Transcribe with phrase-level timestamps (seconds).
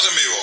[0.00, 0.39] Estamos en vivo.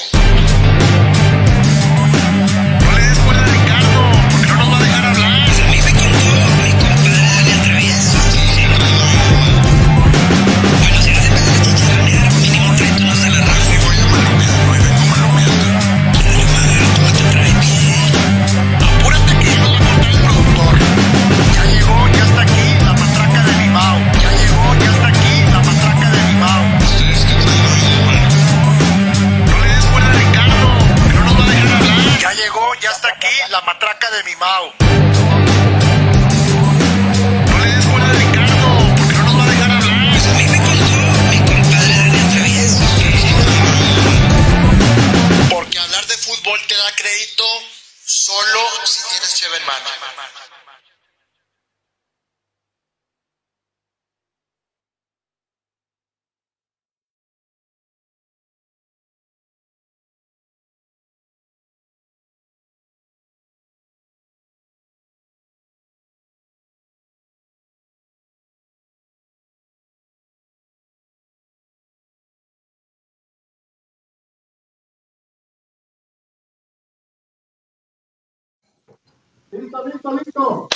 [79.51, 80.67] Listo, listo, listo.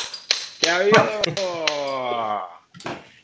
[0.61, 1.01] ¿Qué ha habido?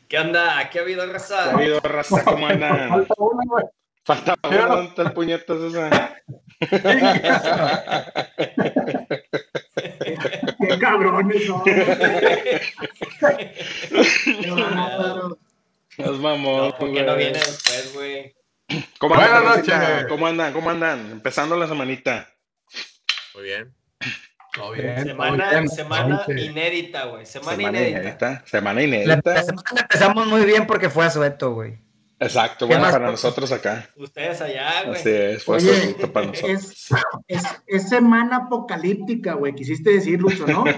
[0.07, 0.69] ¿Qué onda?
[0.69, 1.51] ¿Qué ha habido, ¿Qué ha raza?
[1.51, 2.23] habido, raza?
[2.25, 2.89] ¿Cómo andan?
[3.07, 3.65] Falta uno, güey.
[4.03, 5.89] Falta uno, ¿dónde está el puñetas ese?
[10.59, 11.49] Qué cabrones
[14.49, 15.37] bárbaro.
[15.97, 18.35] Nos vamos, No, ¿por qué no viene después, güey?
[18.99, 20.05] ¿Cómo Buenas noches.
[20.07, 20.53] ¿Cómo andan?
[20.53, 21.11] ¿Cómo andan?
[21.11, 22.29] Empezando la semanita.
[23.33, 23.73] Muy bien.
[24.57, 26.51] Todo Bien, Semana, bien, semana bien.
[26.51, 27.25] inédita, güey.
[27.25, 27.99] Semana, Semana inédita.
[28.01, 28.43] inédita.
[28.45, 29.33] Semana La, inédita.
[29.33, 31.77] la semana empezamos muy bien porque fue a Sueto, güey.
[32.19, 32.93] Exacto, ¿Qué bueno, más?
[32.93, 33.87] para nosotros acá.
[33.95, 34.99] Ustedes allá, güey.
[34.99, 36.63] Así es, fue Oye, para nosotros.
[36.63, 36.89] es,
[37.27, 39.53] es, es semana apocalíptica, güey.
[39.53, 40.63] Quisiste decir, Lucho, ¿no?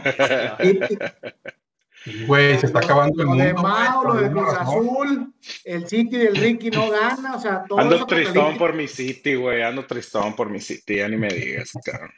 [2.27, 3.43] Güey, se está acabando el lo mundo.
[3.43, 4.53] de Mao, lo güey, de Cruz.
[4.57, 5.33] Azul,
[5.65, 9.61] el City del Ricky no gana, o sea, todo Ando tristón por mi City, güey.
[9.61, 12.11] Ando tristón por mi City, ya ni me digas, cabrón.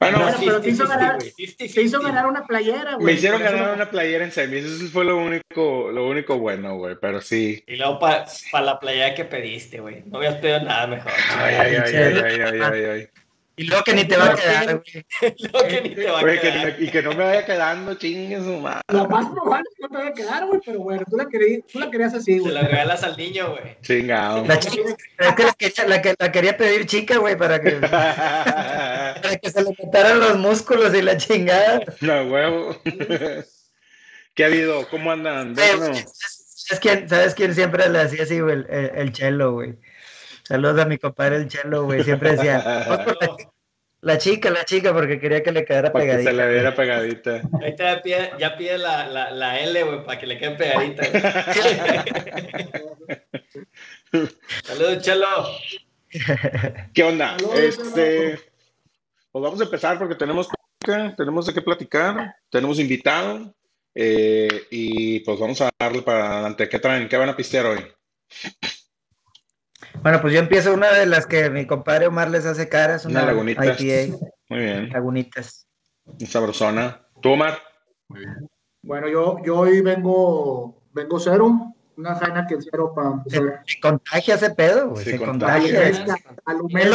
[0.00, 1.32] Bueno, Bueno, pero te hizo 50-50, ganar- güey.
[1.32, 1.74] 50-50.
[1.74, 3.06] Te hizo ganar una playera, güey.
[3.06, 4.64] me hicieron ganar una playera en semis.
[4.64, 6.94] Eso fue lo único, lo único bueno, güey.
[7.00, 7.64] Pero sí.
[7.66, 8.26] Y luego para
[8.64, 10.04] la playa que pediste, güey.
[10.06, 11.10] No habías pedido nada mejor.
[11.36, 13.08] Ay, ay, ay, ay, ay, ay, ay, ay.
[13.58, 15.34] Y luego que ni te va a quedar, güey.
[15.52, 16.76] Lo que ni te va a Oye, quedar.
[16.82, 18.80] y que no me vaya quedando, chingue su madre.
[18.88, 21.26] Lo más probable es que no te vaya a quedar, güey, pero bueno, tú la
[21.26, 22.54] querías, tú la querías así, Se güey.
[22.54, 23.76] la regalas al niño, güey.
[23.82, 24.44] Chingado.
[24.46, 24.82] La chica,
[25.18, 29.50] es que la, quería- la que- la quería pedir chica, güey, para que, para que
[29.50, 31.80] se le notaran los músculos y la chingada.
[32.00, 32.80] No, huevo.
[34.34, 34.88] ¿Qué ha habido?
[34.88, 35.56] ¿Cómo andan?
[35.56, 38.54] ¿Sabes quién, ¿Sabes quién siempre le hacía así, güey?
[38.54, 39.74] El, el, el chelo, güey.
[40.48, 42.02] Saludos a mi compadre el chelo, güey.
[42.02, 43.36] Siempre decía, "Vamos por la,
[44.00, 46.30] la chica, la chica, porque quería que le quedara para que pegadita.
[46.30, 47.42] se le viera pegadita.
[47.62, 50.52] Ahí te ya pide, ya pide la, la, la L, güey, para que le quede
[50.56, 51.02] pegadita.
[54.64, 55.26] Saludos, Chelo.
[56.94, 57.36] ¿Qué onda?
[57.38, 58.40] Saludos, Este,
[59.30, 60.48] pues vamos a empezar porque tenemos
[61.14, 63.54] tenemos de qué platicar, tenemos invitado
[63.94, 66.66] eh, y pues vamos a darle para adelante.
[66.70, 67.06] ¿Qué traen?
[67.06, 67.84] ¿Qué van a pistear hoy?
[70.02, 73.20] Bueno, pues yo empiezo una de las que mi compadre Omar les hace caras, Una
[73.22, 73.64] una, lagunita.
[73.66, 74.16] IPA,
[74.48, 75.66] Muy bien, lagunitas.
[76.26, 77.02] sabrosona.
[77.20, 77.58] ¿Tú, Omar?
[78.08, 78.48] Muy bien.
[78.82, 83.62] Bueno, yo, yo hoy vengo, vengo cero, una jaina que cero para Se, empezar.
[83.66, 85.04] se contagia ese pedo, güey.
[85.04, 85.74] Se Se, contagia.
[85.92, 86.14] contagia.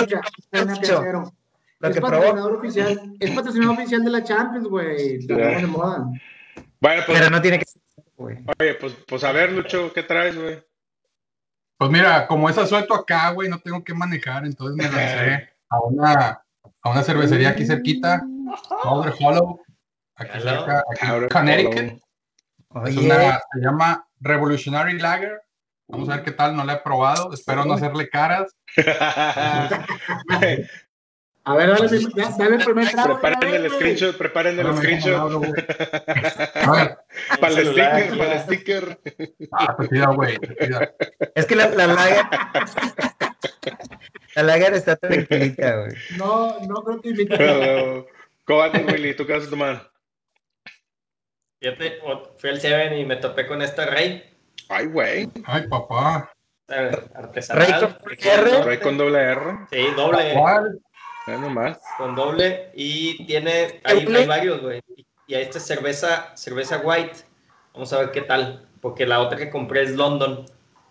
[0.07, 0.19] Que-
[0.51, 0.99] Jaina que mucho.
[1.03, 1.33] cero.
[1.79, 5.21] Lo Es que patrocinador oficial, es patrocinador oficial de la Champions, güey.
[5.27, 5.43] La Ya.
[5.43, 6.05] nueva de moda.
[6.79, 7.81] Bueno, pues, Pero no tiene que ser,
[8.15, 8.37] güey.
[8.59, 10.63] oye, pues, pues a ver, Lucho, ¿qué traes, güey?
[11.83, 15.81] Pues mira, como es asueto acá, güey, no tengo que manejar, entonces me lancé a
[15.81, 16.41] una,
[16.81, 18.23] a una cervecería aquí cerquita,
[18.83, 19.59] Powder Hollow,
[20.15, 20.49] aquí Hello.
[20.49, 22.01] cerca, aquí Connecticut.
[22.85, 25.41] Es una, se llama Revolutionary Lager.
[25.89, 28.55] Vamos a ver qué tal, no la he probado, espero no hacerle caras.
[31.45, 31.99] A ver, dale,
[32.37, 33.19] dale el primer trago.
[33.19, 35.43] preparen el screenshot, preparen el screenshot.
[37.39, 38.99] Para el sticker, para el sticker.
[39.51, 40.79] ah, te pido, güey, te pido.
[41.35, 42.25] es que la, la lager.
[44.35, 45.91] la lager está tranquilita, güey.
[46.17, 47.37] No, no creo que invite.
[47.37, 48.07] Pero,
[48.45, 49.15] ¿Cómo andas, Willy?
[49.15, 49.91] ¿Tú qué vas a tomar?
[51.59, 54.23] Fíjate, o- fui al Seven y me topé con esta Rey.
[54.69, 55.29] Ay, güey.
[55.45, 56.33] Ay, papá.
[56.67, 57.97] eh, Rey Artesanal.
[57.99, 58.63] con R.
[58.63, 59.41] Rey con doble R.
[59.71, 60.33] Sí, doble.
[60.33, 60.79] ¿Cuál?
[61.27, 61.79] Ya nomás.
[61.97, 62.71] Con doble.
[62.73, 63.79] Y tiene.
[63.85, 64.81] Hay, hay varios, güey.
[65.33, 67.15] Y a esta es cerveza, cerveza white.
[67.73, 68.67] Vamos a ver qué tal.
[68.79, 70.45] Porque la otra que compré es London.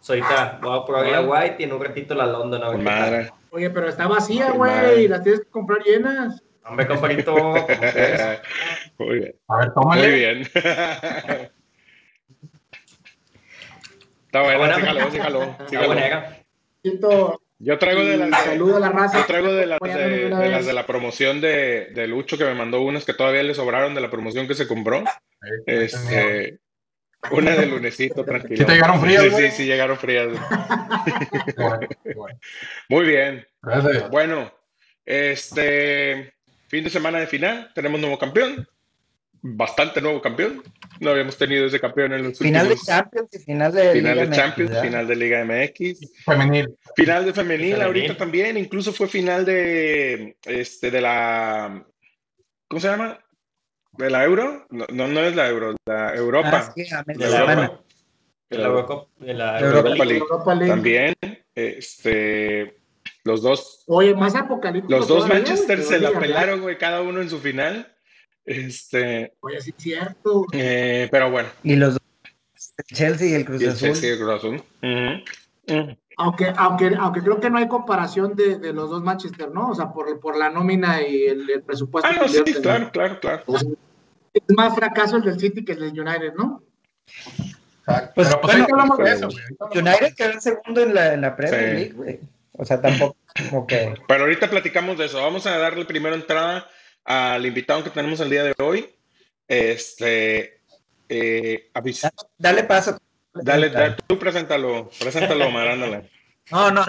[0.09, 2.61] Ahorita voy a probar la White y en un ratito la London.
[2.65, 3.31] A ver madre.
[3.51, 6.43] Oye, pero está vacía, güey, las tienes que comprar llenas.
[6.65, 7.37] Hombre, compadrito.
[8.99, 9.37] Muy bien.
[9.47, 10.11] A ver, Muy tómale.
[10.11, 10.41] bien.
[14.27, 14.75] Está bueno, buena.
[14.75, 16.37] sígalo, sígalo, Está buena.
[17.65, 19.21] Yo traigo de las de, saludo a la raza.
[19.21, 22.09] yo traigo de las de, Apoyándome de una de las de la promoción de, de
[22.09, 25.05] Lucho que me mandó unas que todavía le sobraron de la promoción que se compró.
[25.67, 26.59] Este,
[27.31, 28.57] una de lunesito, tranquilo.
[28.57, 30.29] ¿Sí te llegaron frías, Sí, sí, sí, llegaron frías.
[31.57, 32.39] Bueno, bueno.
[32.89, 33.47] Muy bien.
[33.63, 34.11] Gracias.
[34.11, 34.53] Bueno,
[35.05, 36.35] este
[36.67, 38.67] fin de semana de final, tenemos nuevo campeón.
[39.45, 40.63] Bastante nuevo campeón.
[41.01, 44.27] No habíamos tenido ese campeón en los Final de Champions y final de final Liga
[44.31, 46.25] de Champions, final de Liga MX.
[46.25, 46.77] Femenil.
[46.95, 47.83] Final de femenil, Femenil.
[47.83, 51.85] ahorita también, incluso fue final de este de la
[52.69, 53.19] ¿cómo se llama?
[53.99, 54.67] ¿De la Euro?
[54.71, 56.51] No, no, no es la Euro, la Europa.
[56.69, 57.37] Ah, sí, De la Europa.
[57.41, 57.63] semana.
[57.65, 57.85] Euro-
[58.49, 60.19] de la Eurocup- de la Europa Europa League.
[60.21, 60.71] Europa League.
[60.73, 61.15] También,
[61.55, 62.77] este,
[63.25, 64.93] los dos, Oye, más apocalíptico.
[64.97, 67.93] los dos Manchester se la pelaron, güey, cada uno en su final.
[68.45, 70.47] Este, Oye, sí es cierto.
[70.53, 72.03] eh, pero bueno, Y los dos,
[72.79, 73.89] el Chelsea y el Cruz y el Azul.
[73.89, 74.55] Chelsea y el Cruz Azul.
[74.83, 75.79] Ujú.
[75.81, 75.97] Ujú.
[76.19, 79.69] Aunque, aunque, aunque creo que no hay comparación de, de los dos Manchester, ¿no?
[79.71, 82.09] O sea, por, por la nómina y el, el presupuesto.
[82.11, 83.43] Ah, no, que sí, invierten, claro, claro, claro.
[83.47, 83.69] O sea,
[84.35, 86.63] es más fracaso el del City que el del United, ¿no?
[87.07, 88.13] Exacto.
[88.15, 89.83] Pues, Pero pues bueno, hablamos de eso, güey.
[89.83, 91.75] United quedó segundo en la, en la Premier Sí.
[91.77, 92.21] League, güey.
[92.53, 93.17] O sea, tampoco
[93.49, 93.95] como que...
[94.07, 95.19] Pero ahorita platicamos de eso.
[95.23, 96.67] Vamos a darle primero entrada
[97.05, 98.89] al invitado que tenemos el día de hoy.
[99.49, 100.61] Este,
[101.09, 101.71] eh,
[102.39, 102.99] Dale paso.
[103.35, 106.11] dale, dale, tú preséntalo, preséntalo, Omar, ándale.
[106.51, 106.85] No, no.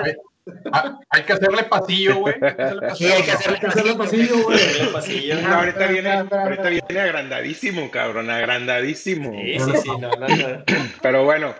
[0.73, 2.35] Ah, hay que hacerle pasillo, güey.
[2.41, 3.13] Hay que hacerle Sí, pasillo.
[3.15, 4.91] hay que Hay hacerle que hacerle pasillo.
[4.91, 5.41] pasillo, güey.
[5.43, 9.31] No, ahorita viene, ahorita viene agrandadísimo, cabrón, agrandadísimo.
[9.31, 10.63] Sí, sí, sí, no, no, no.
[11.01, 11.55] Pero bueno,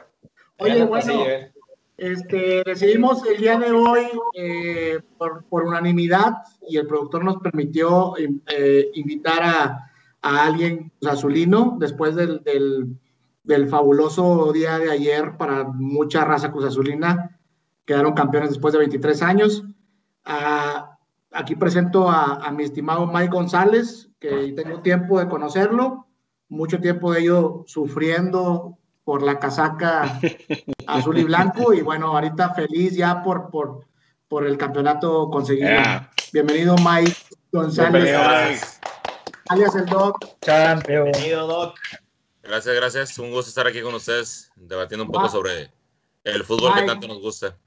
[0.58, 1.52] Oye, bueno, pasillo, eh.
[1.98, 6.34] Este, decidimos el día de hoy, eh, por, por unanimidad,
[6.68, 9.92] y el productor nos permitió eh, invitar a,
[10.22, 12.98] a alguien azulino después del, del,
[13.44, 17.40] del fabuloso día de ayer para mucha raza Cruz Azulina.
[17.86, 19.64] Quedaron campeones después de 23 años.
[20.26, 20.98] Ah,
[21.32, 26.08] aquí presento a, a mi estimado Mike González, que tengo tiempo de conocerlo,
[26.48, 30.20] mucho tiempo de ello sufriendo por la casaca
[30.88, 33.86] azul y blanco y bueno, ahorita feliz ya por, por,
[34.28, 35.68] por el campeonato conseguido.
[35.70, 36.12] Yeah.
[36.32, 37.16] Bienvenido Mike
[37.52, 38.60] González, bienvenido,
[39.50, 40.26] alias el Doc.
[40.42, 41.06] Campeón.
[41.12, 41.78] Bienvenido, Doc.
[42.42, 43.20] Gracias, gracias.
[43.20, 45.30] Un gusto estar aquí con ustedes, debatiendo un poco Ah.
[45.30, 45.72] sobre
[46.24, 47.58] el fútbol que tanto nos gusta.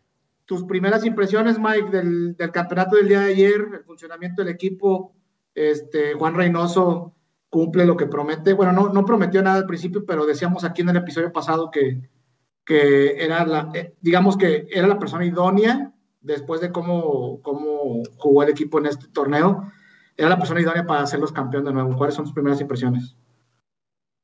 [0.44, 5.12] Tus primeras impresiones, Mike, del, del campeonato del día de ayer, el funcionamiento del equipo,
[5.54, 7.15] este, Juan Reynoso
[7.56, 8.52] cumple lo que promete.
[8.52, 12.02] Bueno, no, no prometió nada al principio, pero decíamos aquí en el episodio pasado que,
[12.66, 18.42] que era la, eh, digamos que era la persona idónea después de cómo, cómo jugó
[18.42, 19.72] el equipo en este torneo.
[20.18, 21.96] Era la persona idónea para hacerlos campeón de nuevo.
[21.96, 23.16] ¿Cuáles son tus primeras impresiones?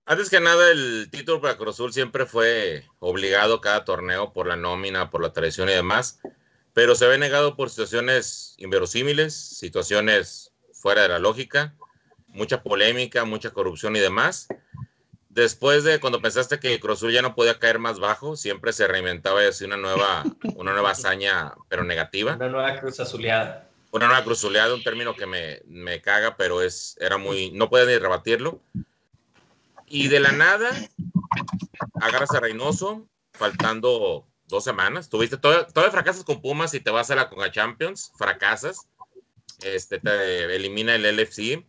[0.04, 4.56] Antes que nada, el título para Cruz Azul siempre fue obligado cada torneo por la
[4.56, 6.20] nómina, por la tradición y demás,
[6.74, 11.74] pero se ve negado por situaciones inverosímiles, situaciones fuera de la lógica,
[12.32, 14.48] mucha polémica, mucha corrupción y demás.
[15.28, 18.72] Después de cuando pensaste que el Cruz Azul ya no podía caer más bajo, siempre
[18.72, 20.24] se reinventaba y hacía una nueva,
[20.56, 22.34] una nueva hazaña, pero negativa.
[22.34, 23.68] Una nueva cruz azuleada.
[23.92, 27.88] una nueva cruzuleada, un término que me, me caga, pero es, era muy, no puedes
[27.88, 28.60] ni rebatirlo.
[29.86, 30.70] Y de la nada,
[32.00, 35.08] agarras a Reynoso, faltando dos semanas.
[35.08, 38.86] Tuviste, todavía, todavía fracasas con Pumas y te vas a la Conga Champions, fracasas.
[39.62, 41.64] Este, te elimina el LFC.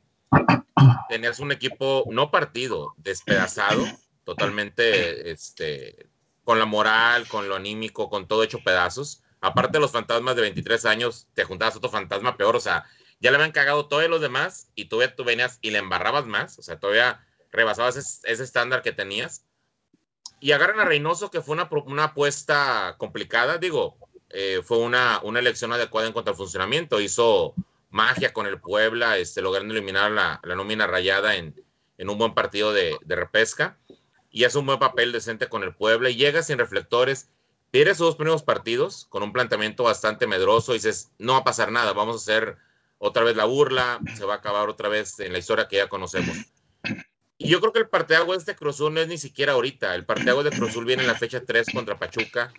[1.09, 3.85] Tenías un equipo no partido, despedazado,
[4.23, 6.09] totalmente este,
[6.43, 9.23] con la moral, con lo anímico, con todo hecho pedazos.
[9.41, 12.85] Aparte de los fantasmas de 23 años, te juntabas otro fantasma peor, o sea,
[13.19, 16.59] ya le habían cagado todos los demás y todavía tú venías y le embarrabas más,
[16.59, 19.45] o sea, todavía rebasabas ese, estándar que tenías.
[20.39, 23.97] Y agarran a Reynoso, que fue una, una apuesta complicada, digo,
[24.29, 27.53] eh, fue una, una elección adecuada en cuanto al funcionamiento, hizo
[27.93, 31.55] magia con el Puebla, este, logrando eliminar la, la nómina rayada en,
[31.97, 33.77] en un buen partido de, de repesca,
[34.31, 37.29] y hace un buen papel decente con el Puebla, y llega sin reflectores,
[37.69, 41.43] pierde sus dos primeros partidos con un planteamiento bastante medroso, y dices, no va a
[41.43, 42.57] pasar nada, vamos a hacer
[42.97, 45.87] otra vez la burla, se va a acabar otra vez en la historia que ya
[45.87, 46.35] conocemos.
[47.37, 49.93] Y yo creo que el parteaguas de este Cruz Azul no es ni siquiera ahorita.
[49.93, 52.51] El parteaguas de Cruz Azul viene en la fecha 3 contra Pachuca,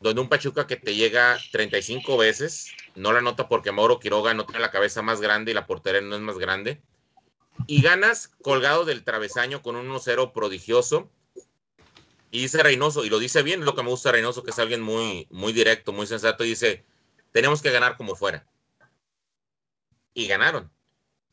[0.00, 4.46] donde un Pachuca que te llega 35 veces, no la nota porque Mauro Quiroga no
[4.46, 6.82] tiene la cabeza más grande y la portería no es más grande,
[7.66, 11.10] y ganas colgado del travesaño con un 1-0 prodigioso.
[12.30, 14.80] Y dice Reynoso, y lo dice bien, lo que me gusta Reynoso, que es alguien
[14.80, 16.84] muy, muy directo, muy sensato, y dice,
[17.32, 18.46] tenemos que ganar como fuera.
[20.14, 20.70] Y ganaron.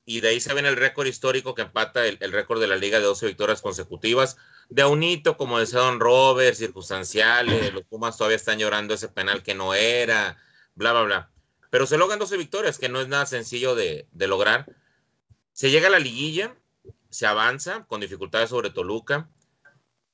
[0.05, 2.77] Y de ahí se ven el récord histórico que empata el, el récord de la
[2.77, 4.37] liga de 12 victorias consecutivas.
[4.69, 9.43] De un hito, como decía Don Robert, circunstanciales, los Pumas todavía están llorando ese penal
[9.43, 10.37] que no era,
[10.75, 11.31] bla, bla, bla.
[11.69, 14.65] Pero se logran 12 victorias, que no es nada sencillo de, de lograr.
[15.51, 16.55] Se llega a la liguilla,
[17.09, 19.29] se avanza con dificultades sobre Toluca,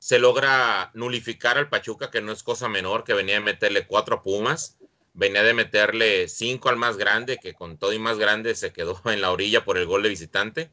[0.03, 4.17] se logra nulificar al Pachuca, que no es cosa menor, que venía a meterle cuatro
[4.17, 4.77] a Pumas,
[5.13, 8.99] venía de meterle cinco al más grande, que con todo y más grande se quedó
[9.05, 10.71] en la orilla por el gol de visitante.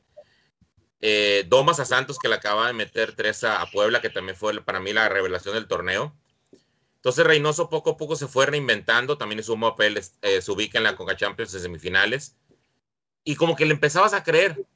[1.00, 4.60] Eh, Domas a Santos, que le acaba de meter tres a Puebla, que también fue
[4.62, 6.14] para mí la revelación del torneo.
[7.00, 10.84] Entonces Reynoso poco a poco se fue reinventando, también su papel eh, se ubica en
[10.84, 12.36] la Conca Champions en semifinales,
[13.24, 14.66] y como que le empezabas a creer,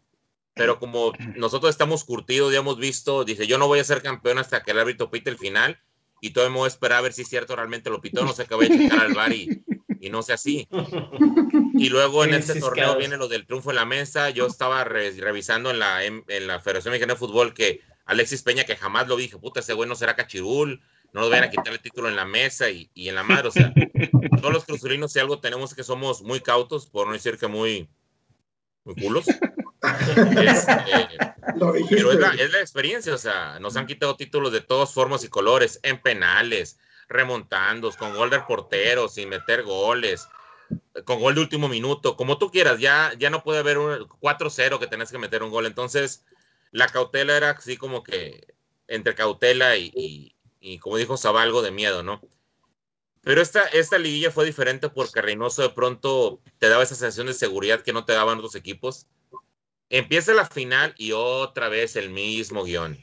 [0.54, 4.38] pero como nosotros estamos curtidos, ya hemos visto, dice, yo no voy a ser campeón
[4.38, 5.78] hasta que el árbitro pite el final,
[6.22, 8.32] y todavía me voy a esperar a ver si es cierto realmente lo pitó, no
[8.32, 9.62] sé qué voy a checar al bar y,
[10.00, 10.66] y no sé así.
[11.74, 15.12] Y luego en este torneo viene lo del triunfo en la mesa, yo estaba re-
[15.18, 19.08] revisando en la, en, en la Federación Mexicana de Fútbol que Alexis Peña, que jamás
[19.08, 20.80] lo dije, puta, ese güey no será cachirul,
[21.14, 23.48] no nos vayan a quitar el título en la mesa y, y en la madre,
[23.48, 23.72] o sea,
[24.40, 27.46] todos los cruzulinos si algo tenemos es que somos muy cautos, por no decir que
[27.46, 27.88] muy,
[28.84, 29.24] muy culos.
[29.84, 30.76] Este,
[31.74, 31.96] dijiste.
[31.96, 35.24] pero es la, es la experiencia, o sea, nos han quitado títulos de todas formas
[35.24, 40.26] y colores, en penales, remontando, con gol del portero, sin meter goles,
[41.04, 44.78] con gol de último minuto, como tú quieras, ya, ya no puede haber un 4-0
[44.78, 45.66] que tenés que meter un gol.
[45.66, 46.24] Entonces,
[46.70, 48.54] la cautela era así como que
[48.88, 50.33] entre cautela y, y,
[50.64, 52.22] y como dijo Zabalgo, de miedo, ¿no?
[53.20, 57.34] Pero esta, esta liguilla fue diferente porque Reynoso de pronto te daba esa sensación de
[57.34, 59.06] seguridad que no te daban otros equipos.
[59.90, 62.98] Empieza la final y otra vez el mismo guion.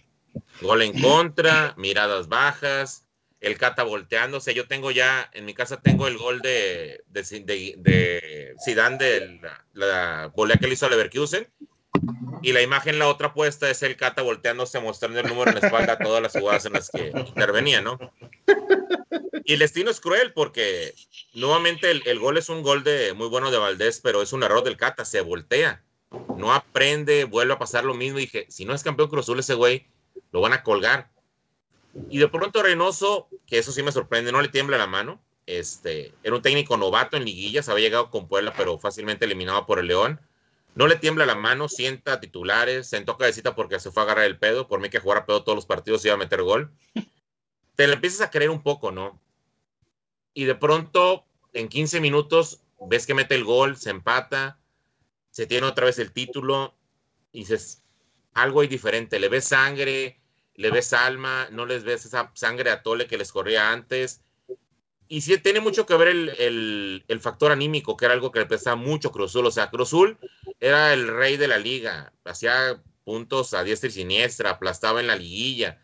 [0.62, 3.06] Gol en contra, miradas bajas,
[3.40, 4.56] el Cata volteándose.
[4.56, 9.40] Yo tengo ya, en mi casa tengo el gol de, de, de, de Zidane de
[9.74, 11.48] la, la que le hizo a Leverkusen.
[12.42, 15.68] Y la imagen, la otra puesta, es el Cata volteándose, mostrando el número en la
[15.68, 18.00] espalda a todas las jugadas en las que intervenía, ¿no?
[19.44, 20.94] Y el destino es cruel porque
[21.34, 24.64] nuevamente el, gol es un gol de muy bueno de Valdés, pero es un error
[24.64, 25.84] del Cata, se voltea,
[26.38, 28.18] no aprende, vuelve a pasar lo mismo.
[28.18, 29.86] Y dije, si no es campeón Cruz Azul ese güey,
[30.32, 31.10] lo van a colgar.
[32.10, 35.22] Y de pronto Reynoso, que eso sí me sorprende, no le tiembla la mano.
[35.46, 39.80] Este, era un técnico novato en liguillas, había llegado con Puebla, pero fácilmente eliminado por
[39.80, 40.22] el León.
[40.74, 44.40] No le tiembla la mano, sienta titulares, sentó cabecita porque se fue a agarrar el
[44.40, 44.68] pedo.
[44.68, 46.72] Por mí que jugara pedo todos los partidos iba a meter gol.
[47.76, 49.22] Te le empiezas a creer un poco, ¿no?
[50.34, 54.60] Y de pronto, en 15 minutos, ves que mete el gol, se empata,
[55.30, 56.76] se tiene otra vez el título,
[57.32, 57.84] y dices,
[58.34, 59.20] algo hay diferente.
[59.20, 60.22] Le ves sangre,
[60.56, 64.22] le ves alma, no les ves esa sangre a tole que les corría antes.
[65.12, 68.40] Y sí, tiene mucho que ver el, el, el factor anímico, que era algo que
[68.40, 69.46] le pesaba mucho a Cruzul.
[69.46, 70.18] O sea, Cruzul
[70.62, 75.18] era el rey de la liga, hacía puntos a diestra y siniestra, aplastaba en la
[75.18, 75.80] liguilla.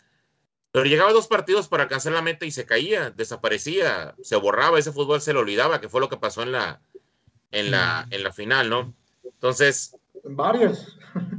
[0.72, 4.80] Pero llegaba a dos partidos para alcanzar la meta y se caía, desaparecía, se borraba,
[4.80, 6.80] ese fútbol se le olvidaba, que fue lo que pasó en la,
[7.52, 8.94] en la, en la final, ¿no?
[9.26, 9.94] Entonces,
[10.24, 10.88] Varias.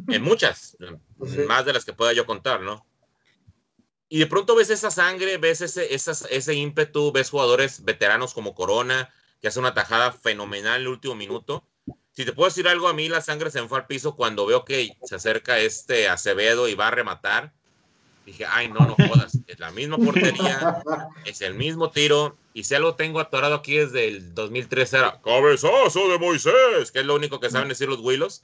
[0.09, 0.77] en muchas,
[1.25, 1.39] Sí.
[1.49, 2.85] más de las que pueda yo contar, ¿no?
[4.09, 8.55] Y de pronto ves esa sangre, ves ese, esas- ese ímpetu, ves jugadores veteranos como
[8.55, 11.63] Corona, que hace una tajada fenomenal en el último minuto.
[12.13, 14.45] Si te puedo decir algo, a mí la sangre se me fue al piso cuando
[14.47, 17.53] veo que se acerca este Acevedo y va a rematar.
[18.27, 20.83] Dije, ay, no, no jodas, es la misma portería,
[21.25, 22.37] es el mismo tiro.
[22.53, 27.07] Y si algo tengo atorado aquí desde el 2003 era cabezazo de Moisés, que es
[27.07, 28.43] lo único que saben decir los Willos.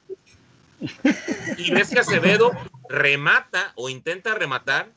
[1.59, 2.51] Y ves que Acevedo
[2.89, 4.91] remata o intenta rematar.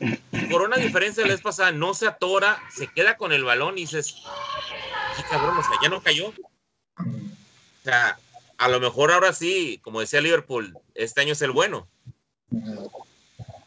[0.00, 3.44] Y Corona, a diferencia de la vez pasada, no se atora, se queda con el
[3.44, 4.22] balón y dices,
[5.16, 6.28] qué cabrón, o sea, ya no cayó.
[6.28, 8.18] O sea,
[8.58, 11.88] a lo mejor ahora sí, como decía Liverpool, este año es el bueno.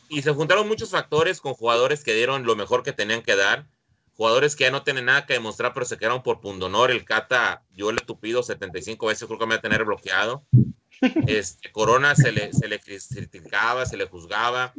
[0.10, 3.66] Y se juntaron muchos factores con jugadores que dieron lo mejor que tenían que dar.
[4.16, 6.90] Jugadores que ya no tienen nada que demostrar, pero se quedaron por pundonor.
[6.90, 10.44] El Cata, yo le tupido 75 veces, creo que me va a tener bloqueado.
[11.28, 14.74] Este, Corona se le criticaba, se le juzgaba.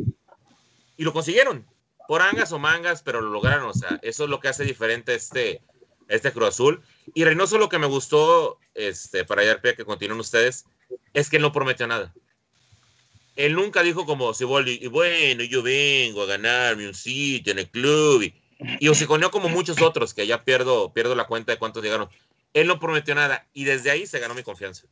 [0.99, 1.67] Y lo consiguieron.
[2.07, 3.69] Por angas o mangas, pero lo lograron.
[3.69, 5.63] O sea, eso es lo que hace diferente este,
[6.09, 6.83] este Cruz Azul.
[7.15, 10.67] Y Reynoso lo que me gustó, este, para allá que continúen ustedes,
[11.15, 12.13] es que él no prometió nada.
[13.37, 17.71] Él nunca dijo como Siboldi, y bueno, yo vengo a ganarme un sitio en el
[17.71, 18.23] club.
[18.23, 18.35] Y,
[18.81, 22.09] y hociconeó como muchos otros, que ya pierdo, pierdo la cuenta de cuántos llegaron.
[22.53, 24.87] Él no prometió nada y desde ahí se ganó mi confianza.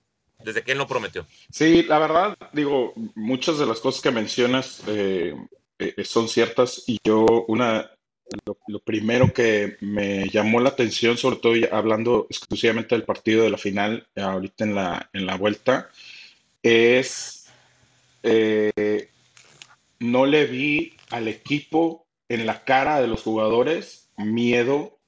[0.44, 1.26] Desde que él no prometió.
[1.50, 5.34] Sí, la verdad, digo, muchas de las cosas que mencionas, eh,
[5.78, 6.84] eh, son ciertas.
[6.86, 7.90] Y yo una,
[8.44, 13.58] lo, primero que me llamó la atención, sobre todo hablando exclusivamente del partido de la
[13.58, 15.90] final, eh, ahorita en la, en la vuelta,
[16.62, 17.46] es
[18.22, 19.10] eh,
[20.00, 24.98] no le vi al equipo en la cara de los jugadores miedo,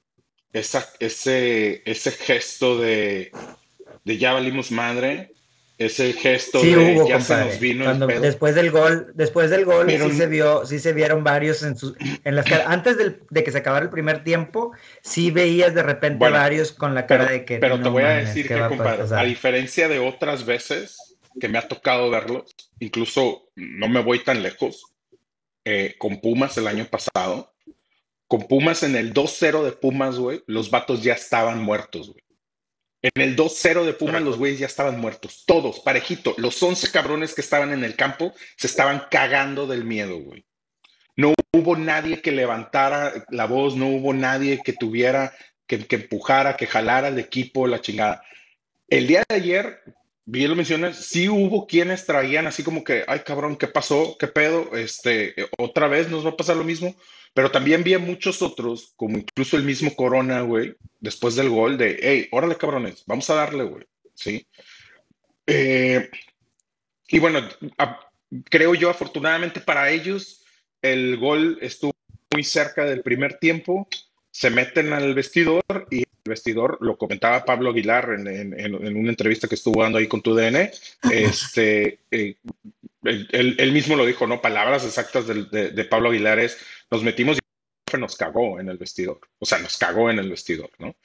[0.53, 3.31] esa, ese, ese gesto de,
[4.03, 5.33] de ya valimos madre,
[5.79, 9.49] ese gesto Sí de hubo, ya se nos vino Cuando- el después del gol, después
[9.49, 12.67] del gol Pero sí se vio, sí se vieron varios en sus, en las caras.
[12.67, 16.73] Antes del- de que se acabara el primer tiempo, sí veías de repente Bueno, varios
[16.73, 19.03] con la cara Pero, de que pero te no voy a decir ¿qué que, compadre,
[19.15, 24.43] a diferencia de otras veces que me ha tocado verlos, incluso no me voy tan
[24.43, 24.83] lejos,
[25.63, 27.53] eh, con Pumas el año pasado,
[28.27, 32.23] con Pumas en el 2-0 de Pumas, güey, los vatos ya estaban muertos, güey.
[33.01, 36.33] En el 2-0 de Pumas, los güeyes ya estaban muertos, todos, parejito.
[36.37, 40.45] Los 11 cabrones que estaban en el campo se estaban cagando del miedo, güey.
[41.15, 45.33] No hubo nadie que levantara la voz, no hubo nadie que tuviera,
[45.65, 48.21] que, que empujara, que jalara al equipo, la chingada.
[48.89, 49.81] El día de ayer,
[50.25, 54.17] bien lo mencionas, sí hubo quienes traían así como que, ay cabrón, ¿qué pasó?
[54.19, 54.75] ¿Qué pedo?
[54.75, 56.95] Este, otra vez nos va a pasar lo mismo.
[57.33, 61.77] Pero también vi a muchos otros, como incluso el mismo Corona, güey, después del gol,
[61.77, 63.85] de, hey, órale cabrones, vamos a darle, güey.
[64.13, 64.45] Sí.
[65.47, 66.09] Eh,
[67.07, 67.41] y bueno,
[67.77, 67.99] a-
[68.49, 70.43] creo yo, afortunadamente para ellos,
[70.81, 71.93] el gol estuvo
[72.33, 73.87] muy cerca del primer tiempo,
[74.31, 79.09] se meten al vestidor y el vestidor, lo comentaba Pablo Aguilar en, en- en- una
[79.09, 80.71] entrevista que estuvo dando ahí con tu DN,
[81.11, 82.35] este, eh,
[83.03, 84.41] él, él- él mismo lo dijo, ¿no?
[84.41, 86.57] Palabras exactas de, de Pablo Aguilar es,
[86.91, 90.69] nos metimos y nos cagó en el vestidor, o sea, nos cagó en el vestidor,
[90.77, 90.95] ¿no?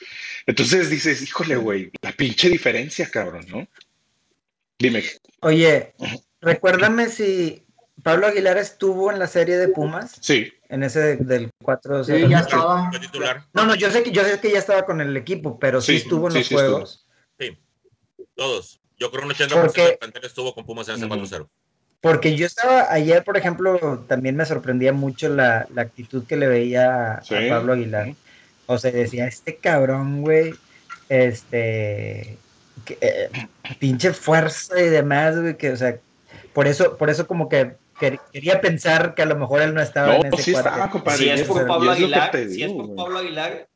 [0.47, 3.67] Entonces dices, híjole, güey, la pinche diferencia, cabrón, ¿no?
[4.79, 5.03] Dime,
[5.41, 5.95] Oye,
[6.43, 7.65] recuérdame si
[8.03, 12.13] Pablo Aguilar estuvo en la serie de Pumas, sí, en ese de- del 4 Sí,
[12.29, 12.91] ya estaba.
[13.55, 15.93] No, no, yo sé que yo sé que ya estaba con el equipo, pero sí,
[15.93, 16.71] Sí, estuvo en sí, los sí estuvo.
[16.71, 17.07] juegos.
[18.35, 18.81] Todos.
[18.99, 21.15] Yo creo un 80% Porque- del plantel estuvo con Pumas en ese Ujú.
[21.15, 21.49] 4-0.
[22.05, 26.47] Porque yo estaba ayer, por ejemplo, también me sorprendía mucho la, la actitud que le
[26.47, 27.35] veía a Sí.
[27.49, 28.15] Pablo Aguilar.
[28.67, 30.55] O sea, decía, este cabrón, güey,
[31.09, 32.37] este,
[32.85, 33.31] que, eh,
[33.79, 35.97] pinche fuerza y demás, güey, que, o sea,
[36.53, 39.81] por eso, por eso como que quer- quería pensar que a lo mejor él no
[39.83, 40.69] estaba en no, ese sí cuarto.
[40.71, 41.19] estaba, compadre.
[41.19, 42.97] Si y es por Pablo es Aguilar, te si es digo, por.
[42.97, 43.69] Pablo Aguilar,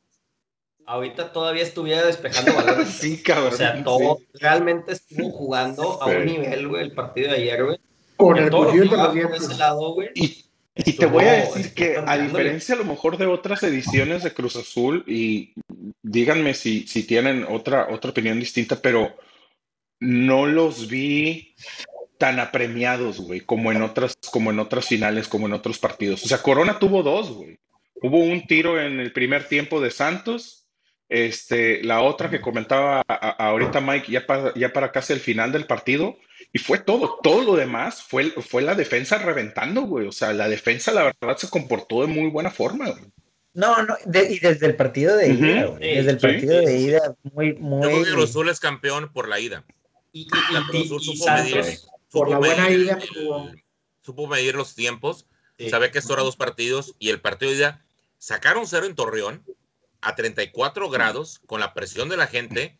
[0.86, 2.88] ahorita todavía estuviera despejando balones.
[2.88, 3.52] Sí, cabrón.
[3.52, 3.82] O sea, sí.
[3.84, 6.16] todo realmente estuvo jugando a Sí.
[6.16, 7.78] un nivel, güey, el partido de ayer, güey.
[8.18, 9.42] Con el cuchillo va los dientes.
[9.42, 10.10] ese lado, güey.
[10.14, 10.44] Y,
[10.76, 14.32] y te voy a decir que a diferencia a lo mejor de otras ediciones de
[14.32, 15.54] Cruz Azul, y
[16.02, 19.16] díganme si, si tienen otra, otra opinión distinta, pero
[20.00, 21.54] no los vi
[22.18, 26.24] tan apremiados, güey, como en otras, como en otras finales, como en otros partidos.
[26.24, 27.58] O sea, Corona tuvo dos, güey.
[28.00, 30.66] Hubo un tiro en el primer tiempo de Santos.
[31.08, 35.20] Este, la otra que comentaba a- a- ahorita Mike, ya para, ya para casi el
[35.20, 36.16] final del partido,
[36.52, 40.06] y fue todo, todo lo demás fue, fue la defensa reventando, güey.
[40.06, 43.04] O sea, la defensa, la verdad, se comportó de muy buena forma, güey.
[43.54, 46.78] No, no, de- y desde el partido de ida, güey, desde el partido sí, de
[46.78, 46.84] sí.
[46.86, 47.80] ida, muy, Yo muy...
[47.88, 49.64] creo que Cruz Azul es campeón por la ida.
[50.12, 50.64] Y, y, La
[51.00, 51.78] supo Santos, medir,
[52.10, 53.50] Por supo la buena medir ida el- que tuvo.
[54.02, 55.26] supo medir los tiempos,
[55.58, 55.68] sí.
[55.70, 57.84] sabe que esto era dos partidos y el partido de ida
[58.18, 59.44] sacaron cero en Torreón
[60.00, 62.78] a 34 grados con la presión de la gente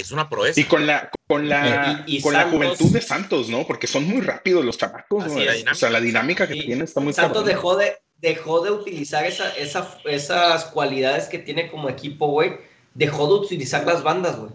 [0.00, 0.60] es una proeza.
[0.60, 3.66] Y con la, con la, Y- y con la Santos- juventud de Santos, ¿no?
[3.66, 5.24] Porque son muy rápidos los chamacos.
[5.26, 6.60] O sea, la dinámica que Sí.
[6.66, 11.70] tienen está muy Santos dejó de, dejó de utilizar esa, esa- esas cualidades que tiene
[11.70, 12.56] como equipo, güey.
[12.94, 14.50] Dejó de utilizar las bandas, güey.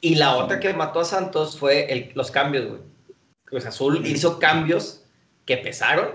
[0.00, 2.80] Y la otra que mató a Santos fue el- los cambios, güey.
[3.44, 5.02] Cruz Azul hizo cambios
[5.46, 6.08] que pesaron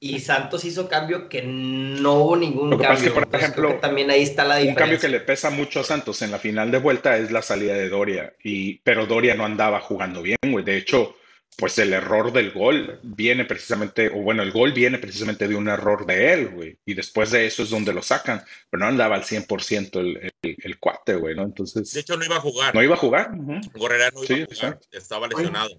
[0.00, 3.08] y Santos hizo cambio que no hubo ningún Lo que pasa cambio.
[3.08, 4.78] es que, por Entonces, ejemplo, creo que también ahí está la Un diferencia.
[4.78, 7.74] cambio que le pesa mucho a Santos en la final de vuelta es la salida
[7.74, 8.34] de Doria.
[8.42, 10.64] Y, pero Doria no andaba jugando bien, güey.
[10.64, 11.16] De hecho,
[11.56, 15.68] pues el error del gol viene precisamente, o bueno, el gol viene precisamente de un
[15.68, 16.78] error de él, güey.
[16.84, 18.42] Y después de eso es donde lo sacan.
[18.70, 21.44] Pero no andaba al 100% el, el, el cuate, güey, ¿no?
[21.44, 22.74] Entonces, De hecho, no iba a jugar.
[22.74, 23.30] no iba a jugar.
[23.74, 24.86] Gorrera no iba Sí, a jugar, exacto.
[24.92, 25.70] estaba lesionado.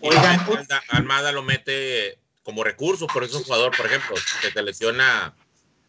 [0.00, 0.40] Oigan.
[0.40, 5.34] Almada, Almada lo mete como recurso, por eso un jugador, por ejemplo, que te lesiona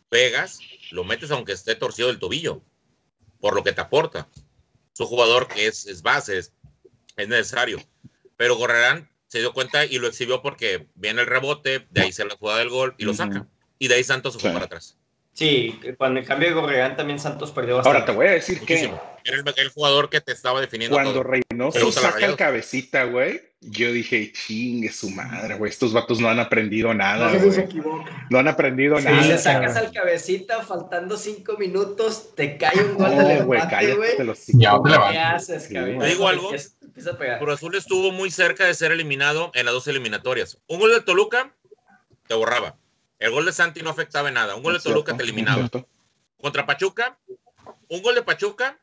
[0.09, 0.59] Vegas,
[0.91, 2.61] lo metes aunque esté torcido el tobillo,
[3.39, 4.27] por lo que te aporta.
[4.93, 6.53] Es un jugador que es, es base, es,
[7.17, 7.79] es necesario.
[8.37, 12.23] Pero Gorrerán se dio cuenta y lo exhibió porque viene el rebote, de ahí se
[12.25, 13.45] la jugada del gol y lo saca.
[13.77, 14.53] Y de ahí Santos se fue Sí.
[14.53, 14.97] para atrás.
[15.33, 18.11] Sí, con el cambio de Gorreán también Santos perdió Ahora bastante.
[18.13, 19.19] te voy a decir que Muchísimo.
[19.25, 21.23] Era el, el jugador que te estaba definiendo cuando todo.
[21.23, 26.39] Reynoso saca el cabecita, güey, yo dije, chingue su madre, güey, estos vatos no han
[26.39, 27.65] aprendido nada, No sé si se güey.
[27.65, 28.27] equivoca.
[28.29, 29.21] No han aprendido Sí, nada.
[29.25, 29.87] le sacas cabrón.
[29.87, 33.61] al cabecita faltando cinco minutos, te cae un gol del güey.
[33.67, 33.75] ¿Qué
[35.19, 35.99] haces, Sí, cabrón?
[35.99, 36.45] ¿te digo algo?
[36.45, 37.39] Empieza- Empieza a pegar.
[37.39, 40.57] Cruz Azul estuvo muy cerca de ser eliminado en las dos eliminatorias.
[40.67, 41.51] Un gol de Toluca
[42.27, 42.77] te borraba.
[43.19, 44.55] El gol de Santi no afectaba en nada.
[44.55, 45.69] Un gol de Toluca te eliminaba.
[46.39, 47.17] Contra Pachuca,
[47.89, 48.79] un gol de Pachuca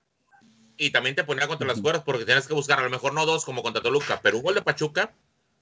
[0.84, 3.24] y también te ponía contra las cuerdas porque tienes que buscar, a lo mejor no
[3.24, 5.14] dos como contra Toluca, pero un gol de Pachuca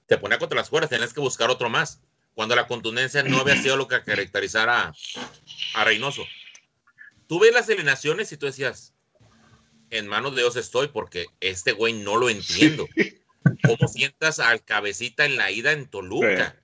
[0.07, 2.01] te ponía contra las cuerdas, tienes que buscar otro más.
[2.33, 4.93] Cuando la contundencia no había sido lo que caracterizara
[5.75, 6.23] a Reynoso.
[7.27, 8.93] Tú ves las alineaciones y tú decías,
[9.89, 12.87] en manos de Dios estoy porque este güey no lo entiendo.
[13.63, 16.55] ¿Cómo sientas al cabecita en la ida en Toluca?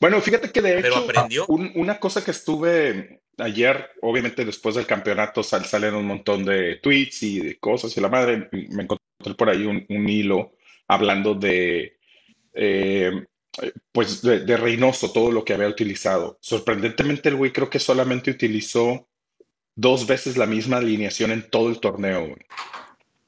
[0.00, 1.46] Bueno, fíjate que de Pero hecho, aprendió.
[1.48, 6.76] un- una cosa que estuve ayer, obviamente después del campeonato sal- salen un montón de
[6.76, 10.52] tweets y de cosas y la madre, me encontré por ahí un, hilo
[10.88, 11.98] hablando de,
[12.54, 13.10] eh,
[13.92, 16.38] pues de, Reynoso, todo lo que había utilizado.
[16.40, 19.08] Sorprendentemente el güey creo que solamente utilizó
[19.74, 22.36] dos veces la misma alineación en todo el torneo.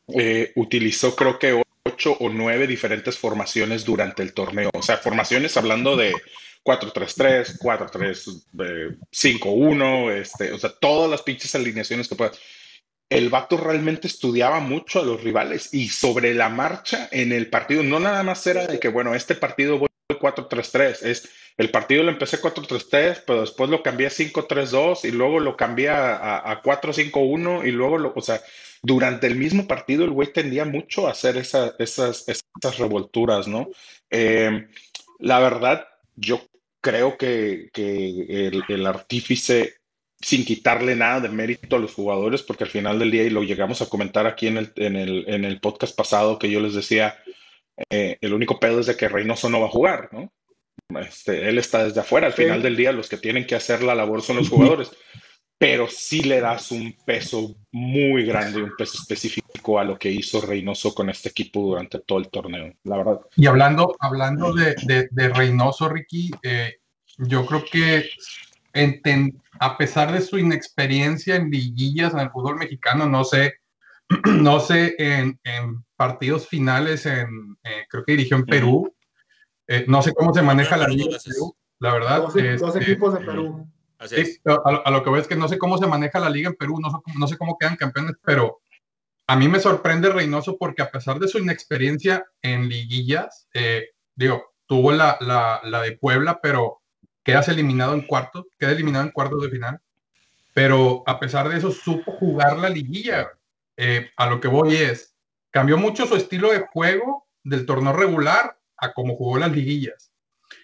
[0.09, 4.71] Eh, utilizó creo que ocho o nueve diferentes formaciones durante el torneo.
[4.75, 6.15] O sea, formaciones hablando de
[6.63, 12.39] 4-3-3, 4-3-5-1, este, o sea, todas las pinches alineaciones que puedas.
[13.11, 17.83] El vato realmente estudiaba mucho a los rivales y sobre la marcha en el partido,
[17.83, 19.89] no nada más era de que, bueno, este partido voy
[20.21, 25.41] 4-3-3, es el partido lo empecé 4-3-3, pero después lo cambié a 5-3-2 y luego
[25.41, 28.41] lo cambié a, a 4-5-1 y luego, lo, o sea,
[28.83, 33.69] durante el mismo partido el güey tendía mucho a hacer esa- esas, esas revolturas, ¿no?
[34.11, 34.69] Eh,
[35.19, 36.41] la verdad, yo
[36.81, 38.09] creo que, que
[38.49, 39.75] el, el artífice,
[40.21, 43.43] sin quitarle nada de mérito a los jugadores, porque al final del día, y lo
[43.43, 46.75] llegamos a comentar aquí en el, en el, en el podcast pasado, que yo les
[46.75, 47.17] decía,
[47.91, 50.33] eh, el único pedo es de que Reynoso no va a jugar, ¿no?
[51.01, 52.43] Este, él está desde afuera, al Sí.
[52.43, 54.91] final del día los que tienen que hacer la labor son los jugadores,
[55.59, 60.41] pero sí le das un peso muy grande, un peso específico a lo que hizo
[60.41, 63.21] Reynoso con este equipo durante todo el torneo, la verdad.
[63.35, 66.77] Y hablando, hablando de, de, de Reynoso, Ricky, eh,
[67.19, 68.09] yo creo que
[68.73, 73.55] enten- a pesar de su inexperiencia en liguillas en el fútbol mexicano, no sé,
[74.27, 78.95] no sé, en, en partidos finales, en, eh, creo que dirigió en Perú,
[79.67, 81.33] eh, no sé cómo se maneja la liga en.
[81.33, 82.23] Perú, la verdad.
[82.23, 83.69] Dos, dos este, equipos de Perú.
[83.99, 86.21] Así Sí, a, lo- a lo que veo es que no sé cómo se maneja
[86.21, 88.61] la liga en Perú, no sé, cómo- no sé cómo quedan campeones, pero
[89.27, 94.55] a mí me sorprende Reynoso porque a pesar de su inexperiencia en liguillas, eh, digo,
[94.67, 96.81] tuvo la, la, la de Puebla, pero
[97.25, 99.81] quedas eliminado en cuartos, queda eliminado en cuartos de final,
[100.55, 103.31] pero a pesar de eso supo jugar la liguilla.
[103.77, 105.15] Eh, a lo que voy es,
[105.51, 110.11] cambió mucho su estilo de juego del torneo regular a cómo jugó las liguillas.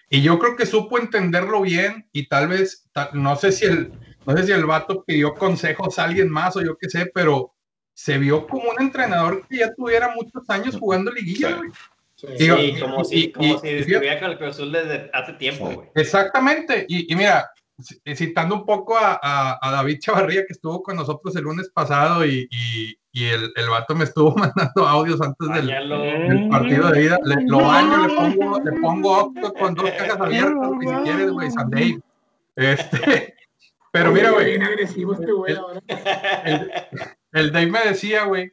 [0.09, 3.91] Y yo creo que supo entenderlo bien y tal vez, no sé si el,
[4.25, 7.53] no sé si el vato pidió consejos a alguien más o yo qué sé, pero
[7.93, 11.55] se vio como un entrenador que ya tuviera muchos años jugando liguilla, Sí.
[11.55, 11.71] güey.
[12.37, 12.79] Sí.
[12.79, 15.89] Como y- si, como y- si estuviera con el Cruz Azul desde hace tiempo, güey.
[15.95, 16.85] Exactamente.
[16.87, 17.49] Y, y mira,
[18.15, 22.25] citando un poco a, a- a David Chavarría, que estuvo con nosotros el lunes pasado
[22.25, 27.03] y, y- y el, el vato me estuvo mandando audios antes del, del partido de
[27.03, 27.17] ida.
[27.23, 31.31] Le- lo baño, le pongo, le pongo octo con dos cajas abiertas, y si quieres,
[31.31, 31.99] güey, Sunday.
[32.57, 33.33] Este,
[33.91, 35.79] pero mira, güey, Bien agresivo este güey ahora.
[36.43, 36.71] el,
[37.31, 38.51] el Dave me decía, güey,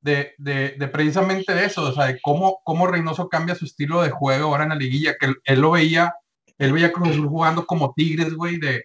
[0.00, 4.02] de, de, de precisamente de eso, o sea, de cómo, cómo Reynoso cambia su estilo
[4.02, 6.14] de juego ahora en la liguilla, que él, él lo veía,
[6.58, 8.84] él veía Cruz Azul jugando como Tigres, güey, de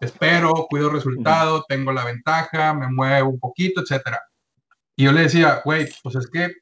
[0.00, 4.20] espero, cuido resultado, tengo la ventaja, me muevo un poquito, etcétera.
[4.96, 6.52] Y yo le decía, güey, pues es que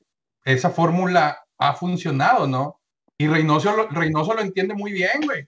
[0.45, 2.81] esa fórmula ha funcionado, ¿no?
[3.17, 5.47] Y Reynoso lo, Reynoso lo entiende muy bien, güey.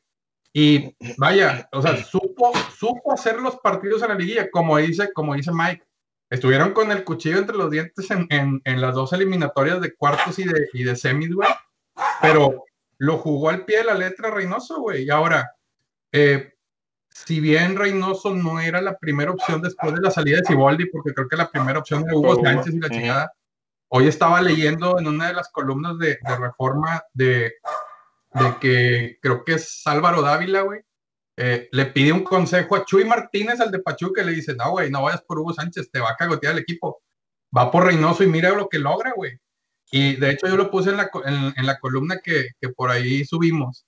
[0.52, 5.34] Y vaya, o sea, supo, supo hacer los partidos en la liguilla, como dice, como
[5.34, 5.84] dice Mike.
[6.30, 10.38] Estuvieron con el cuchillo entre los dientes en, en- en las dos eliminatorias de cuartos
[10.38, 11.48] y de, y de semis, güey.
[12.22, 12.64] Pero
[12.98, 15.04] lo jugó al pie de la letra Reynoso, güey.
[15.04, 15.52] Y ahora,
[16.12, 16.54] eh,
[17.24, 21.14] si bien Reynoso no era la primera opción después de la salida de Siboldi, porque
[21.14, 23.32] creo que la primera opción era Hugo Sánchez y la chingada,
[23.88, 27.54] hoy estaba leyendo en una de las columnas de, de reforma de,
[28.34, 30.80] de que creo que es Álvaro Dávila, güey.
[31.38, 34.70] eh, le pide un consejo a Chuy Martínez, al de Pachuca, y le dice, no,
[34.72, 37.00] güey, no vayas por Hugo Sánchez, te va a cagotear el equipo.
[37.56, 39.38] Va por Reynoso y mira lo que logra, güey.
[39.90, 42.90] Y de hecho yo lo puse en la, en, en la columna que, que por
[42.90, 43.85] ahí subimos.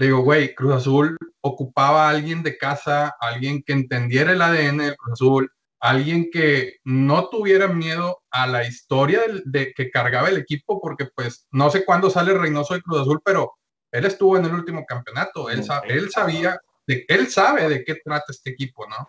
[0.00, 4.78] Le digo, güey, Cruz Azul ocupaba a alguien de casa, alguien que entendiera el ADN
[4.78, 10.30] del Cruz Azul, alguien que no tuviera miedo a la historia del- de, que cargaba
[10.30, 13.52] el equipo, porque pues no sé cuándo sale Reynoso de Cruz Azul, pero
[13.92, 17.96] él estuvo en el último campeonato, él, sa- él sabía, de, él sabe de qué
[18.02, 19.06] trata este equipo, ¿no?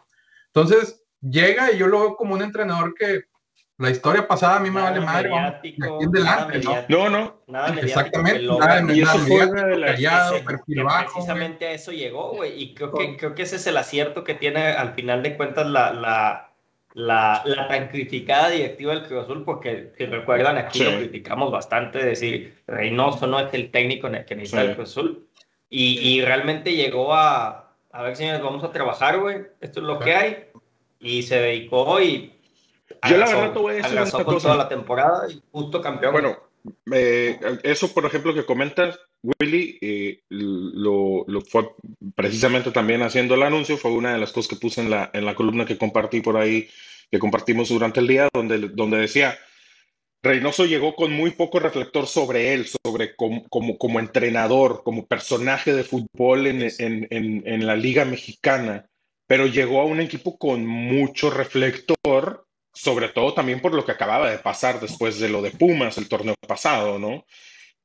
[0.48, 3.24] Entonces llega y yo lo veo como un entrenador que
[3.82, 6.44] la historia pasada a mí me Nada vale madre, vamos, mediático, de aquí en nada
[6.44, 7.10] adelante, ¿no?
[7.10, 7.42] No, no.
[7.48, 10.98] Nada Exactamente, nada de- Y eso fue una de las- callado, que- perfil que bajo,
[10.98, 11.14] güey.
[11.14, 12.62] precisamente a eso llegó, güey.
[12.62, 15.68] Y creo que, creo que ese es el acierto que tiene al final de cuentas
[15.68, 16.50] la, la,
[16.94, 20.86] la, la tan criticada directiva del Cruz Azul, porque si recuerdan, aquí Sí.
[20.86, 24.68] lo criticamos bastante, decir, Reynoso no es el técnico en el que necesita Sí.
[24.70, 25.28] el Cruz Azul.
[25.70, 29.38] Y, y realmente llegó a, a ver, señores, vamos a trabajar, güey.
[29.62, 30.46] Esto es lo que hay.
[31.00, 32.34] Y se dedicó y.
[33.10, 34.48] Yo la verdad te voy a decir una con cosa.
[34.48, 36.14] toda la temporada y justo campeón.
[36.14, 36.38] Bueno,
[36.94, 41.70] eh, eso, por ejemplo, que comentas, Willy, eh, lo, lo fue
[42.16, 45.26] precisamente también haciendo el anuncio, fue una de las cosas que puse en la, en
[45.26, 46.70] la columna que compartí por ahí,
[47.10, 49.38] que compartimos durante el día, donde, donde decía,
[50.24, 55.74] Reynoso llegó con muy poco reflector sobre él, sobre como, como, como entrenador, como personaje
[55.74, 58.88] de fútbol en, en, en, en la Liga Mexicana,
[59.26, 64.30] pero llegó a un equipo con mucho reflector sobre todo también por lo que acababa
[64.30, 67.26] de pasar después de lo de Pumas el torneo pasado, ¿no?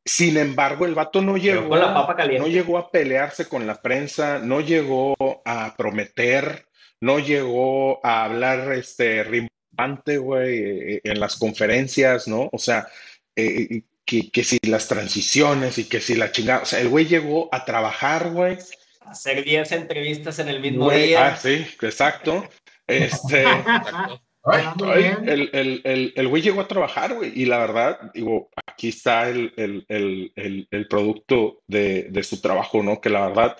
[0.04, 2.46] Sin embargo, el vato no llegó, con la papa caliente.
[2.46, 6.66] no llegó a pelearse con la prensa, no llegó a prometer,
[7.00, 10.58] no llegó a hablar este rimbombante, güey,
[10.94, 12.48] eh, en las conferencias, ¿no?
[12.52, 12.86] O sea,
[13.34, 17.06] eh, que, que si las transiciones y que si la chingada, o sea, el güey
[17.06, 18.58] llegó a trabajar, güey,
[19.06, 21.28] Hacer 10 entrevistas en el mismo Güey, día.
[21.28, 22.48] ah, sí, exacto.
[22.86, 24.20] Este, Exacto.
[24.48, 25.28] Ay, Hablando Ay, bien.
[25.28, 29.28] el, el, el, el güey llegó a trabajar, güey, y la verdad, digo, aquí está
[29.28, 33.00] el, el, el, el, el producto de, de su trabajo, ¿no?
[33.00, 33.58] Que la verdad,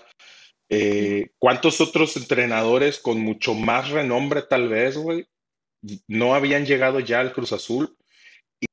[0.68, 5.26] eh, ¿cuántos otros entrenadores con mucho más renombre tal vez, güey,
[6.06, 7.96] no habían llegado ya al Cruz Azul?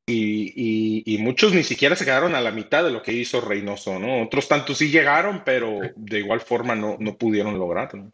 [0.05, 3.41] Y, y, y muchos ni siquiera se quedaron a la mitad de lo que hizo
[3.41, 4.21] Reynoso, ¿no?
[4.23, 8.11] Otros tantos sí llegaron, pero de igual forma no, no pudieron lograrlo.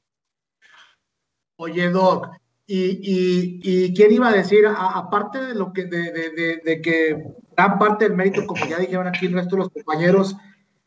[1.58, 2.28] Oye, Doc,
[2.71, 7.17] y, y, y quién iba a decir, aparte de lo que, de, de, de, que
[7.58, 10.36] gran parte del mérito, como ya dijeron aquí el resto de los compañeros,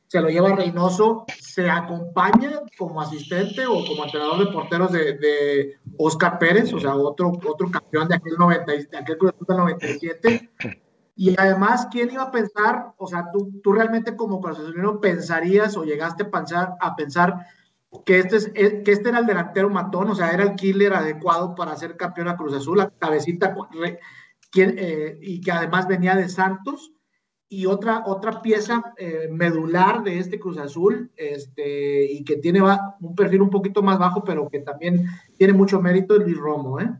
[0.06, 6.38] se lo lleva Reynoso, se acompaña como asistente o como entrenador de porteros de, Oscar
[6.38, 9.56] Pérez, o sea, otro, otro campeón de aquel, 90, y- de aquel Cruz Azul del
[9.56, 10.50] 97.
[11.16, 12.92] Y además, ¿quién iba a pensar?
[12.96, 17.44] O sea, tú, tú realmente como corazonero pensarías o llegaste a pensar, a pensar
[18.06, 20.94] que este, es, eh, que este era el delantero matón, o sea, era el killer
[20.94, 23.54] adecuado para ser campeón a Cruz Azul, la cabecita,
[24.50, 26.92] quien, eh, y que además venía de Santos.
[27.48, 33.14] Y otra, otra pieza eh, medular de este Cruz Azul, este, y que tiene un
[33.14, 36.90] perfil un poquito más bajo, pero que también tiene mucho mérito, es Luis Romo, ¿eh?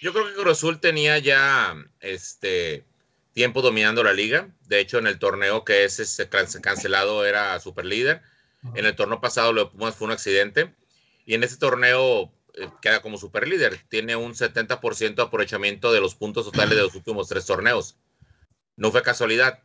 [0.00, 2.84] Yo creo que Cruz Azul tenía ya este
[3.32, 4.48] tiempo dominando la liga.
[4.68, 8.22] De hecho, en el torneo que es este, can- cancelado era super líder.
[8.74, 10.74] En el torneo pasado lo Pumas fue un accidente.
[11.24, 13.80] Y en este torneo eh, queda como super líder.
[13.88, 17.96] Tiene un 70% de aprovechamiento de los puntos totales de los últimos tres torneos.
[18.76, 19.62] No fue casualidad.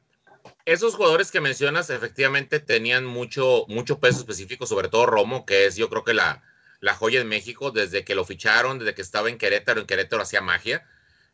[0.65, 5.75] Esos jugadores que mencionas efectivamente tenían mucho, mucho peso específico, sobre todo Romo, que es
[5.75, 6.43] yo creo que la,
[6.79, 9.81] la joya en México desde que lo ficharon, desde que estaba en Querétaro.
[9.81, 10.87] En Querétaro hacía magia.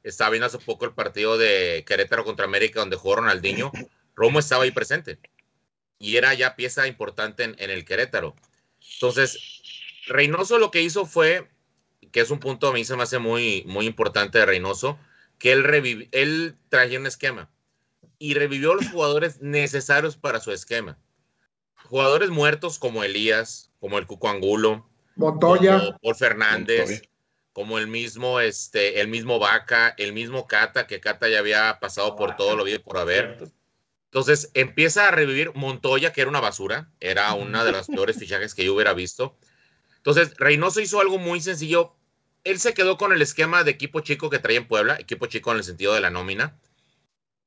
[0.03, 3.71] Estaba viendo hace poco el partido de Querétaro contra América donde jugó Ronaldinho.
[4.15, 5.19] Romo estaba ahí presente
[6.03, 8.35] y era ya pieza importante en, en el Querétaro.
[8.95, 9.61] Entonces,
[10.07, 11.49] Reynoso lo que hizo fue,
[12.11, 14.99] que es un punto a mí se me hace muy, muy importante de Reynoso,
[15.39, 17.49] que él, reviv- él traía un esquema
[18.19, 20.97] y revivió los jugadores necesarios para su esquema.
[21.85, 27.09] Jugadores muertos como Elías, como el Cuco Angulo, Montoya, como Paul Fernández, Montoya.
[27.53, 32.15] como el mismo, este, el mismo Vaca, el mismo Cata, que Cata ya había pasado
[32.15, 33.37] por todo lo bien por haber.
[34.13, 38.53] Entonces empieza a revivir Montoya, que era una basura, era una de las peores fichajes
[38.53, 39.35] que yo hubiera visto.
[39.97, 41.95] Entonces Reynoso hizo algo muy sencillo.
[42.43, 45.49] Él se quedó con el esquema de equipo chico que traía en Puebla, equipo chico
[45.49, 46.55] en el sentido de la nómina.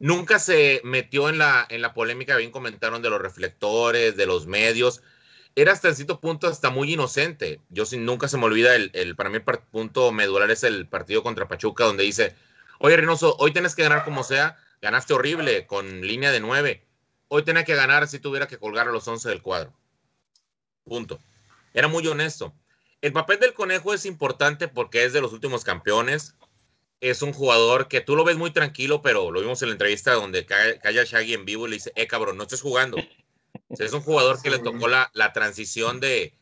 [0.00, 4.48] Nunca se metió en la, en la polémica, bien comentaron, de los reflectores, de los
[4.48, 5.02] medios.
[5.54, 7.60] Era hasta cierto punto hasta muy inocente.
[7.68, 10.88] Yo sin, nunca se me olvida, el, el para mí el punto medular es el
[10.88, 12.34] partido contra Pachuca, donde dice,
[12.80, 16.82] oye Reynoso, hoy tienes que ganar como sea, ganaste horrible con línea de nueve.
[17.28, 19.72] Hoy tenía que ganar si tuviera que colgar a los 11 del cuadro.
[20.84, 21.18] Punto.
[21.74, 22.54] Era muy honesto.
[23.02, 26.34] El papel del conejo es importante porque es de los últimos campeones.
[27.00, 30.14] Es un jugador que tú lo ves muy tranquilo, pero lo vimos en la entrevista
[30.14, 32.96] donde ca- calla Shaggy en vivo y le dice, eh, cabrón, no estés jugando.
[33.68, 36.32] O sea, es un jugador que le tocó la, la transición de,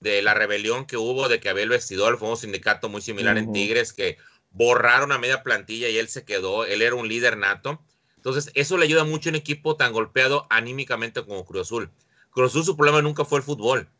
[0.00, 3.38] de la rebelión que hubo de que había el vestidor, el famoso sindicato muy similar
[3.38, 3.52] en.
[3.52, 4.18] Tigres, que
[4.54, 7.82] borraron a media plantilla y él se quedó, él era un líder nato.
[8.16, 11.90] Entonces, eso le ayuda mucho a un equipo tan golpeado anímicamente como Cruz Azul.
[12.30, 13.90] Cruz Azul su problema nunca fue el fútbol,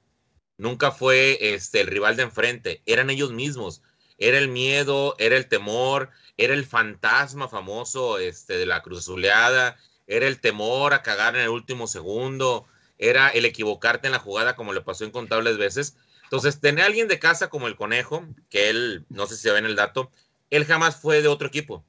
[0.56, 3.82] nunca fue este, el rival de enfrente, eran ellos mismos.
[4.16, 9.76] Era el miedo, era el temor, era el fantasma famoso este, de la Cruz Azuleada,
[10.06, 14.54] era el temor a cagar en el último segundo, era el equivocarte en la jugada
[14.54, 15.96] como le pasó incontables veces.
[16.22, 19.50] Entonces, tener a alguien de casa como el conejo, que él, no sé si se
[19.50, 20.10] ve el dato,
[20.56, 21.84] él jamás fue de otro equipo.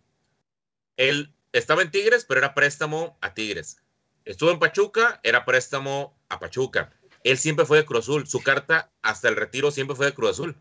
[0.98, 3.78] Él estaba en Tigres, pero era préstamo a Tigres.
[4.24, 6.92] Estuvo en Pachuca, era préstamo a Pachuca.
[7.24, 8.28] Él siempre fue de Cruz Azul.
[8.28, 10.56] Su carta hasta el retiro siempre fue de Cruz Azul.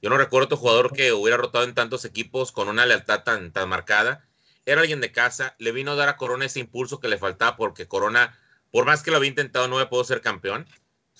[0.00, 3.52] Yo no recuerdo otro jugador que hubiera rotado en tantos equipos con una lealtad tan,
[3.52, 4.26] tan marcada.
[4.64, 7.56] Era alguien de casa, le vino a dar a Corona ese impulso que le faltaba
[7.56, 8.38] porque Corona,
[8.70, 10.66] por más que lo había intentado, no había podido ser campeón.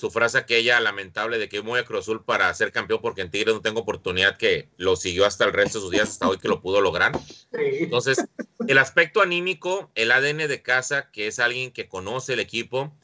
[0.01, 3.01] Su frase aquella lamentable de que yo me voy a Cruz Azul para ser campeón
[3.03, 6.09] porque en Tigres no tengo oportunidad que lo siguió hasta el resto de sus días,
[6.09, 7.13] hasta hoy que lo pudo lograr.
[7.53, 8.25] Entonces,
[8.67, 12.97] el aspecto anímico, el ADN de casa, que es alguien que conoce el equipo,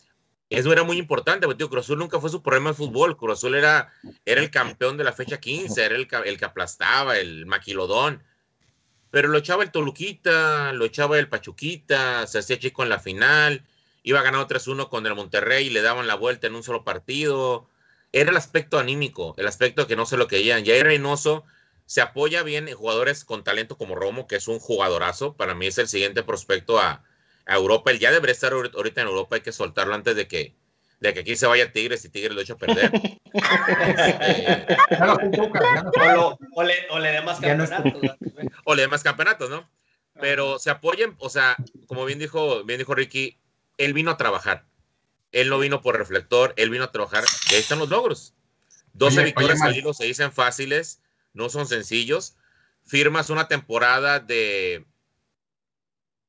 [0.49, 3.19] eso era muy importante, porque tío, Cruz Azul nunca fue su problema de fútbol.
[3.19, 3.93] Cruz Azul era,
[4.25, 8.23] era el campeón de la fecha 15, era el, el que aplastaba, el maquilodón.
[9.11, 13.67] Pero lo echaba el Toluquita, lo echaba el Pachuquita, se hacía chico en la final,
[14.07, 17.69] iba ganando 3-1 con el Monterrey y le daban la vuelta en un solo partido.
[18.13, 20.65] Era el aspecto anímico, el aspecto que no se lo querían.
[20.65, 21.45] Jair Reynoso
[21.87, 25.35] se apoya bien en jugadores con talento como Romo, que es un jugadorazo.
[25.37, 27.03] Para mí es el siguiente prospecto a,
[27.47, 27.91] a Europa.
[27.91, 30.55] Él ya debería estar ahori- ahorita en Europa, hay que soltarlo antes de que,
[31.01, 32.93] de que aquí se vaya Tigres y Tigres lo eche a perder.
[33.37, 38.03] Este, O, lo- o le, o le dé más campeonatos.
[38.65, 39.69] o le dé más campeonatos, ¿no?
[40.21, 43.39] Pero se apoyan, o sea, como bien dijo, bien dijo Ricky,
[43.79, 44.67] él vino a trabajar.
[45.33, 47.25] Él no vino por reflector, él vino a trabajar.
[47.51, 48.35] Y ahí están los logros.
[48.95, 51.03] 12 Oye, victorias oye, al hilo se dicen fáciles,
[51.35, 52.37] no son sencillos.
[52.85, 54.87] Firmas una temporada de.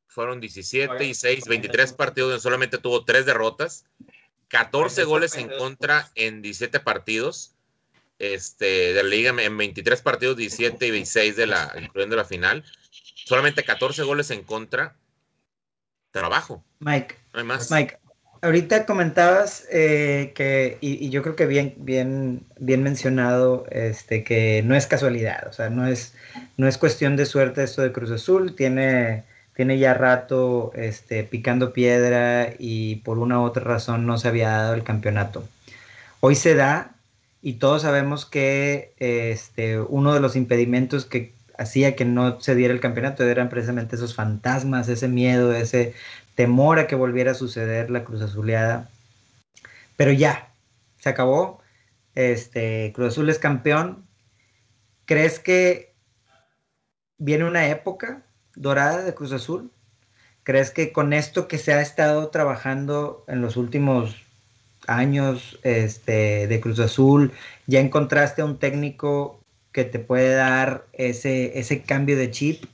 [0.07, 3.85] Fueron 17 y 6, 23 partidos, donde solamente tuvo 3 derrotas,
[4.47, 7.55] 14 goles en contra en 17 partidos
[8.17, 12.63] este, de la liga, en 23 partidos, 17 y 16 de la, incluyendo la final.
[13.25, 14.95] Solamente 14 goles en contra.
[16.11, 17.15] Trabajo, Mike,
[17.71, 17.97] Mike,
[18.41, 24.61] ahorita comentabas eh, que, y, y yo creo que bien, bien, bien mencionado, este, que
[24.63, 26.13] no es casualidad, o sea, no es,
[26.57, 29.23] no es cuestión de suerte esto de Cruz Azul, tiene,
[29.55, 34.49] tiene ya rato este, picando piedra y por una u otra razón no se había
[34.49, 35.43] dado el campeonato.
[36.19, 36.91] Hoy se da
[37.41, 42.73] y todos sabemos que este, uno de los impedimentos que hacía que no se diera
[42.73, 45.93] el campeonato eran precisamente esos fantasmas, ese miedo, ese
[46.37, 48.87] temor a que volviera a suceder la Cruz Azuleada.
[49.97, 50.53] Pero ya,
[50.99, 51.59] se acabó.
[52.13, 54.05] Este, Cruz Azul es campeón.
[55.05, 55.95] ¿Crees que
[57.17, 58.21] viene una época
[58.55, 59.71] dorada de Cruz Azul?
[60.43, 64.15] ¿Crees que con esto que se ha estado trabajando en los últimos
[64.85, 67.33] años este, de Cruz Azul,
[67.65, 72.65] ya encontraste a un técnico que te puede dar ese, ese cambio de chip?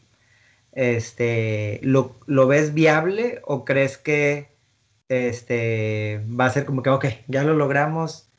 [0.73, 4.49] Este, ¿lo, ¿Lo ves viable o crees que
[5.07, 8.29] este, va a ser como que, ok, ya lo logramos,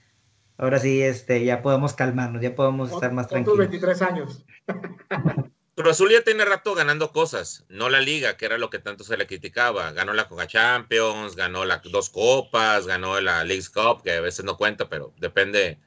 [0.59, 3.59] ahora sí este, ya podemos calmarnos, ya podemos estar más tranquilos?
[3.59, 4.45] 23 años.
[5.77, 9.03] Cruz Azul ya tiene rato ganando cosas, no la liga, que era lo que tanto
[9.03, 9.91] se le criticaba.
[9.91, 14.45] Ganó la Coca Champions, ganó las dos copas, ganó la Leagues Cup, que a veces
[14.45, 15.81] no cuenta, pero depende,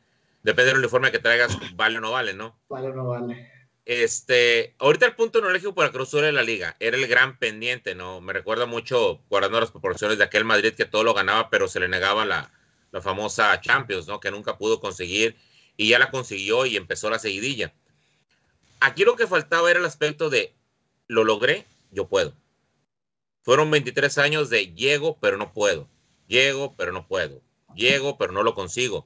[0.43, 2.59] depende del uniforme que traigas, vale o no vale, ¿no?
[2.67, 3.49] Vale, no vale.
[3.87, 7.95] Este, ahorita el punto neurálgico para Cruz Azul en la liga era el gran pendiente,
[7.95, 8.19] ¿no?
[8.19, 11.79] Me recuerda mucho, guardando las proporciones de aquel Madrid que todo lo ganaba, pero se
[11.79, 12.51] le negaba la,
[12.91, 14.19] la famosa Champions, ¿no?
[14.19, 15.37] Que nunca pudo conseguir
[15.77, 17.73] y ya la consiguió y empezó la seguidilla.
[18.81, 20.53] Aquí lo que faltaba era el aspecto de
[21.07, 22.33] lo logré, yo puedo.
[23.41, 25.87] Fueron 23 años de llego, pero no puedo.
[26.27, 27.41] Llego, pero no puedo.
[27.73, 29.05] Llego, pero no lo consigo.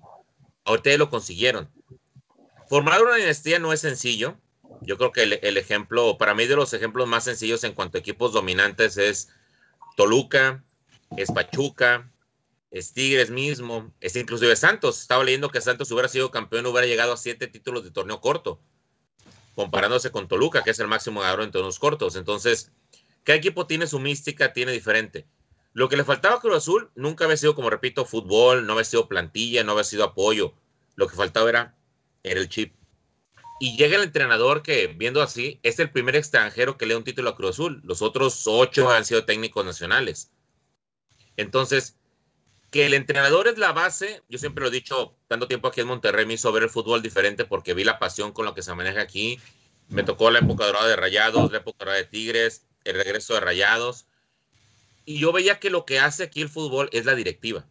[0.66, 1.70] Ahorita lo consiguieron.
[2.68, 4.40] Formar una dinastía no es sencillo.
[4.82, 8.00] Yo creo que el, ejemplo, para mí de los ejemplos más sencillos en cuanto a
[8.00, 9.30] equipos dominantes es
[9.96, 10.64] Toluca,
[11.18, 12.12] es Pachuca,
[12.72, 15.00] es Tigres mismo, es inclusive Santos.
[15.00, 18.60] Estaba leyendo que Santos hubiera sido campeón, hubiera llegado a siete títulos de torneo corto,
[19.54, 22.16] comparándose con Toluca, que es el máximo ganador en torneos cortos.
[22.16, 22.72] Entonces,
[23.24, 25.28] cada equipo tiene su mística, tiene diferente.
[25.74, 28.84] Lo que le faltaba a Cruz Azul nunca había sido, como repito, fútbol, no había
[28.84, 30.56] sido plantilla, no había sido apoyo.
[30.96, 31.76] Lo que faltaba era,
[32.24, 32.74] era el chip
[33.62, 37.04] y llega el entrenador que, viendo así, es el primer extranjero que le da un
[37.04, 37.80] título a Cruz Azul.
[37.84, 40.32] Los otros ocho han sido técnicos nacionales.
[41.38, 41.96] Entonces,
[42.72, 45.90] que el entrenador es la base, yo siempre lo he dicho, tanto tiempo aquí en
[45.90, 48.74] Monterrey me hizo ver el fútbol diferente porque vi la pasión con la que se
[48.74, 49.40] maneja aquí.
[49.90, 53.42] Me tocó la época dorada de Rayados, la época dorada de Tigres, el regreso de
[53.42, 54.08] Rayados.
[55.06, 57.68] Y yo veía que lo que hace aquí el fútbol es la directiva.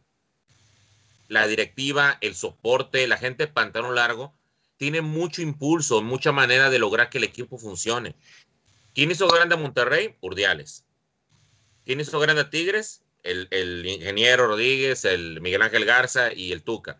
[1.26, 4.38] La directiva, el soporte, la gente de largo,
[4.80, 8.16] tiene mucho impulso, mucha manera de lograr que el equipo funcione.
[8.94, 10.16] ¿Quién hizo grande a Monterrey?
[10.22, 10.86] Urdiales.
[11.84, 13.02] ¿Quién hizo grande a Tigres?
[13.22, 16.98] El, el ingeniero Rodríguez, el Miguel Ángel Garza y el Tuca.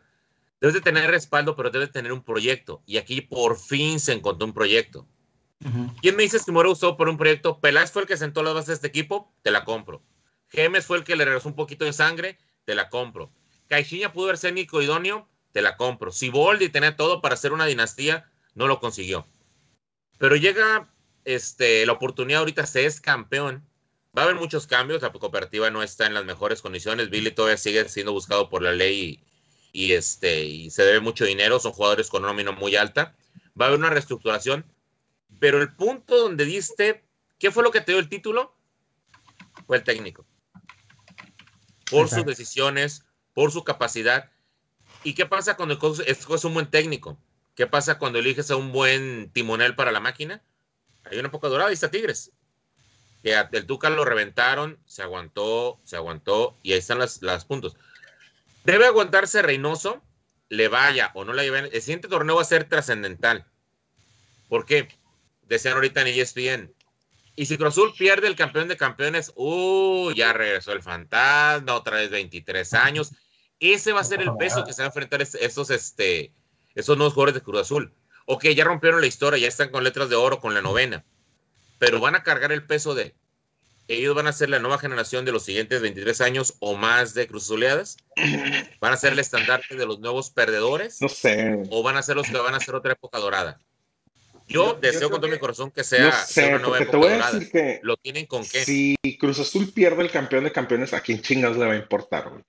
[0.60, 2.82] Debes de tener respaldo, pero debes tener un proyecto.
[2.84, 5.08] Y aquí por fin se encontró un proyecto.
[6.02, 7.60] ¿Quién me dice que Moro usó por un proyecto?
[7.60, 10.02] Peláez fue el que sentó las bases de este equipo, te la compro.
[10.50, 13.32] Gemes fue el que le regresó un poquito de sangre, te la compro.
[13.68, 16.12] Caixinha pudo ser Nico idóneo, te la compro.
[16.12, 19.26] Si Boldi tenía todo para hacer una dinastía, no lo consiguió.
[20.18, 20.92] Pero llega
[21.24, 23.66] este, la oportunidad ahorita, se es campeón.
[24.16, 27.10] Va a haber muchos cambios, la cooperativa no está en las mejores condiciones.
[27.10, 29.22] Billy todavía sigue siendo buscado por la ley
[29.72, 33.14] y, y este, y se debe mucho dinero, son jugadores con nómina muy alta.
[33.58, 34.64] Va a haber una reestructuración,
[35.38, 37.04] pero el punto donde diste,
[37.38, 38.54] ¿qué fue lo que te dio el título?
[39.66, 40.26] Fue el técnico.
[41.90, 44.30] Por sus decisiones, por su capacidad.
[45.02, 45.74] ¿Y qué pasa cuando
[46.06, 47.18] escoges un buen técnico?
[47.54, 50.42] ¿Qué pasa cuando eliges a un buen timonel para la máquina?
[51.04, 52.32] Hay una época dorada, ahí está Tigres.
[53.22, 57.76] Que el Tuca lo reventaron, se aguantó, se aguantó, y ahí están las, puntos.
[58.64, 60.02] Debe aguantarse Reynoso,
[60.48, 61.66] le vaya o no le vaya.
[61.66, 63.46] El siguiente torneo va a ser trascendental.
[64.48, 64.88] ¿Por qué?
[65.42, 66.74] Decían ahorita en ESPN.
[67.36, 71.96] Y si Cruz Azul pierde el campeón de campeones, uh, ya regresó el fantasma, otra
[71.96, 73.12] vez 23 años.
[73.60, 76.32] Ese va a ser el peso que se van a enfrentar es- esos, este,
[76.74, 77.92] esos nuevos jugadores de Cruz Azul.
[78.26, 81.04] Ok, ya rompieron la historia, ya están con letras de oro con la novena,
[81.78, 83.14] pero van a cargar el peso de
[83.88, 87.26] ellos van a ser la nueva generación de los siguientes 23 años o más de
[87.26, 87.96] Cruz Azuleadas.
[88.80, 91.64] Van a ser el estandarte de los nuevos perdedores No sé.
[91.70, 93.58] o van a ser los que van a ser otra época dorada.
[94.46, 96.96] Yo, deseo con todo que- mi corazón que sea, No sea una nueva porque te
[96.96, 97.32] época a dorada.
[97.32, 98.64] decir que ¿Lo tienen con qué?
[98.64, 102.28] si Cruz Azul pierde el campeón de campeones, ¿a quién chingas le va a importar,
[102.30, 102.44] güey?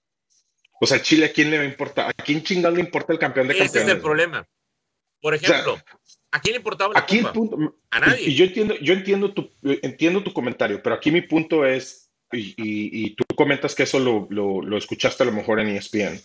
[0.84, 2.10] O sea, Chile, ¿a quién le va a importar?
[2.10, 3.88] ¿A quién chingas le importa el campeón de Ese campeones?
[3.90, 4.48] es el problema.
[5.22, 5.80] Por sea, ejemplo,
[6.32, 7.34] ¿a quién importaba la Aquí el Copa?
[7.34, 8.30] punto, A y, nadie.
[8.30, 12.40] y yo entiendo, yo entiendo tu, entiendo tu comentario, pero aquí mi punto es, y,
[12.58, 16.20] y- y tú comentas que eso lo, lo- lo escuchaste a lo mejor en ESPN,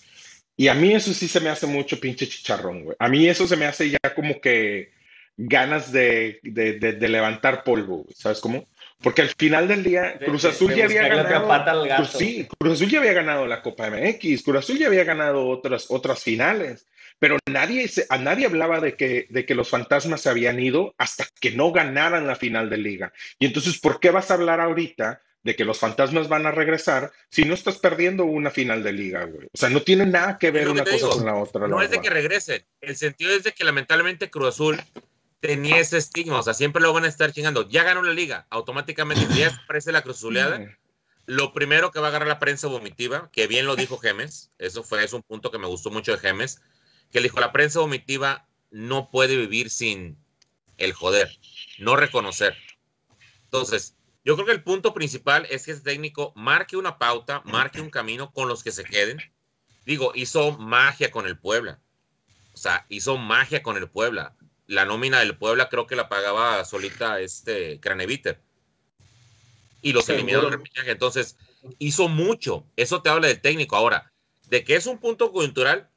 [0.57, 2.97] y a mí eso sí se me hace mucho pinche chicharrón, güey.
[2.99, 4.93] A mí eso se me hace ya como que
[5.37, 8.67] ganas de, de- de- de levantar polvo, güey, ¿sabes cómo?
[9.03, 11.47] Porque al final del día, Cruz de- Azul de ya había ganado.
[11.49, 12.03] pata al gato.
[12.05, 15.47] Cruz, sí, Cruz Azul ya había ganado la Copa MX, Cruz Azul ya había ganado
[15.49, 16.87] otras, otras finales,
[17.19, 21.27] pero nadie, a nadie hablaba de que, de que los fantasmas se habían ido hasta
[21.41, 23.13] que no ganaran la final de liga.
[23.39, 27.13] Y entonces, ¿por qué vas a hablar ahorita de que los fantasmas van a regresar
[27.31, 29.47] si no estás perdiendo una final de liga, güey?
[29.47, 31.11] O sea, no tiene nada que ver que una cosa digo.
[31.11, 31.61] con la otra.
[31.63, 32.65] la No es de que regresen.
[32.81, 34.81] El sentido es de que lamentablemente Cruz Azul
[35.47, 36.39] tenía ese estigma.
[36.39, 37.69] O sea, siempre lo van a estar chingando.
[37.69, 38.47] Ya ganó la liga.
[38.51, 40.59] Automáticamente ya aparece la Cruz Azuleada.
[40.59, 40.77] Mm.
[41.27, 44.85] Lo primero que va a agarrar la prensa vomitiva, que bien lo dijo Gemes, eso
[44.85, 46.63] fue es un punto que me gustó mucho de Gemes,
[47.11, 50.17] que le dijo, la prensa vomitiva no puede vivir sin
[50.77, 51.37] el joder,
[51.79, 52.57] no reconocer.
[53.45, 57.81] Entonces, yo creo que el punto principal es que ese técnico marque una pauta, marque
[57.81, 59.19] un camino con los que se queden.
[59.85, 61.81] Digo, hizo magia con el Puebla.
[62.53, 64.36] O sea, hizo magia con el Puebla.
[64.67, 68.41] La nómina del Puebla creo que la pagaba solita este Craneviter.
[69.83, 70.91] Y los eliminó repechaje.
[70.91, 71.37] Entonces,
[71.79, 72.67] hizo mucho.
[72.77, 73.77] Eso te habla del técnico.
[73.77, 74.13] Ahora,
[74.49, 75.89] de que es un punto coyuntural,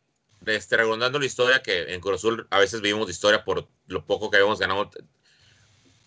[0.46, 4.30] este, la historia que en Cruz Azul a veces vivimos de historia por lo poco
[4.30, 4.90] que habíamos ganado.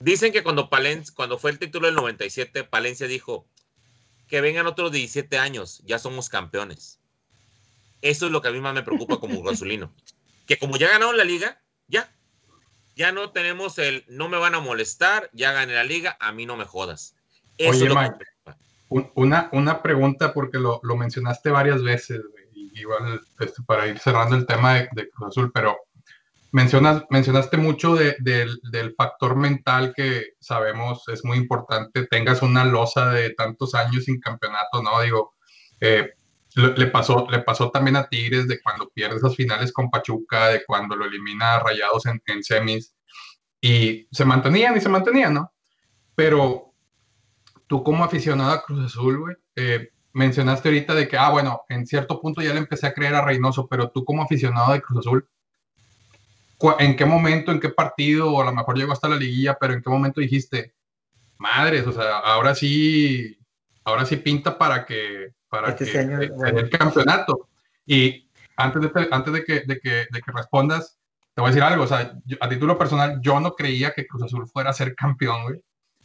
[0.00, 3.46] Dicen que cuando Palencia, cuando fue el título del 97, Palencia dijo
[4.28, 6.98] que vengan otros 17 años, ya somos campeones.
[8.00, 9.94] Eso es lo que a mí más me preocupa como Cruz Azulino.
[10.46, 12.12] Que como ya ganaron la liga, ya.
[12.96, 16.46] Ya no tenemos el no me van a molestar, ya gané la liga, a mí
[16.46, 17.14] no me jodas.
[17.58, 19.10] Eso Oye, es lo que Mike.
[19.14, 22.20] Una, una pregunta, porque lo, lo mencionaste varias veces,
[22.54, 25.78] y igual este, para ir cerrando el tema de, de Cruz Azul, pero
[26.50, 32.66] mencionas, mencionaste mucho de- del, del factor mental que sabemos es muy importante, tengas una
[32.66, 35.00] losa de tantos años sin campeonato, ¿no?
[35.00, 35.34] Digo,
[35.80, 36.12] eh,
[36.54, 40.64] le, pasó, le pasó también a Tigres de cuando pierde esas finales con Pachuca, de
[40.64, 42.94] cuando lo elimina Rayados en, semis,
[43.60, 45.52] y se mantenían y se mantenían, ¿no?
[46.14, 46.74] Pero
[47.66, 51.86] tú como aficionado a Cruz Azul, güey, eh, mencionaste ahorita de que, ah, bueno, en
[51.86, 55.06] cierto punto ya le empecé a creer a Reynoso, pero tú como aficionado de Cruz
[55.06, 55.28] Azul,
[56.78, 59.72] ¿en qué momento, en qué partido, o a lo mejor llegó hasta la liguilla, pero
[59.72, 60.74] en qué momento dijiste,
[61.38, 63.38] madres, o sea, ahora sí,
[63.84, 66.58] ahora sí pinta para que, para Este que año, se- se bueno.
[66.60, 67.48] el campeonato.
[67.84, 68.26] Y
[68.56, 70.98] antes de, antes de, que, de, que, de que respondas,
[71.34, 71.84] te voy a decir algo.
[71.84, 74.94] O sea, yo- a título personal, yo no creía que Cruz Azul fuera a ser
[74.94, 75.62] campeón, güey,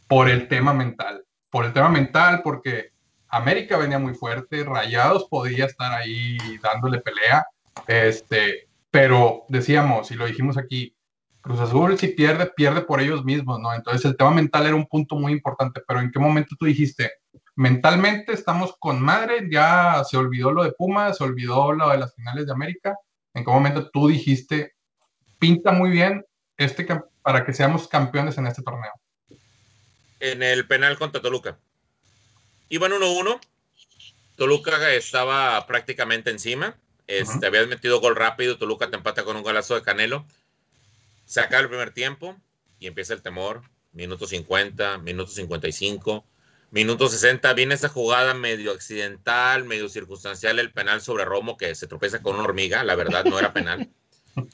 [0.07, 1.23] por el tema mental.
[1.49, 2.91] Por el tema mental, porque
[3.29, 7.45] América venía muy fuerte, Rayados podía estar ahí dándole pelea,
[7.87, 10.93] este, pero decíamos, y lo dijimos aquí,
[11.39, 13.73] Cruz Azul si pierde, pierde por ellos mismos, ¿no?
[13.73, 17.09] Entonces el tema mental era un punto muy importante, pero ¿en qué momento tú dijiste,
[17.57, 22.15] mentalmente estamos con madre, ya se olvidó lo de Pumas, se olvidó lo de las
[22.15, 22.95] finales de América?
[23.33, 24.75] ¿En qué momento tú dijiste,
[25.37, 26.87] pinta muy bien este
[27.21, 28.93] para que seamos campeones en este torneo?
[30.19, 31.57] en el penal contra Toluca.
[32.69, 33.39] Iban 1-1.
[34.35, 36.77] Toluca estaba prácticamente encima.
[37.07, 37.45] Este, Ujú.
[37.45, 38.57] Habías metido gol rápido.
[38.57, 40.25] Toluca te empata con un golazo de Canelo.
[41.25, 42.35] Se acaba el primer tiempo
[42.79, 43.61] y empieza el temor.
[43.93, 46.23] Minuto 50, minuto 55,
[46.71, 47.53] minuto 60.
[47.53, 50.59] Viene esa jugada medio accidental, medio circunstancial.
[50.59, 52.83] El penal sobre Romo que se tropieza con una hormiga.
[52.83, 53.89] La verdad, no era penal.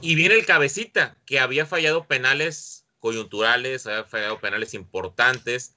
[0.00, 5.74] Y viene el cabecita, que había fallado penales coyunturales, había fallado penales importantes.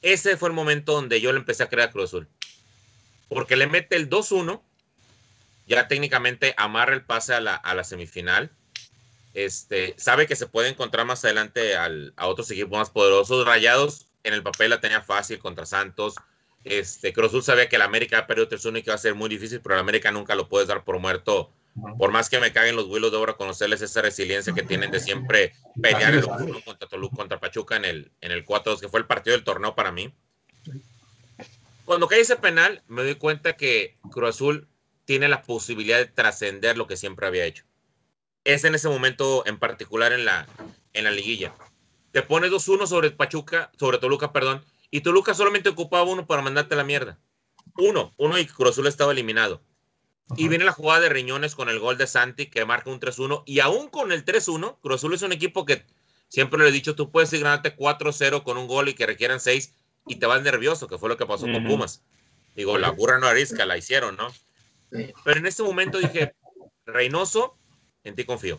[0.00, 2.28] Ese fue el momento donde yo le empecé a creer a Cruz Azul.
[3.28, 4.62] Porque le mete el 2-1,
[5.66, 8.50] ya técnicamente amarra el pase a la, a la semifinal.
[9.34, 13.44] Este, sabe que se puede encontrar más adelante al- a otros equipos más poderosos.
[13.44, 16.14] Rayados en el papel la tenía fácil contra Santos.
[16.64, 19.14] Este, Cruz Azul sabía que el América ha perdido 3-1 y que va a ser
[19.14, 21.52] muy difícil, pero el América nunca lo puedes dar por muerto
[21.98, 25.00] por más que me caguen los vuelos de obra, conocerles esa resiliencia que tienen de
[25.00, 29.00] siempre pelear el 1 contra Toluca, contra Pachuca en el, en el 4-2, que fue
[29.00, 30.12] el partido del torneo para mí.
[31.84, 34.68] Cuando cae ese penal, me doy cuenta que Cruz Azul
[35.04, 37.64] tiene la posibilidad de trascender lo que siempre había hecho.
[38.44, 40.46] Es en ese momento en particular en la,
[40.92, 41.54] en la liguilla.
[42.12, 46.76] Te pones 2-1 sobre Pachuca, sobre Toluca, perdón, y Toluca solamente ocupaba uno para mandarte
[46.76, 47.18] la mierda.
[47.76, 49.62] Uno, uno y Cruz Azul estaba eliminado.
[50.36, 53.44] Y viene la jugada de Riñones con el gol de Santi que marca un 3-1.
[53.46, 55.84] Y aún con el 3-1, Cruz Azul es un equipo que
[56.28, 59.40] siempre le he dicho, tú puedes ir ganarte 4-0 con un gol y que requieran
[59.40, 59.74] 6
[60.06, 61.64] y te vas nervioso, que fue lo que pasó con.
[61.64, 62.02] Pumas.
[62.54, 64.32] Digo, la burra no arisca, la hicieron, ¿no?
[64.90, 66.34] Pero en ese momento dije,
[66.86, 67.56] Reynoso,
[68.04, 68.58] en ti confío.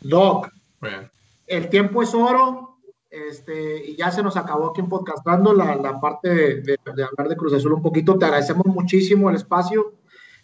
[0.00, 0.48] Doc,
[0.80, 1.10] Bueno,
[1.46, 2.78] el tiempo es oro,
[3.10, 7.04] este, y ya se nos acabó aquí en Podcastando la, la parte de, de- de
[7.04, 8.16] hablar de Cruz Azul un poquito.
[8.16, 9.92] Te agradecemos muchísimo el espacio,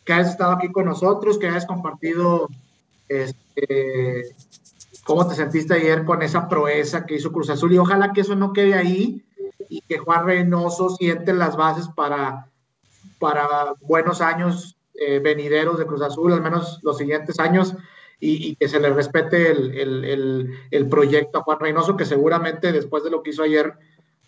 [0.05, 2.49] que hayas estado aquí con nosotros, que hayas compartido
[3.09, 4.35] este,
[5.05, 8.35] cómo te sentiste ayer con esa proeza que hizo Cruz Azul, y ojalá que eso
[8.35, 9.25] no quede ahí
[9.71, 12.49] y que Juan Reynoso siente las bases para,
[13.19, 17.75] para buenos años eh, venideros de Cruz Azul, al menos los siguientes años,
[18.21, 22.05] y, y que se le respete el, el- el- el proyecto a Juan Reynoso, que
[22.05, 23.73] seguramente después de lo que hizo ayer,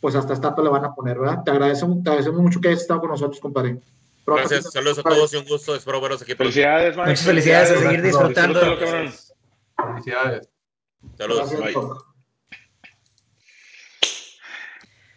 [0.01, 1.43] pues hasta estatua le van a poner, ¿verdad?
[1.45, 3.79] Te agradecemos, te agradecemos mucho que hayas estado con nosotros, compadre.
[4.25, 5.75] Pronto Gracias, saludos a todos y un gusto.
[5.75, 6.35] Espero veros aquí.
[6.35, 6.97] Felicidades.
[6.97, 8.61] Muchas felicidades, a seguir disfrutando.
[9.77, 10.49] felicidades.
[11.17, 11.51] Saludos.
[11.51, 12.10] Gracias, bye.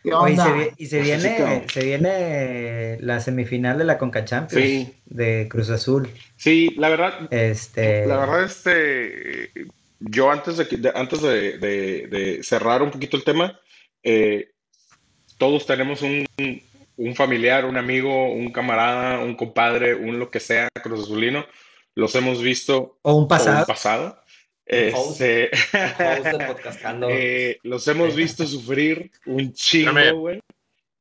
[0.04, 0.26] Doc.
[0.28, 4.66] ¿Qué Oye, y se, y se viene, se viene la semifinal de la Conca Champions
[4.66, 4.94] Sí.
[5.06, 6.10] de Cruz Azul.
[6.36, 9.50] Sí, la verdad, Este, La verdad, este,
[10.00, 13.60] yo antes de, que- de- antes de, de- de cerrar un poquito el tema,
[14.04, 14.50] eh,
[15.38, 16.26] todos tenemos un,
[16.98, 21.46] un familiar, un amigo, un camarada, un compadre, un lo que sea, Cruz Azulino.
[21.96, 23.60] Los hemos visto o un o pasado.
[23.60, 24.23] un pasado.
[24.66, 27.08] Este, Host de Podcastando.
[27.10, 30.40] eh, los hemos visto sufrir un chingo, güey.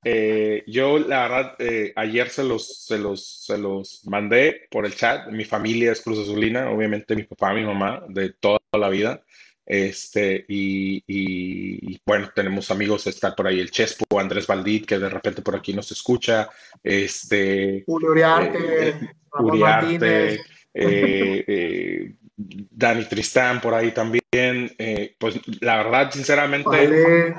[0.05, 4.97] Eh, yo, la verdad, eh, ayer se los, se los, se los mandé por el
[4.97, 5.29] chat.
[5.29, 9.23] Mi familia es Cruz Azulina, obviamente mi papá, mi mamá, de toda la vida.
[9.65, 14.99] Este, y, y- y, bueno, tenemos amigos, está por ahí el Chespo, Andrés Valdit, que
[14.99, 16.49] de repente por aquí nos escucha.
[16.83, 18.95] Este, Julio Uriarte, Eh,
[19.33, 20.41] Ramón Uriarte, Martínez.
[20.75, 24.21] eh, eh, Dani Tristán por ahí también.
[24.35, 27.35] Eh, pues la verdad, sinceramente, Vale.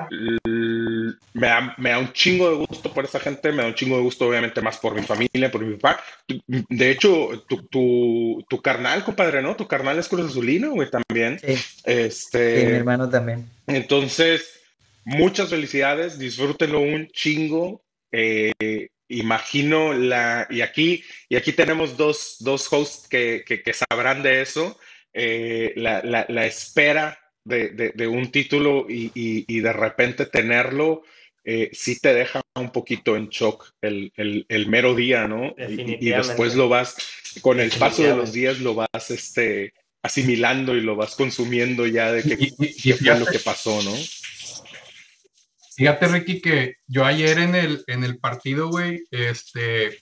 [1.33, 3.97] me da, me da un chingo de gusto por esa gente, me da un chingo
[3.97, 5.99] de gusto, obviamente, más por mi familia, por mi papá.
[6.27, 9.55] De hecho, tu, tu, tu carnal, compadre, ¿no?
[9.55, 11.39] Tu carnal es Cruz Azulino, güey, también.
[11.39, 13.49] Sí, sí, mi Este, hermano también.
[13.67, 14.59] entonces,
[15.03, 17.81] muchas felicidades, disfrútenlo un chingo.
[18.11, 24.23] Eh, imagino la, y aquí, y aquí tenemos dos, dos hosts que, que, que sabrán
[24.23, 24.77] de eso,
[25.13, 30.25] eh, la, la, la espera de, de, de un título y, y, y de repente
[30.25, 31.03] tenerlo,
[31.43, 35.53] eh, sí te deja un poquito en shock el, el, el mero día, ¿no?
[35.57, 36.95] Y- después lo vas,
[37.41, 42.11] con el paso de los días lo vas este, asimilando y lo vas consumiendo ya
[42.11, 43.93] de que qué fue lo que pasó, ¿no?
[45.75, 49.97] Fíjate, Ricky, que yo ayer en el, en el partido, güey, este,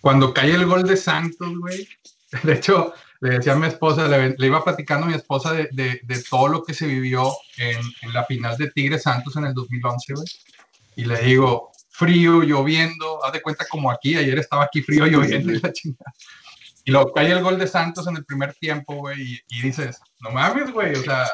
[0.00, 1.88] cuando cae el gol de Santos, güey,
[2.42, 5.68] de hecho, le decía a mi esposa, le, le iba platicando a mi esposa de,
[5.72, 9.44] de- de todo lo que se vivió en, en la final de Tigres Santos en
[9.46, 10.26] el 2011, güey.
[10.96, 15.52] Y le digo, frío, lloviendo, haz de cuenta como aquí, ayer estaba aquí frío, lloviendo
[15.52, 16.12] y la chingada.
[16.84, 19.98] Y luego cae el gol de Santos en el primer tiempo, güey, y, y dices,
[20.20, 21.28] no mames, güey, o sea,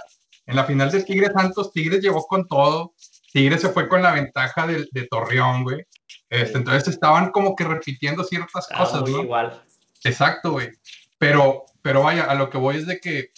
[0.47, 2.95] en la final de Tigres Santos, Tigres llevó con todo,
[3.33, 5.85] Tigres se fue con la ventaja de, de Torreón, güey.
[6.30, 9.22] Este, entonces estaban como que repitiendo ciertas cosas, muy ¿no?
[9.24, 9.62] igual.
[10.05, 10.70] Exacto, güey.
[11.18, 13.30] Pero, pero vaya, a lo que voy es de que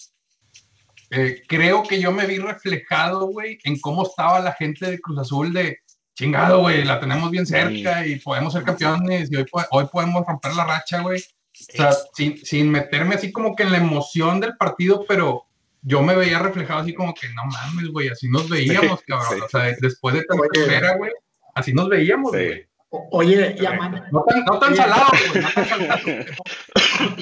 [1.10, 5.18] eh, creo que yo me vi reflejado, güey, en cómo estaba la gente de Cruz
[5.18, 5.78] Azul de
[6.14, 10.54] chingado, güey, la tenemos bien cerca y podemos ser campeones y hoy, hoy podemos romper
[10.54, 11.20] la racha, güey.
[11.20, 15.44] O sea, sin, sin meterme así como que en la emoción del partido, pero
[15.82, 19.28] yo me veía reflejado así como que no mames, güey, así nos veíamos, cabrón.
[19.38, 19.40] sí.
[19.44, 21.12] O sea, después de tanta espera, güey,
[21.54, 22.38] así nos veíamos, Sí.
[22.38, 22.66] güey.
[23.10, 24.76] Oye, y a man- No tan, no tan Oye.
[24.76, 26.00] salado, güey, no tan salado.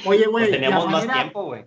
[0.07, 1.65] oye, güey, Teníamos más manera- tiempo, güey.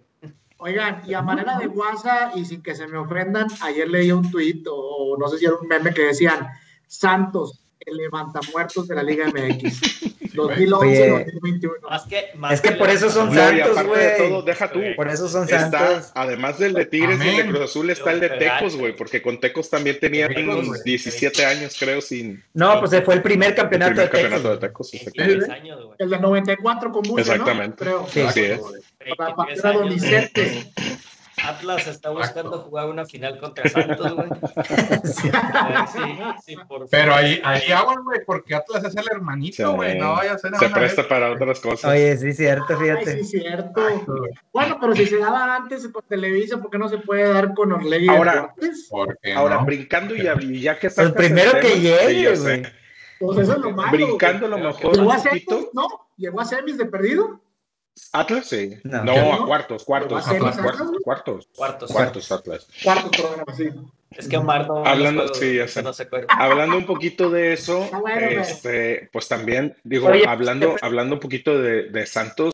[0.58, 4.30] Oigan, y a manera de WhatsApp, y sin que se me ofendan, ayer leí un
[4.32, 6.47] tuit, o no sé si era un meme que decían,
[6.88, 11.71] Santos, el levantamuertos de la Liga MX, 2011-2021.
[11.89, 14.17] Más que, más Es que por eso son Santos, de güey.
[14.17, 14.80] todo, deja tú.
[14.95, 16.11] Por eso son Está, santos.
[16.15, 17.53] además del de Tigres y el de Amén.
[17.55, 20.82] Cruz Azul, está el de Tecos, güey, porque con Tecos también Tecos, güey.
[20.84, 24.57] 17 años, creo, sin No, pues fue el primer el campeonato primer de campeonato de
[24.57, 24.91] Texas.
[24.91, 24.91] Tecos.
[24.91, 25.80] 16 años.
[25.97, 27.86] El de 94 con Murcia, Exactamente.
[27.86, 28.05] ¿no?
[28.05, 28.07] Creo.
[28.11, 28.21] Sí.
[28.21, 28.59] Así es.
[29.17, 30.41] Para 23 para Donizetti.
[31.49, 32.69] Atlas está buscando Exacto.
[32.69, 34.29] jugar una final contra Santos, güey.
[35.05, 35.31] Si-
[36.45, 39.75] si por Pero ahí, ahí aguas, güey, porque Atlas es el hermanito, Sí.
[39.75, 39.97] güey.
[39.97, 41.09] No vaya a ser Se presta vez.
[41.09, 41.91] para otras cosas.
[41.91, 43.23] Oye, sí, cierto, Ay, fíjate.
[43.23, 43.81] sí, cierto.
[44.53, 47.71] Bueno, pero si se daba antes por Televisa, ¿por qué no se puede dar con
[47.71, 48.53] Orlegui Ahora-
[49.35, 49.65] Ahora, no.
[49.65, 52.63] brincando y ya, y ya que El sacas primero que sí, llegue, güey.
[53.19, 53.91] Pues eso es lo malo.
[53.91, 55.87] Brincando a lo mejor ¿Llegó a semis, no?
[56.17, 57.39] ¿Llegó a semis de perdido?
[58.11, 58.75] Atlas, sí.
[58.83, 59.03] No.
[59.03, 59.33] No, ¿No?
[59.33, 61.91] a cuartos, cuartos, ¿Va a ser Atlas, Atlas, cuartos, cuartos, Cuartos.
[61.91, 62.67] cuartos, Atlas.
[62.83, 63.69] Cuarto programa, sí.
[64.11, 64.85] Es que Omar no.
[64.85, 65.81] Hablando- sí, ya sé.
[65.83, 66.27] no se acuerda.
[66.29, 68.37] Hablando un poquito de eso, bueno, güey.
[68.37, 72.53] este, pues también, digo, Oye, hablando, ¿qué- hablando un poquito de, de Santos,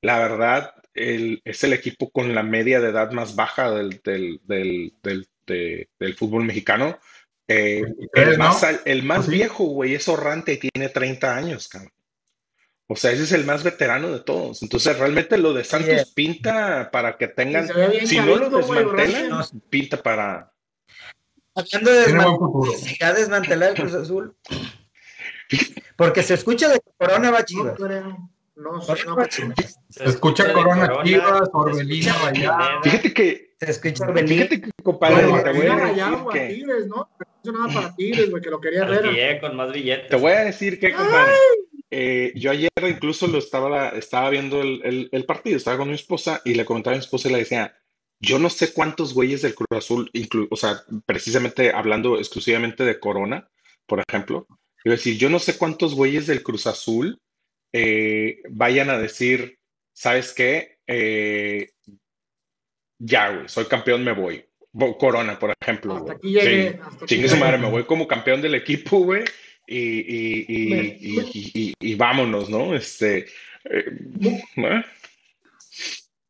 [0.00, 4.40] la verdad, el- es el equipo con la media de edad más baja del, del,
[4.44, 6.98] del, del, de- del fútbol mexicano.
[7.48, 8.44] Eh, el, 23, ¿no?
[8.44, 9.30] más, el más Sí.
[9.32, 11.92] viejo, güey, es Orrante y tiene 30 años, cabrón.
[12.88, 14.62] O sea, ese es el más veterano de todos.
[14.62, 17.68] Entonces, realmente lo de Santos pinta para que tengan,
[18.04, 20.52] si no lo desmantelan, pinta para...
[21.54, 22.72] Hablando de Tiene buen desman- futuro.
[23.00, 24.36] ya desmantelar el Cruz Azul.
[25.96, 27.78] Porque se escucha de Corona va No Chivas.
[27.80, 27.88] No,
[28.56, 29.80] no, va Chivas.
[29.88, 32.14] Se escucha Corona Chivas, Orbelino.
[32.32, 32.80] Pineda.
[32.82, 34.28] Fíjate que, Se escucha Orbelín.
[34.28, 36.54] fíjate que, compadre, te voy a Rayado decir a que...
[36.54, 37.08] Tigres, ¿no?
[37.18, 39.40] Pero no hizo nada para Tigres, güey, que lo quería ver.
[39.40, 40.08] con más billetes.
[40.08, 41.32] Te voy a decir que, compadre,
[41.90, 45.94] eh, yo ayer incluso lo estaba, estaba viendo el, el- el partido, estaba con mi
[45.94, 47.76] esposa y le comentaba a mi esposa y le decía,
[48.20, 50.10] yo no sé cuántos güeyes del Cruz Azul,
[50.50, 53.48] o sea, precisamente hablando exclusivamente de Corona,
[53.86, 54.46] por ejemplo,
[54.82, 57.20] quiero decir, yo no sé cuántos güeyes del Cruz Azul
[57.72, 59.58] eh, vayan a decir,
[59.94, 60.78] ¿sabes qué?
[60.86, 61.70] Eh,
[62.98, 64.44] ya, güey, soy campeón, me voy.
[64.98, 65.96] Corona, por ejemplo.
[65.96, 66.72] Hasta aquí llegué.
[66.72, 66.78] Sí.
[66.82, 69.24] hasta aquí Chingue su madre, me voy como campeón del equipo, güey,
[69.66, 70.46] y, y,
[71.54, 72.74] y, y, vámonos, ¿no?
[72.74, 73.26] Este,
[73.64, 73.98] eh,
[74.56, 74.84] ¿eh?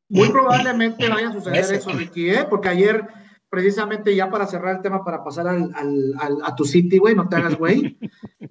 [0.09, 1.77] Muy probablemente vaya a suceder Ese.
[1.77, 2.47] eso, Ricky, ¿eh?
[2.49, 3.03] Porque ayer,
[3.51, 7.15] precisamente, ya para cerrar el tema, para pasar al, al- al- a tu City, güey,
[7.15, 7.99] no te hagas, güey.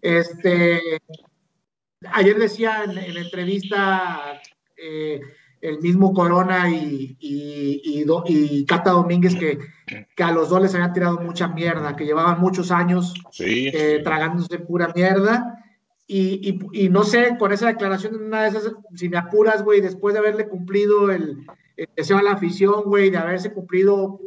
[0.01, 0.79] este,
[2.11, 4.41] ayer decía en, en entrevista
[4.77, 5.21] eh,
[5.61, 9.59] el mismo Corona y, y, y Do- y Cata Domínguez que,
[10.15, 13.95] que a los dos les habían tirado mucha mierda, que llevaban muchos años Sí, eh,
[13.97, 14.03] sí.
[14.03, 15.63] tragándose pura mierda.
[16.07, 20.13] Y, y- no sé, con esa declaración, una de esas, si me apuras, güey, después
[20.13, 21.45] de haberle cumplido el,
[21.77, 24.19] el deseo a la afición, güey, de haberse cumplido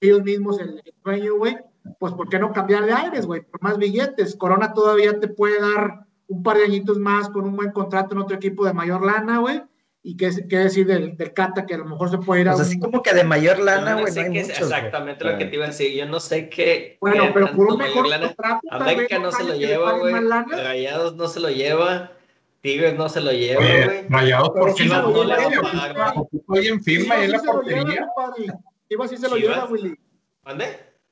[0.00, 1.56] ellos mismos el, el sueño, güey,
[1.98, 3.40] pues ¿por qué no cambiar de aires, güey?
[3.42, 4.36] Por más billetes.
[4.36, 8.20] Corona todavía te puede dar un par de añitos más con un buen contrato en
[8.20, 9.60] otro equipo de mayor lana, güey.
[10.06, 12.52] Y qué, qué decir del, del Cata, que a lo mejor se puede ir a
[12.52, 14.48] Pues un- así como que de mayor Yo lana, no güey, no muchos.
[14.50, 15.94] exactamente lo que te iba a decir.
[15.94, 16.98] Yo no sé qué.
[17.00, 18.26] Bueno, pero por un mejor lana.
[18.26, 20.14] contrato, América no se lo lleva, güey.
[20.14, 22.12] Rayados no se lo lleva.
[22.60, 24.06] Tigres no se lo lleva, güey.
[24.10, 24.94] Rayados, ¿por qué no?
[24.96, 26.80] alguien
[27.12, 28.06] ahí en la se lo lleva, portería.
[28.14, 28.46] compadre.
[28.88, 29.54] Chivas sí se lo Chivas.
[29.56, 29.98] lleva, Willy.
[30.44, 30.64] ¿Mande?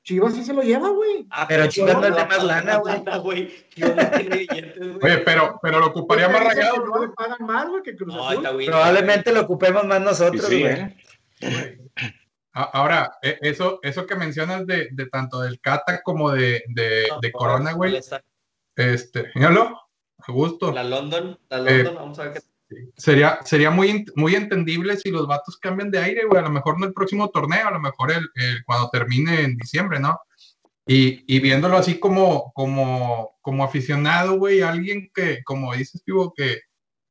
[0.03, 1.25] Chivas sí se lo lleva, güey.
[1.29, 3.67] Ah, Pero Chivas no es de más lana, güey.
[3.69, 5.13] Chivas no tiene billetes, güey.
[5.13, 8.23] Oye, pero, pero lo ocuparía más que no le pagan más, güey, que Cruz No,
[8.27, 8.37] Azul.
[8.43, 8.65] está güey.
[8.67, 10.73] Probablemente lo ocupemos más nosotros, sí, güey.
[10.73, 11.79] ¿eh?
[12.51, 17.31] Ahora, e- eso, eso que mencionas de, de tanto del Cata como de, de, de
[17.31, 17.99] Corona, güey,
[18.75, 19.79] este, míralo,
[20.19, 20.71] a gusto.
[20.71, 22.39] La London, la Eh, London, vamos a ver qué
[22.97, 26.39] Sería, sería muy, muy entendible si los vatos cambian de aire, güey.
[26.39, 29.55] A lo mejor no el próximo torneo, a lo mejor el, el- cuando termine en
[29.57, 30.19] diciembre, ¿no?
[30.85, 36.59] Y, y viéndolo así como, como, como aficionado, güey, alguien que, como dices, Pivo, que,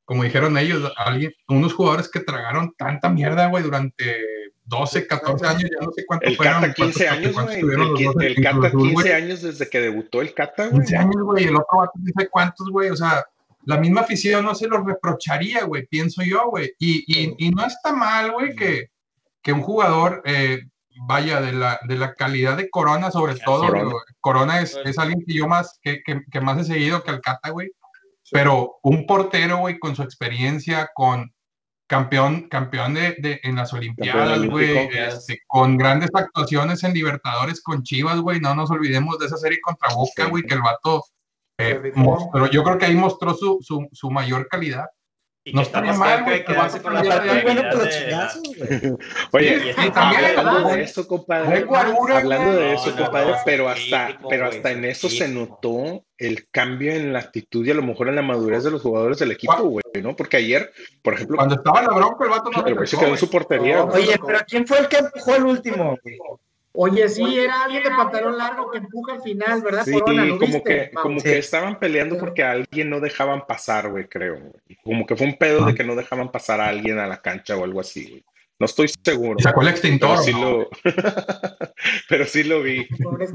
[0.05, 4.17] como dijeron ellos, alguien, unos jugadores que tragaron tanta mierda, güey, durante
[4.65, 6.61] 12, 14 años, ya no sé cuánto El fueron.
[6.63, 7.61] Cata 15 cuántos- años, güey.
[7.61, 8.95] El, el Cruz Cata Azul, güey.
[8.95, 10.81] 15 años desde que debutó el Cata, güey.
[10.81, 13.25] 15 años, güey, el otro vato sé cuántos, güey, o sea,
[13.65, 17.65] la misma afición no se lo reprocharía, güey, pienso yo, güey, y, y, y no
[17.65, 18.89] está mal, güey, que,
[19.43, 20.61] que un jugador eh,
[21.07, 23.67] vaya de la, de la calidad de Corona, sobre todo,
[24.21, 24.61] Corona.
[24.61, 27.71] es, es alguien que yo más, que, que, que más he seguido que Alcata, güey,
[28.31, 31.33] pero un portero, güey, con su experiencia, con
[31.87, 37.83] campeón, campeón de, de- en las Olimpiadas, güey, este, con grandes actuaciones en Libertadores con
[37.83, 40.31] Chivas, güey, no nos olvidemos de esa serie contra Boca, Sí.
[40.31, 41.05] güey, que el vato
[41.59, 44.87] eh, mostró, yo creo que ahí mostró su, su, su mayor calidad.
[45.45, 47.85] Y No estaría más mal, güey, de que quedarse va con a la bueno los
[47.85, 48.93] la- chingazos, güey.
[49.33, 51.67] Oye, Sí, y también, hablando de eso, compadre.
[52.15, 56.93] Hablando de eso, compadre, no, pero hasta, pero hasta en eso se notó el cambio
[56.93, 59.57] en la actitud y a lo mejor en la madurez de los jugadores del equipo,
[59.65, 60.15] güey, ¿no?
[60.15, 60.73] Porque ayer,
[61.03, 63.29] por ejemplo, Cuando estaba en la bronca, el vato no güey se quedó en su
[63.29, 63.83] portería.
[63.83, 65.99] Oye, pero ¿quién fue el que empujó el último?
[66.05, 66.19] güey?
[66.75, 70.25] Oye, sí, era alguien de pantalón largo que empuja al final, ¿verdad, Sí, Corona?
[70.25, 70.63] ¿Lo como viste?
[70.65, 71.03] que, Vamos.
[71.03, 71.25] como Sí.
[71.29, 74.39] que estaban peleando porque a alguien no dejaban pasar, güey, creo.
[74.41, 74.79] güey.
[74.83, 77.57] Como que fue un pedo de que no dejaban pasar a alguien a la cancha
[77.59, 78.25] o algo así, güey.
[78.59, 79.39] No estoy seguro.
[79.41, 80.11] Sacó el extintor.
[80.11, 80.41] Pero sí ¿no?
[80.51, 80.71] lo,
[82.09, 82.87] pero sí lo vi.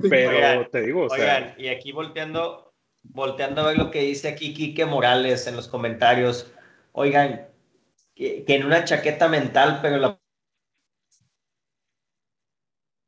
[0.10, 2.74] Pero Oigan, te digo, o sea, Oigan, y aquí volteando,
[3.04, 6.52] volteando a ver lo que dice aquí Quique Morales en los comentarios.
[6.94, 7.48] Oigan,
[8.16, 10.18] que, que en una chaqueta mental, pero la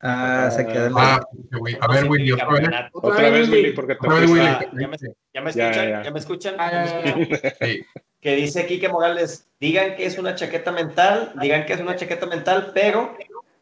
[0.02, 1.20] Ah, se quedó en Ah,
[1.52, 1.78] güey.
[1.82, 2.70] A ver, Willy, otra vez.
[2.94, 5.90] Otra vez, Willy, porque te ¿Ya me, escuchan?
[5.90, 6.04] ya.
[6.04, 6.56] ¿Ya me escuchan?
[6.58, 7.86] Ah, ¿Ya me escuchan?
[8.22, 12.26] Que dice Quique Morales, digan que es una chaqueta mental, digan que es una chaqueta
[12.26, 13.16] mental, pero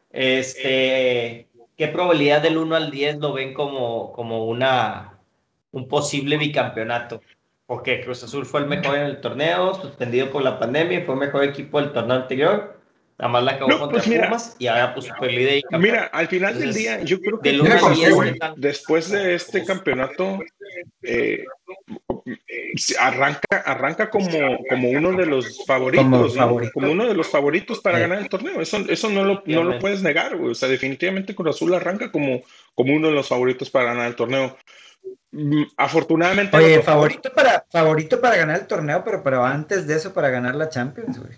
[0.09, 5.19] este, ¿qué probabilidad del 1 al 10 lo ven como, como una,
[5.71, 7.21] un posible bicampeonato?
[7.67, 11.19] Porque Cruz Azul fue el mejor en el torneo, suspendido por la pandemia, fue el
[11.19, 12.76] mejor equipo del torneo anterior,
[13.19, 14.25] nada más la acabó No, contra pues mira.
[14.27, 15.81] Pumas y ahora pues y campeón.
[15.81, 18.15] Mira, al final del día, yo creo que del Mira 1 con al qué, 10,
[18.15, 18.33] güey.
[18.33, 18.53] ¿qué tal?
[18.57, 20.39] después de este campeonato,
[21.03, 21.43] eh,
[22.99, 24.29] arranca, arranca como,
[24.69, 26.29] como uno de los favoritos, Como ¿no?
[26.29, 26.71] favorito.
[26.73, 28.01] Como uno de los favoritos para Sí.
[28.01, 28.61] ganar el torneo.
[28.61, 30.51] Eso, eso no, lo, no lo puedes negar, güey.
[30.51, 32.41] O sea, definitivamente Cruz Azul arranca como,
[32.75, 34.57] como uno de los favoritos para ganar el torneo.
[35.31, 36.55] Mm, Afortunadamente.
[36.57, 40.55] Oye, favorito para, favorito para ganar el torneo, pero, pero antes de eso para ganar
[40.55, 41.33] la Champions, güey.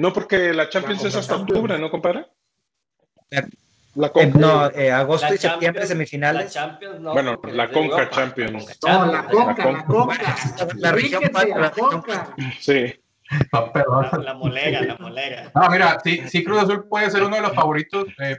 [0.00, 2.26] No, porque la Champions La es hasta octubre, ¿no, compadre?
[3.30, 3.46] La-
[3.96, 4.38] La Eh, Conca.
[4.38, 6.52] no, eh, agosto La y septiembre La semifinales.
[6.52, 8.52] Champions, no, Bueno, la Conca Champions.
[8.86, 10.36] No, la Champions, conca, la conca.
[10.76, 12.34] La región la la conca.
[12.60, 12.94] Sí.
[13.52, 14.06] No, perdón.
[14.12, 15.50] La, la molega, la molega.
[15.54, 18.36] No, mira, sí, sí, Cruz Azul puede ser uno de los favoritos, eh,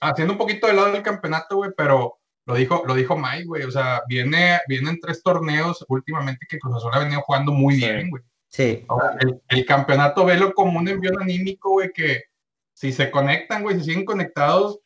[0.00, 3.62] haciendo un poquito de lado del campeonato, güey, pero lo dijo, lo dijo Mike, güey,
[3.64, 7.80] o sea, viene, vienen tres torneos últimamente que Cruz Azul ha venido jugando muy Sí.
[7.80, 8.22] bien, güey.
[8.56, 8.84] Sí.
[8.88, 12.22] Ahora, el, el campeonato velo como un envío anímico, güey, que
[12.72, 14.78] si se conectan, güey, si siguen conectados,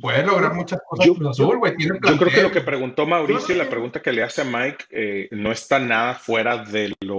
[0.00, 3.56] puede lograr muchas cosas Yo- Azul, güey, tiene Yo creo que lo que preguntó Mauricio,
[3.56, 7.18] no la pregunta que le hace a Mike, eh, no está nada fuera de lo,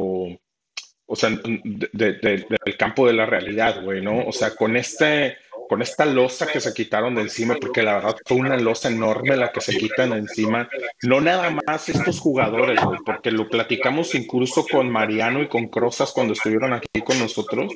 [1.05, 4.25] o sea, de- de- de- del campo de la realidad, güey, ¿no?
[4.25, 5.35] O sea, con este,
[5.69, 9.37] con esta losa que se quitaron de encima, porque la verdad fue una losa enorme
[9.37, 10.67] la que se quitan de encima,
[11.03, 16.33] no nada más estos jugadores, porque lo platicamos incluso con Mariano y con Crozas cuando
[16.33, 17.71] estuvieron aquí con nosotros,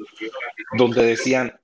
[0.76, 1.60] donde decían,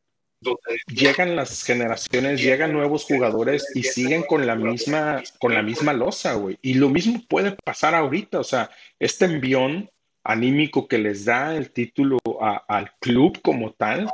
[0.87, 6.35] llegan las generaciones, llegan nuevos jugadores y siguen con la misma, con la misma losa,
[6.35, 6.59] güey.
[6.61, 8.69] Y lo mismo puede pasar ahorita, o sea,
[8.99, 9.89] este envión
[10.23, 12.19] anímico que les da el título
[12.67, 14.09] al club como tal,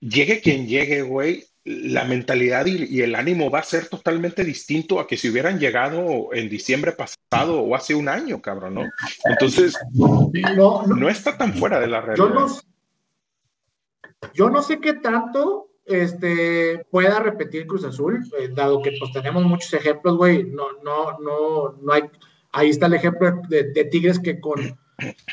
[0.00, 4.98] llegue quien llegue, güey, la mentalidad y, y el ánimo va a ser totalmente distinto
[4.98, 8.90] a que si hubieran llegado en diciembre pasado o hace un año, cabrón, ¿no?
[9.24, 12.34] Entonces, No, no, no está tan fuera de la yo realidad.
[12.34, 12.48] no,
[14.34, 19.44] yo no sé qué tanto este, pueda repetir Cruz Azul, eh, dado que pues tenemos
[19.44, 20.44] muchos ejemplos, güey.
[20.44, 22.02] No, no, no, no hay.
[22.52, 24.78] Ahí está el ejemplo de, de Tigres que con,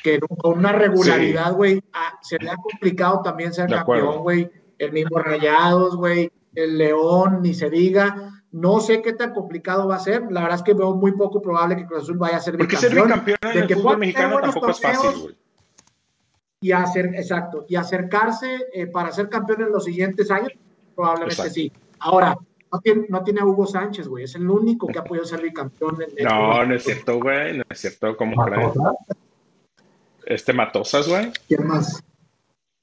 [0.03, 4.49] que con una regularidad, güey, ah, se le ha complicado también ser De campeón, güey.
[4.78, 8.32] El mismo Rayados, güey, el León, ni se diga.
[8.51, 10.24] No sé qué tan complicado va a ser.
[10.32, 12.78] La verdad es que veo muy poco probable que Cruz Azul vaya a ser Porque
[12.78, 13.20] ser bicampeón.
[13.26, 15.36] bicampeón en de el que fútbol mexicano tener buenos tampoco es fácil, torneos, güey.
[16.61, 20.51] y hacer, exacto, y acercarse eh, para ser campeón en los siguientes años,
[20.95, 21.53] probablemente Exacto.
[21.53, 21.72] sí.
[21.99, 22.38] Ahora,
[22.72, 24.24] no tiene, no tiene a Hugo Sánchez, güey.
[24.26, 26.01] Es el único que ha podido ser bicampeón.
[26.01, 27.57] En, en- No, no es cierto, güey.
[27.57, 28.15] No es cierto.
[28.18, 28.74] ¿Cómo crees?
[30.30, 31.32] Este Matosas, güey.
[31.47, 32.03] ¿Quién más?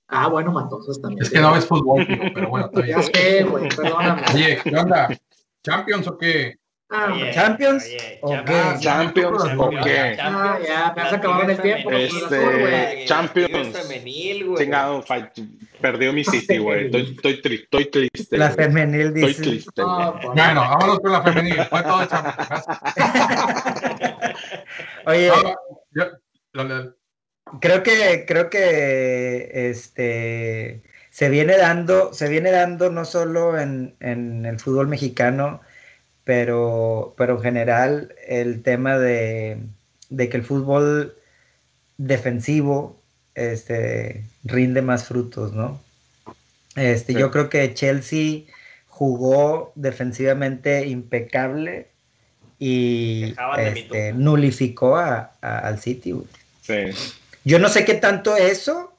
[0.08, 1.22] Ah, bueno, Matosas también.
[1.22, 2.86] Es que no ves fútbol, tío, pero bueno, bien.
[2.88, 4.22] Ya sé, güey, perdóname.
[4.34, 5.08] Oye, ¿qué onda?
[5.62, 6.56] ¿Champions o qué?
[6.90, 7.84] Ah, Oye, ¿Champions?
[7.84, 8.78] oye, ¿O Champions.
[8.78, 8.80] qué?
[8.80, 10.16] Champions, ¿o qué?
[10.20, 13.04] Ah, ya, me has acabado el tiempo, Este.
[13.06, 13.76] Champions.
[13.76, 14.64] Femenil, güey.
[14.64, 15.04] Chingado,
[15.80, 16.86] perdió mi City, güey.
[16.86, 18.38] Estoy, estoy, tri- estoy triste.
[18.38, 19.42] La femenil Estoy dice.
[19.42, 19.94] triste, güey.
[19.98, 21.64] Ah, pues, Bueno, vámonos con la femenil.
[21.64, 22.64] Fue todo Champions.
[25.06, 25.54] Oye, No,
[25.92, 26.10] yo-
[26.52, 26.94] lo- lo-
[27.60, 34.44] creo que, creo que este se viene dando, se viene dando no solo en, en
[34.46, 35.60] el fútbol mexicano,
[36.24, 39.58] pero, pero en general el tema de,
[40.10, 41.14] de que el fútbol
[41.98, 43.00] defensivo
[43.36, 45.80] este, rinde más frutos, ¿no?
[46.76, 47.18] Este, Sí.
[47.18, 48.42] Yo creo que Chelsea
[48.88, 51.88] jugó defensivamente impecable
[52.58, 56.10] y de este, nulificó a- a- al City.
[56.12, 56.26] güey.
[56.62, 56.96] Sí.
[57.44, 58.94] Yo no sé qué tanto eso,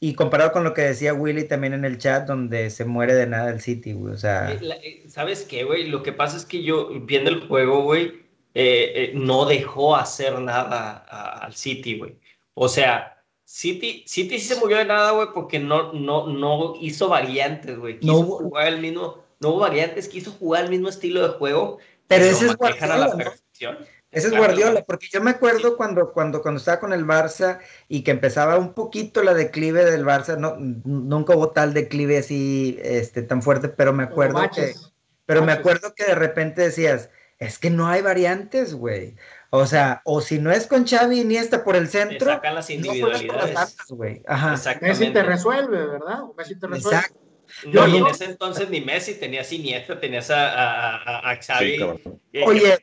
[0.00, 3.26] y comparado con lo que decía Willy también en el chat, donde se muere de
[3.26, 4.14] nada el City, güey.
[4.14, 5.88] O sea, Eh, la- eh, ¿Sabes qué, güey?
[5.88, 8.22] Lo que pasa es que yo, viendo el juego, güey,
[8.54, 12.16] eh, eh, no dejó hacer nada a- al City, güey.
[12.54, 13.14] O sea,
[13.44, 17.98] City, City sí se murió de nada, güey, porque no, no, no hizo variantes, güey.
[17.98, 21.34] Quiso No hubo- jugar el mismo, no hubo variantes, quiso jugar el mismo estilo de
[21.38, 21.78] juego.
[22.06, 23.24] Pero ese es a la Guardiola,
[23.60, 23.76] ¿no?
[24.10, 27.58] Ese es Claro, Guardiola, porque yo me acuerdo cuando, cuando, cuando estaba con el Barça
[27.88, 32.78] y que empezaba un poquito la declive del Barça, no, nunca hubo tal declive así
[32.82, 34.60] este, tan fuerte, pero me acuerdo que...
[34.62, 34.92] baches.
[35.26, 39.14] Pero me acuerdo que de repente decías, es que no hay variantes, güey.
[39.50, 42.54] O sea, o si no es con Xavi y Iniesta por el Te centro, sacan
[42.54, 43.76] las no juegas por las individualidades.
[43.90, 44.22] güey.
[44.26, 44.78] Ajá.
[44.80, 46.20] Messi te resuelve, ¿verdad?
[46.36, 46.96] Messi te resuelve.
[46.96, 47.20] Exacto.
[47.66, 51.36] No, y en no- ese entonces ni Messi, tenías Iniesta, tenías a, a, a, a
[51.42, 51.72] Xavi.
[51.72, 52.00] Sí, cabrón.
[52.32, 52.78] Eh, Oye,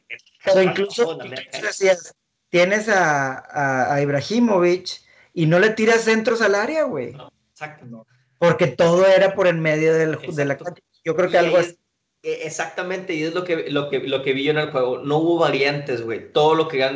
[0.46, 1.18] Pero incluso,
[1.62, 2.16] decías,
[2.50, 5.02] tienes a, a, a Ibrahimovic
[5.34, 7.12] y no le tiras centros al área, güey.
[7.12, 7.30] cancha.
[7.52, 8.08] Exacto.
[8.38, 10.58] Porque todo era por en medio del, de la.
[11.04, 11.70] Yo creo que Y algo así.
[11.72, 11.80] es-
[12.24, 15.00] eh, Exactamente, y es lo que, lo, que, lo que vi yo en el juego.
[15.00, 16.32] No hubo variantes, güey.
[16.34, 16.96] Todo lo que querían,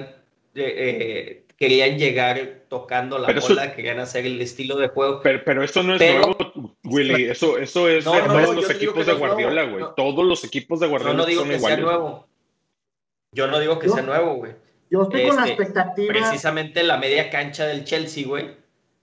[0.56, 5.22] eh, eh, querían llegar tocando la Pero eso- bola, querían hacer el estilo de juego.
[5.22, 7.26] Pero, pero eso no es Pero- nuevo, Willy.
[7.26, 9.80] Eso, eso es No, de no, todos los no equipos de no Guardiola, güey.
[9.84, 9.94] no.
[9.94, 12.28] Todos los equipos de Yo Guardiola no digo son que sea nuevo.
[13.32, 14.54] Yo no digo que Yo- sea nuevo, güey.
[14.90, 16.14] Yo estoy con la Este, expectativa.
[16.14, 18.56] Precisamente la media cancha del Chelsea, güey,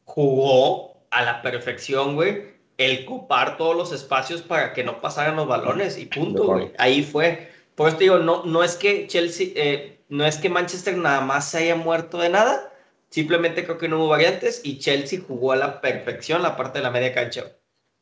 [0.05, 5.47] jugó a la perfección, güey, el copar todos los espacios para que no pasaran los
[5.47, 6.72] balones y punto, güey.
[6.79, 7.53] Ahí fue.
[7.77, 11.20] Por eso te digo, no, no es que Chelsea, eh, no es que Manchester nada
[11.20, 12.72] más se haya muerto de nada,
[13.11, 16.83] simplemente creo que no hubo variantes y Chelsea jugó a la perfección la parte de
[16.83, 17.45] la media cancha.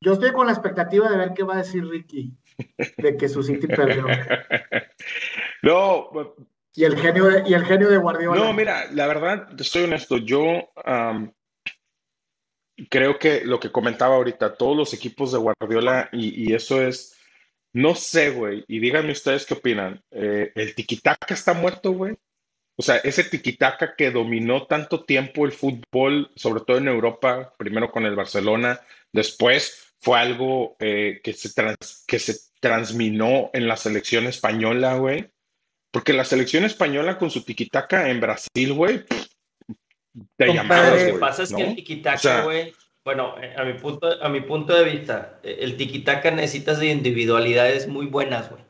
[0.01, 2.33] Yo estoy con la expectativa de ver qué va a decir Ricky
[2.99, 4.07] de que su City perdió.
[5.65, 6.11] No,
[6.75, 8.41] Y el genio de, y el genio de Guardiola.
[8.41, 11.33] No, mira, la verdad, te soy honesto, yo am,
[12.91, 17.17] creo que lo que comentaba ahorita, todos los equipos de Guardiola, y, y eso es,
[17.73, 22.17] no sé, güey, y díganme ustedes qué opinan, eh, el tiquitaca está muerto, güey.
[22.77, 27.93] O sea, ese tiquitaca que dominó tanto tiempo el fútbol, sobre todo en Europa, primero
[27.93, 28.81] con el Barcelona,
[29.13, 35.31] después fue algo eh, que se trans- que se transminó en la selección española, güey.
[35.95, 39.05] Porque la selección española con su tiquitaca en Brasil, güey,
[40.37, 41.69] te llamabas, Lo que güey, pasa es que ¿no?
[41.69, 42.75] el tiquitaca, O sea- güey,
[43.05, 46.89] bueno, eh, a mi punto, a mi punto de vista, eh, el tiquitaca necesitas de
[46.89, 48.65] individualidades muy buenas, güey.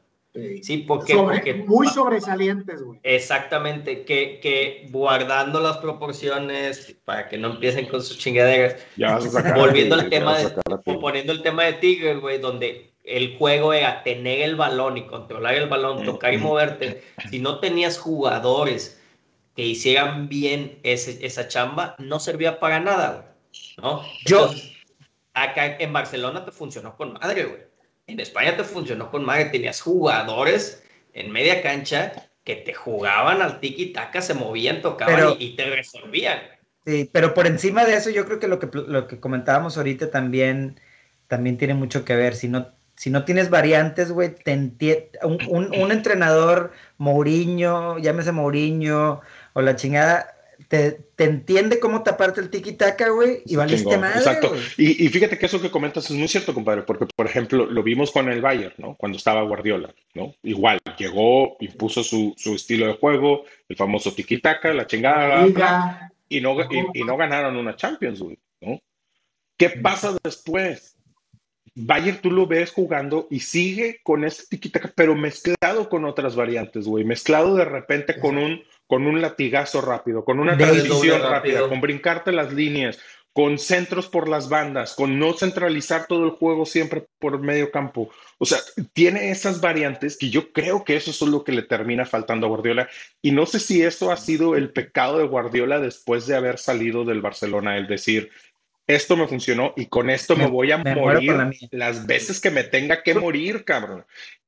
[0.62, 0.78] Sí.
[0.86, 2.98] Porque, Sobre- porque muy sobresalientes, güey.
[3.04, 9.24] exactamente, que, que guardando las proporciones para que no empiecen con sus chingaderas, Ya vas
[9.26, 10.50] a sacar volviendo al tema de,
[11.00, 15.54] poniendo el tema de Tigres, güey, donde el juego era tener el balón y controlar
[15.54, 19.00] el balón, tocar y moverte, si no tenías jugadores
[19.54, 24.02] que hicieran bien ese- esa chamba, no servía para nada, güey, ¿no?
[24.24, 24.72] Yo- Entonces,
[25.34, 27.60] acá en Barcelona te funcionó con madre, güey.
[28.06, 29.46] En España te funcionó con madre.
[29.46, 30.82] Tenías jugadores
[31.12, 32.12] en media cancha
[32.44, 36.38] que te jugaban al tiki-taka, se movían, tocaban Pero- y, y te resolvían.
[36.86, 40.10] Sí, pero por encima de eso, yo creo que lo que, lo que comentábamos ahorita
[40.10, 40.78] también,
[41.28, 42.34] también tiene mucho que ver.
[42.34, 42.66] Si no,
[42.96, 49.20] si no tienes variantes, güey, te entie- un, un- un entrenador, Mourinho, llámese Mourinho,
[49.52, 50.30] o la chingada,
[50.68, 54.54] te, te entiende cómo taparte el tiki-taka, güey, y valiste Chingón, madre, Exacto.
[54.78, 57.82] Y, y fíjate que eso que comentas es muy cierto, compadre, porque, por ejemplo, lo
[57.82, 58.94] vimos con el Bayern, ¿no?
[58.96, 60.34] Cuando estaba Guardiola, ¿no?
[60.42, 66.12] Igual, llegó, impuso su, su estilo de juego, el famoso tiki-taka, la chingada, Liga.
[66.28, 68.80] y no, y, y no ganaron una Champions, güey, ¿no?
[69.56, 70.93] ¿Qué pasa después?
[71.76, 76.86] Bayern tú lo ves jugando y sigue con este tiquitaca, pero mezclado con otras variantes,
[76.86, 77.04] güey.
[77.04, 82.30] Mezclado de repente con un, con un latigazo rápido, con una transición rápida, con brincarte
[82.30, 83.00] las líneas,
[83.34, 88.08] con centros por las bandas, con no centralizar todo el juego siempre por medio campo.
[88.38, 88.60] O sea,
[88.92, 92.50] tiene esas variantes que yo creo que eso es lo que le termina faltando a
[92.50, 92.88] Guardiola.
[93.20, 97.04] Y no sé si eso ha sido el pecado de Guardiola después de haber salido
[97.04, 98.30] del Barcelona, el decir,
[98.86, 102.40] esto me funcionó y con esto me, Me- voy a me morir la las veces
[102.40, 104.04] que me tenga que morir, cabrón.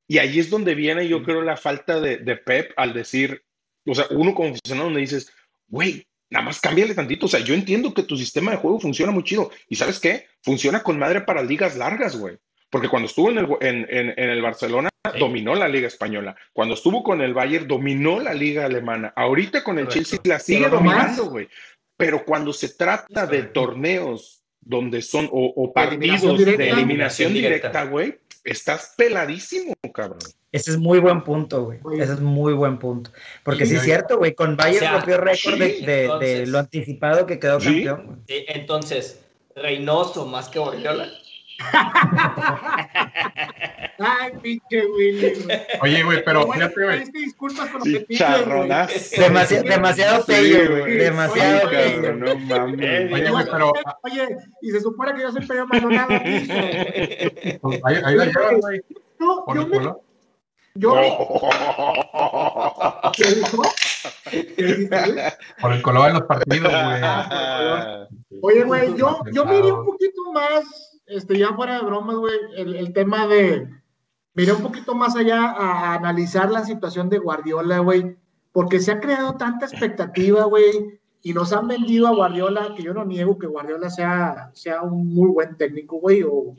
[0.08, 3.42] Y ahí es donde viene, yo creo, la falta de, de Pep al decir,
[3.86, 5.32] o sea, uno como aficionado donde dices,
[5.68, 7.26] güey, nada más cámbiale tantito.
[7.26, 9.50] O sea, yo entiendo que tu sistema de juego funciona muy chido.
[9.68, 10.26] ¿Y sabes qué?
[10.42, 12.36] Funciona con madre para ligas largas, güey.
[12.70, 15.20] Porque cuando estuvo en el, en, en- en el Barcelona, Sí.
[15.20, 16.34] dominó la liga española.
[16.52, 19.12] Cuando estuvo con el Bayern, dominó la liga alemana.
[19.14, 20.08] Ahorita con el Correcto.
[20.10, 21.48] Chelsea la sigue dominando, güey.
[21.96, 27.32] Pero cuando se trata de torneos donde son, o, o De eliminación partidos de eliminación
[27.34, 30.18] directa, güey, estás peladísimo, cabrón.
[30.52, 31.78] Ese es muy buen punto, güey.
[32.00, 33.10] Ese es muy buen punto.
[33.44, 34.34] Porque sí, Sí, es cierto, güey.
[34.34, 36.48] Con Bayern O sea, rompió récord de, sí, de- de entonces.
[36.48, 37.84] lo anticipado que quedó Sí.
[37.84, 38.22] campeón.
[38.26, 39.20] Sí, entonces,
[39.54, 41.08] Reynoso más que Guardiola.
[43.98, 45.32] Ay, pinche Willy.
[45.80, 47.04] Oye, güey, pero fíjate, güey.
[47.12, 48.92] disculpas con lo que te dije, Chicharronazo.
[49.16, 49.28] güey.
[49.28, 50.80] Demasi- demasiado Sí, pello, güey.
[50.80, 50.96] güey.
[50.98, 52.12] Demasiado pello.
[52.14, 53.12] no mames.
[53.12, 56.12] Oye, güey, pero- Oye, y se supone que yo soy Pedro Maldonado.
[56.12, 56.52] hijo.
[57.62, 58.82] Pues ahí, ahí la llevan, güey.
[59.18, 59.76] No, Por yo el me.
[59.78, 60.00] culo.
[60.74, 61.00] Yo me.
[63.16, 63.62] ¿Qué dijo?
[64.30, 65.32] ¿Qué?
[65.62, 67.00] Por el color de los partidos, güey.
[68.42, 72.74] Oye, güey, yo, yo miré un poquito más, este, ya fuera de bromas, güey, el,
[72.76, 73.68] el tema de,
[74.34, 78.16] miré un poquito más allá a, analizar la situación de Guardiola, güey,
[78.52, 82.94] porque se ha creado tanta expectativa, güey, y nos han vendido a Guardiola, que yo
[82.94, 86.54] no niego que Guardiola sea, sea un muy buen técnico, güey, o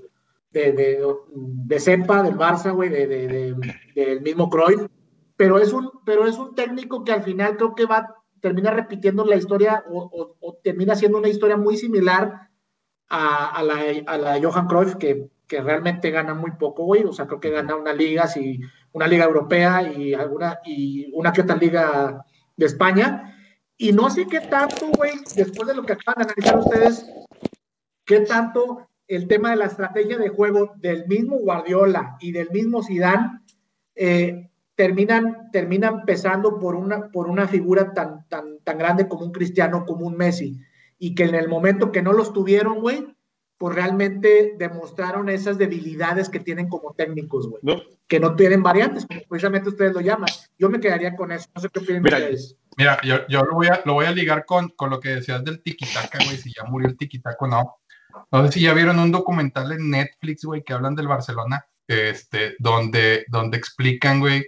[0.52, 3.56] de, de, de cepa del Barça, güey, de, de-
[3.96, 4.88] del mismo Cruyff,
[5.36, 9.24] pero es un, pero es un técnico que al final creo que va, termina repitiendo
[9.26, 12.47] la historia o, o- o termina siendo una historia muy similar
[13.10, 17.04] a, a la, a la Johan Cruyff, que, que realmente gana muy poco, güey.
[17.04, 18.60] O sea, creo que gana una liga, sí,
[18.94, 23.34] una liga europea y alguna, y una que otra liga de España.
[23.78, 27.06] Y no sé qué tanto, güey, después de lo que acaban de analizar ustedes,
[28.06, 32.84] qué tanto el tema de la estrategia de juego del mismo Guardiola y del mismo
[32.84, 33.40] Zidane
[33.96, 39.32] eh, terminan, terminan pesando por una, por una figura tan, tan, tan grande como un
[39.32, 40.60] Cristiano, como un Messi,
[41.00, 43.16] y que en el momento que no los tuvieron, güey,
[43.58, 47.82] pues realmente demostraron esas debilidades que tienen como técnicos, güey, ¿No?
[48.08, 50.30] que no tienen variantes, como precisamente ustedes lo llaman.
[50.58, 52.56] Yo me quedaría con eso, no sé qué opinan Mira, ustedes.
[52.78, 55.44] Mira, yo, yo lo, voy a, lo voy a ligar con, con lo que decías
[55.44, 57.76] del tiquitaca, güey, si ya murió el tiquitaca o no.
[58.32, 62.56] No sé si ya vieron un documental en Netflix, güey, que hablan del Barcelona, este,
[62.60, 64.46] donde, donde explican, güey,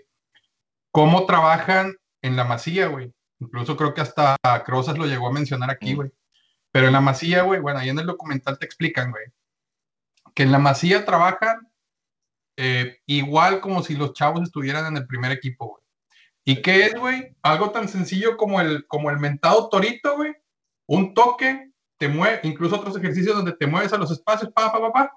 [0.91, 3.11] cómo trabajan en la masía, güey.
[3.39, 4.35] Incluso creo que hasta
[4.65, 6.11] Crozas lo llegó a mencionar aquí, güey.
[6.71, 9.25] Pero en la masía, güey, bueno, ahí en el documental te explican, güey,
[10.35, 11.69] que en la masía trabajan
[12.57, 15.83] eh, igual como si los chavos estuvieran en el primer equipo, güey.
[16.45, 17.35] ¿Y qué es, güey?
[17.41, 20.33] Algo tan sencillo como el, como el mentado torito, güey.
[20.87, 24.79] Un toque, te mueve, incluso otros ejercicios donde te mueves a los espacios, pa, pa,
[24.81, 25.13] pa, pa.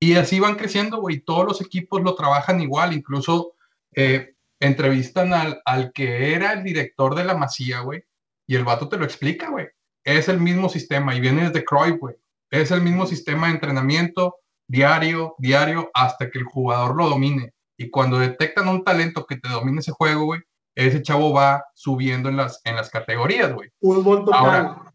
[0.00, 1.20] Y así van creciendo, güey.
[1.20, 3.54] Todos los equipos lo trabajan igual, incluso
[3.94, 8.04] eh, entrevistan al, al que era el director de la masía, güey.
[8.46, 9.68] Y el vato te lo explica, güey.
[10.16, 12.14] Es el mismo sistema y viene desde Cruyff, güey.
[12.50, 14.36] Es el mismo sistema de entrenamiento
[14.66, 17.52] diario, diario, hasta que el jugador lo domine.
[17.76, 20.40] Y cuando detectan un talento que te domine ese juego, güey,
[20.74, 23.70] ese chavo va subiendo en las, en las categorías, güey.
[23.80, 24.92] Fútbol total, Ahora.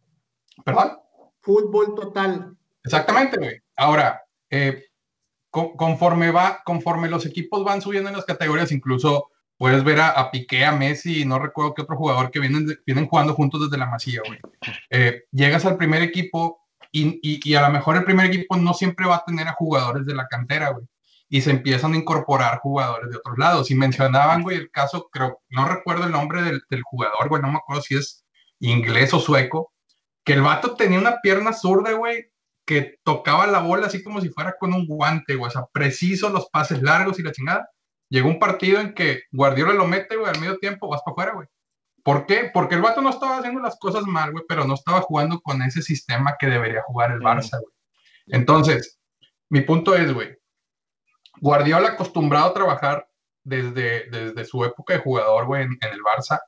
[0.63, 0.97] ¿Perdón?
[1.41, 2.55] fútbol total.
[2.83, 3.61] Exactamente, güey.
[3.77, 4.83] Ahora, eh,
[5.49, 10.09] co- conforme va, conforme los equipos van subiendo en las categorías, incluso puedes ver a,
[10.09, 13.61] a Piqué, a Messi, y no recuerdo qué otro jugador que vienen, vienen jugando juntos
[13.61, 14.39] desde la masía, güey.
[14.89, 18.73] Eh, llegas al primer equipo y, y- y a lo mejor el primer equipo no
[18.73, 20.85] siempre va a tener a jugadores de la cantera, güey.
[21.27, 23.71] Y se empiezan a incorporar jugadores de otros lados.
[23.71, 27.51] Y mencionaban, güey, el caso, creo, no recuerdo el nombre del, del jugador, güey, no
[27.51, 28.23] me acuerdo si es
[28.59, 29.73] inglés o sueco,
[30.23, 32.25] que el vato tenía una pierna zurda, güey,
[32.65, 36.29] que tocaba la bola así como si fuera con un guante, güey, o sea, preciso
[36.29, 37.69] los pases largos y la chingada.
[38.09, 41.33] Llegó un partido en que Guardiola lo mete, güey, al medio tiempo, vas para afuera,
[41.33, 41.47] güey.
[42.03, 42.51] ¿Por qué?
[42.53, 45.61] Porque el vato no estaba haciendo las cosas mal, güey, pero no estaba jugando con
[45.63, 47.73] ese sistema que debería jugar el Barça, güey.
[48.27, 48.99] Entonces,
[49.49, 50.37] mi punto es, güey,
[51.41, 53.07] Guardiola acostumbrado a trabajar
[53.43, 56.39] desde, desde su época de jugador, güey, en, en el Barça,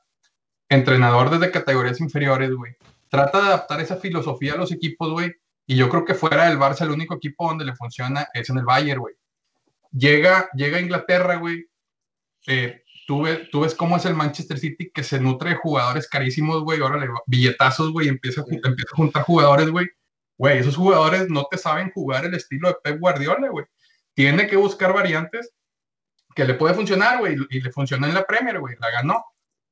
[0.68, 2.76] entrenador desde categorías inferiores, güey,
[3.08, 5.34] trata de adaptar esa filosofía a los equipos, güey,
[5.66, 8.58] Y yo creo que fuera del Barça, el único equipo donde le funciona es en
[8.58, 9.14] el Bayern, güey.
[9.92, 11.66] Llega, llega a Inglaterra, güey.
[12.46, 16.08] Eh, tú, ves, tú ves cómo es el Manchester City que se nutre de jugadores
[16.08, 16.80] carísimos, güey.
[16.80, 18.08] Ahora le billetazos, güey.
[18.08, 19.86] Empieza, jun- empieza a juntar jugadores, güey.
[20.36, 23.66] Güey, esos jugadores no te saben jugar el estilo de Pep Guardiola, güey.
[24.14, 25.52] Tiene que buscar variantes
[26.34, 27.36] que le puede funcionar, güey.
[27.50, 28.76] Y le funcionó en la Premier, güey.
[28.80, 29.24] La ganó.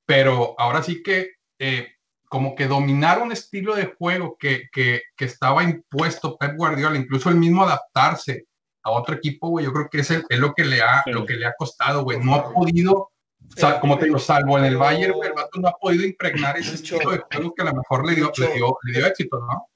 [0.06, 1.92] Pero ahora sí que eh,
[2.28, 7.28] como que dominar un estilo de juego que, que, que estaba impuesto Pep Guardiola, incluso
[7.28, 8.46] el mismo adaptarse
[8.86, 11.10] a otro equipo, güey, yo creo que es, el- es lo, que le ha, Sí.
[11.12, 12.18] lo que le ha costado, güey.
[12.20, 13.10] No ha podido, o
[13.56, 16.56] sea, como te digo, salvo en el Bayern, güey, el vato no ha podido impregnar
[16.58, 19.38] ese estilo de juego que a lo mejor le dio, le dio, le dio éxito,
[19.40, 19.68] ¿no?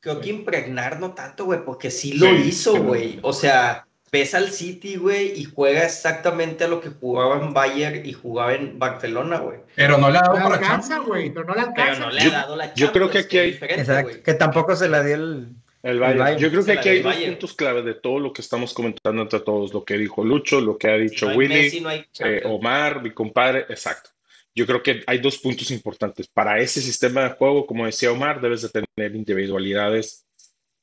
[0.00, 3.18] Creo que impregnar no tanto, güey, porque sí lo Sí, hizo, güey.
[3.22, 8.04] O sea, ves al City, güey, y juega exactamente a lo que jugaba en Bayern
[8.04, 9.58] y jugaba en Barcelona, güey.
[9.76, 11.06] Pero no le ha No dado le para alcanza, Champions.
[11.08, 12.00] güey, pero no le Pero alcanza.
[12.00, 14.34] no le ha Yo- dado la yo creo que Champions, aquí hay- diferente, Exacto, que
[14.34, 15.54] tampoco se la dio el...
[15.82, 16.18] El Bayern.
[16.18, 16.40] Bayern.
[16.40, 19.40] Yo creo que aquí hay dos puntos clave de todo lo que estamos comentando entre
[19.40, 21.54] todos, lo que dijo Lucho, lo que ha Si dicho no Willy.
[21.54, 22.42] Messi, no hay eh.
[22.44, 24.10] Omar, mi compadre, exacto.
[24.54, 26.28] Yo creo que hay dos puntos importantes.
[26.28, 30.26] Para ese sistema de juego, como decía Omar, debes de tener individualidades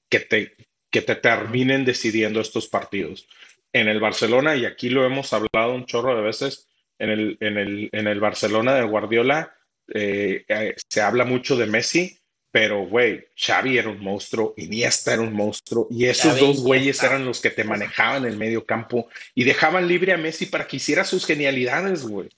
[0.10, 0.56] que te,
[0.90, 3.28] que te terminen decidiendo estos partidos.
[3.74, 6.68] En el Barcelona, y aquí lo hemos hablado un chorro de veces,
[6.98, 9.54] en el, en el, en el Barcelona de Guardiola
[9.94, 12.18] eh, eh, se habla mucho de Messi,
[12.60, 17.04] pero güey, Xavi era un monstruo, Iniesta era un monstruo, y esos Xavi, dos güeyes
[17.04, 20.78] eran los que te manejaban el medio campo y dejaban libre a Messi para que
[20.78, 22.30] hiciera sus genialidades, güey.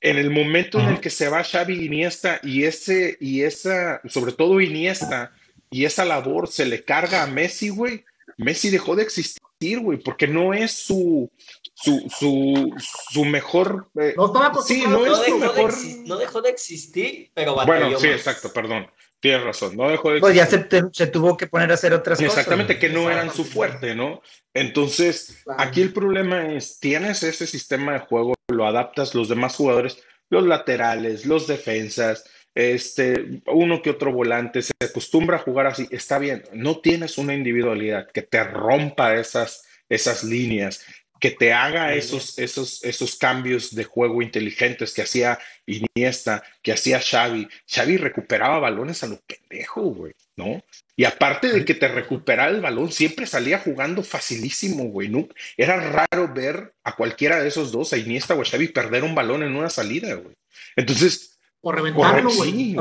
[0.00, 4.32] En el momento en el que se va Xavi Iniesta y ese y esa, sobre
[4.32, 5.30] todo Iniesta
[5.70, 8.04] y esa labor se le carga a Messi, güey,
[8.38, 11.30] Messi dejó de existir, güey, porque no es su
[11.74, 12.74] su su,
[13.12, 16.16] su mejor eh, No estaba sí, no es no, su dejó de mejor exis- no
[16.16, 18.16] dejó de existir, pero batalló bueno, sí, más.
[18.16, 18.90] exacto, perdón.
[19.20, 22.18] Tienes razón, no dejó de Pues ya se, se tuvo que poner a hacer otras
[22.18, 22.32] cosas.
[22.38, 24.22] Exactamente, que no eran su fuerte, ¿no?
[24.54, 25.60] Entonces, Claro.
[25.62, 30.46] aquí el problema es, tienes ese sistema de juego, lo adaptas, los demás jugadores, los
[30.46, 36.42] laterales, los defensas, este, uno que otro volante, se acostumbra a jugar así, está bien,
[36.52, 40.84] no tienes una individualidad que te rompa esas, esas líneas,
[41.20, 46.98] que te haga esos, esos, esos cambios de juego inteligentes que hacía Iniesta, que hacía
[47.00, 47.46] Xavi.
[47.68, 50.62] Xavi recuperaba balones a lo pendejo, güey, ¿no?
[50.96, 55.28] Y aparte de que te recuperaba el balón, siempre salía jugando facilísimo, güey, ¿no?
[55.56, 55.76] Era
[56.10, 59.42] raro ver a cualquiera de esos dos, a Iniesta o a Xavi, perder un balón
[59.42, 60.34] en una salida, güey.
[60.76, 62.50] Entonces, Por reventarlo, güey.
[62.52, 62.76] sí,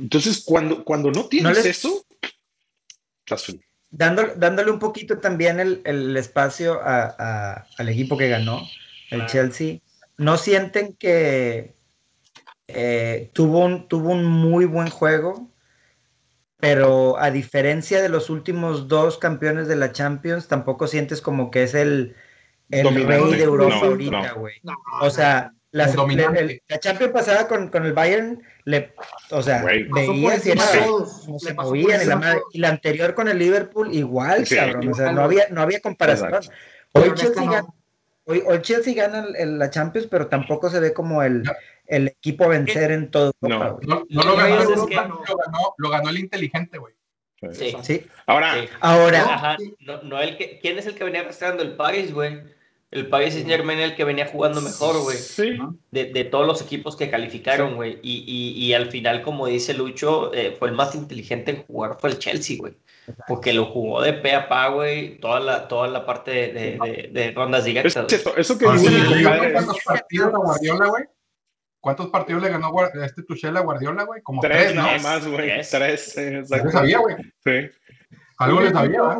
[0.00, 2.04] Entonces, cuando, cuando no tienes les- eso,
[3.24, 3.62] estás feliz.
[3.90, 8.68] Dándole, dándole un poquito también el, el espacio a- a- al equipo que ganó,
[9.10, 9.26] el.
[9.26, 9.78] Chelsea,
[10.18, 11.74] ¿no sienten que
[12.68, 15.50] eh, tuvo, un, tuvo un muy buen juego?
[16.58, 21.62] Pero a diferencia de los últimos dos campeones de la Champions, tampoco sientes como que
[21.62, 22.14] es el,
[22.70, 24.40] el rey de Europa No, ahorita, no.
[24.40, 24.54] güey.
[24.62, 28.92] No, O sea, la, el- la Champions pasada con, con el Bayern, le,
[29.30, 31.26] o sea, por veías y era todos.
[31.38, 32.38] se movían y la.
[32.52, 34.88] Y la anterior con el Liverpool, igual, Sí, cabrón.
[34.88, 36.34] O sea, no había, no había comparación.
[36.34, 36.52] Exacto.
[36.92, 37.74] Hoy Chelsea, neta, gana, no.
[38.24, 41.44] hoy, hoy Chelsea gana el- el- la Champions, pero tampoco se ve como el,
[41.86, 43.32] el equipo a vencer en todo.
[43.40, 43.78] No.
[43.82, 44.94] No, no lo ganó, Europa, que-
[45.32, 46.94] lo ganó, lo ganó el inteligente, güey.
[47.52, 47.74] Sí.
[47.82, 48.06] Sí.
[48.26, 48.68] Ahora, Sí.
[48.80, 51.62] Ahora, Ajá, no, no el que, ¿quién es el que venía arrastrando?
[51.62, 52.42] El Paris, güey.
[52.90, 55.16] El Paris Saint Germain el que venía jugando mejor, güey.
[55.16, 55.58] sí,
[55.92, 58.00] De, de todos los equipos que calificaron, güey.
[58.02, 61.98] Y, y, y al final, como dice Lucho, eh, fue el más inteligente en jugar,
[62.00, 62.74] fue el Chelsea, güey.
[63.28, 66.78] Porque lo jugó de pe a pa, güey, toda la, toda la parte de, de,
[66.78, 68.06] de- de rondas directas.
[68.24, 68.34] güey.
[68.38, 71.04] eso que Ahora dice ¿Cuántos partidos a Guardiola, güey?
[71.80, 72.72] ¿Cuántos partidos le ganó
[73.04, 74.20] este Tuchel a Guardiola, güey?
[74.22, 74.82] Como tres tres, ¿no?
[74.82, 75.70] nada más, güey, tres.
[75.70, 76.42] tres, eh,
[76.72, 77.16] sabía, güey.
[77.44, 77.70] Sí.
[78.38, 79.18] Algo le sabía, ¿verdad?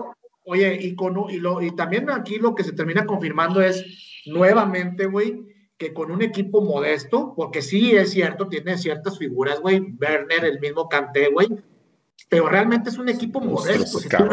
[0.51, 3.85] Oye, y, con, un- y, lo, y también aquí lo que se termina confirmando es
[4.27, 5.43] nuevamente, güey,
[5.79, 10.59] que con un equipo modesto, porque sí es cierto, tiene ciertas figuras, güey, Werner, el
[10.59, 11.47] mismo Kanté, güey,
[12.29, 14.01] pero realmente es un equipo modesto.
[14.01, 14.25] Si tú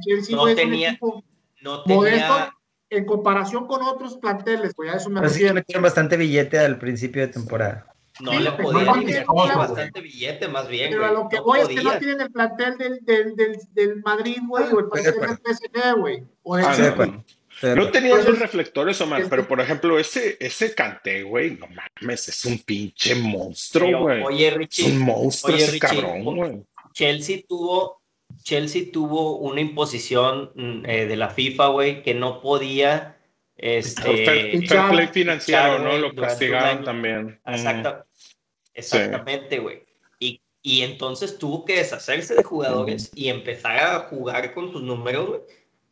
[0.00, 1.22] Chelsea, No güey, es un tenía- equipo
[1.62, 2.52] No modesto tenía,
[2.90, 5.54] en comparación con otros planteles, güey, a eso me pero sí refiero.
[5.54, 7.94] metieron bastante billete al principio de temporada.
[8.20, 11.02] No Sí, le pero podía no ni tiene meter claro, bastante billete, más bien, Pero
[11.02, 11.10] güey.
[11.10, 14.02] a lo que No voy es que no tienen el plantel del, del, del, del
[14.02, 16.22] Madrid, güey, o el plantel del PSG, güey.
[16.42, 17.26] O Ah, Estoy de
[17.62, 21.66] no, tenía los Entonces, reflectores, Omar, el- pero por ejemplo, ese, ese Kanté, güey, no
[21.68, 24.22] mames, es un pinche monstruo, güey.
[24.22, 26.62] oye, Es Richie, un monstruo oye, ese Richie, cabrón, güey.
[26.92, 28.02] Chelsea tuvo,
[28.42, 33.15] Chelsea tuvo una imposición mm, eh, de la FIFA, güey, que no podía,
[33.56, 34.02] este,
[34.68, 35.96] Fair, play financiero, ¿no?
[35.98, 36.12] Lo
[36.72, 36.84] año.
[36.84, 37.40] también.
[37.46, 37.50] Mm.
[37.54, 38.04] Exacta-
[38.74, 39.82] exactamente, güey.
[40.18, 45.28] Y, Y entonces tuvo que deshacerse de jugadores y empezar a jugar con sus números,
[45.28, 45.40] güey.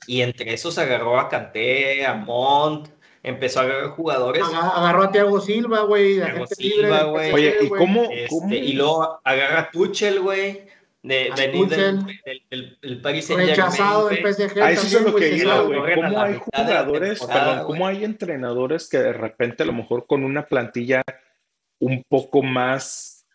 [0.06, 2.88] Y entre esos agarró a Kanté, a Mont,
[3.22, 4.42] empezó a agarrar jugadores.
[4.42, 6.16] Aga- Agarró a Thiago Silva, güey.
[6.16, 7.32] Thiago Silva, güey.
[7.32, 10.66] Oye, ¿y cómo, Este, cómo- y luego agarra a Tuchel, güey.
[11.04, 14.58] De venir del, del, del- del Paris Rechazado del PSG.
[14.62, 15.94] A eso es lo que iba, güey.
[15.94, 20.46] ¿Cómo hay jugadores, perdón, cómo hay entrenadores que de repente a lo mejor con una
[20.46, 21.02] plantilla
[21.78, 23.26] un poco más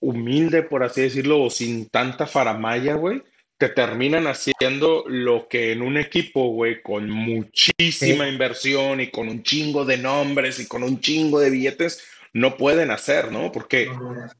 [0.00, 3.22] humilde, por así decirlo, o sin tanta faramaya, güey,
[3.56, 9.44] te terminan haciendo lo que en un equipo, güey, con muchísima inversión y con un
[9.44, 13.52] chingo de nombres y con un chingo de billetes, no pueden hacer, ¿no?
[13.52, 13.88] Porque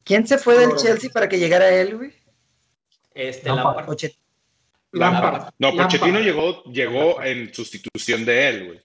[0.03, 2.11] ¿Quién se fue del Chelsea para que llegara él, güey?
[3.13, 3.49] Este,
[4.91, 5.53] Lampard.
[5.59, 6.23] No, Pochettino Lampard.
[6.23, 8.81] llegó, llegó en sustitución de él, güey,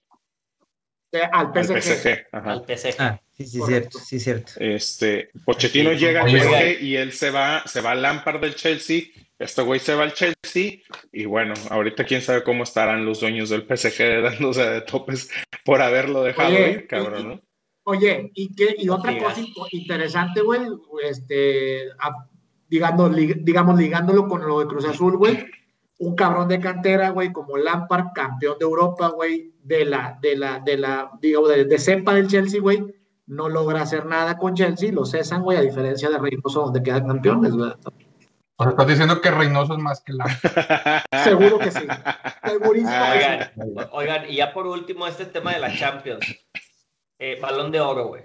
[1.11, 1.81] Eh, Al al PSG.
[1.81, 2.27] PSG.
[2.31, 2.51] Ajá.
[2.51, 2.95] al PSG.
[2.99, 3.89] Ah, sí, sí, Correcto.
[3.99, 4.51] cierto, sí, cierto.
[4.57, 8.55] Este, Pochettino Sí, llega al PSG y él se va, se va al Lampard del
[8.55, 9.03] Chelsea,
[9.39, 10.81] este güey se va al Chelsea
[11.11, 15.29] y bueno, ahorita quién sabe cómo estarán los dueños del PSG dándose de topes
[15.65, 17.41] por haberlo dejado Oye, ir, cabrón, ¿no?
[17.83, 19.23] Oye, y, qué, y otra Diga.
[19.29, 20.61] cosa in- interesante, güey,
[21.03, 22.27] este, a-
[22.69, 25.45] digamos, lig- digamos, ligándolo con lo de Cruz Azul, güey,
[25.97, 30.59] un cabrón de cantera, güey, como Lampard, campeón de Europa, güey, de la, de la,
[30.59, 32.85] de la, digo, de, de cepa del Chelsea, güey,
[33.27, 37.05] no logra hacer nada con Chelsea, lo cesan, güey, a diferencia de Reynoso, donde quedan
[37.07, 37.71] campeones, güey.
[38.61, 40.25] O sea, estás diciendo que Reynoso es más que la.
[41.23, 41.85] Seguro que sí.
[42.43, 43.19] Segurísimo que
[43.53, 43.61] sí.
[43.61, 46.25] Oigan, oigan, y ya por último, este tema de la Champions.
[47.19, 48.23] Eh, balón de oro, güey.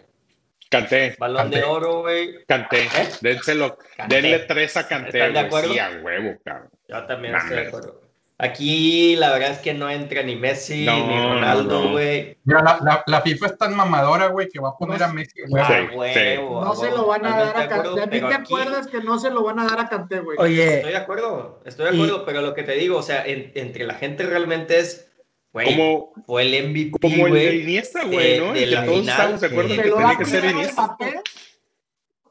[0.81, 2.45] Canté, Balón de oro, güey.
[2.47, 3.09] canté, ¿Eh?
[3.21, 4.15] dénselo, Canté.
[4.23, 5.73] denle tres a Canté, ¿Están de acuerdo?
[5.73, 6.71] sí, a huevo, cabrón.
[6.89, 8.01] Yo también estoy de acuerdo.
[8.37, 11.91] Aquí la verdad es que no entra ni Messi No, ni Ronaldo, no.
[11.93, 12.37] güey.
[12.45, 15.41] Mira, la, la, la FIFA es tan mamadora, güey, que va a poner a Messi,
[15.47, 15.63] güey.
[15.63, 17.89] A Sí, huevo, No a se lo van a dar a Canté.
[17.91, 20.37] ¿De mí te aquí- acuerdas que no se lo van a dar a Canté, güey?
[20.37, 23.53] Estoy de acuerdo, estoy de Y- acuerdo, pero lo que te digo, o sea, en-
[23.55, 25.09] entre la gente realmente es,
[25.55, 27.62] güey, Como, fue el MVP, como el de güey.
[27.62, 28.52] Iniesta, güey, de- ¿no?
[28.52, 30.24] de Y que la todos final, estamos de acuerdo que Se lo tenía da que
[30.26, 30.82] ser primero Iniesta.
[30.85, 31.20] Mbappé.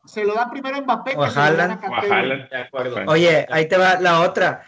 [0.06, 1.14] Se lo da primero Mbappé.
[1.18, 1.72] O que se lo dan Haaland.
[1.72, 2.12] a Kanté, O a güey.
[2.12, 2.50] Haaland.
[2.50, 2.98] De acuerdo.
[3.08, 4.64] Oye, ahí te va la otra.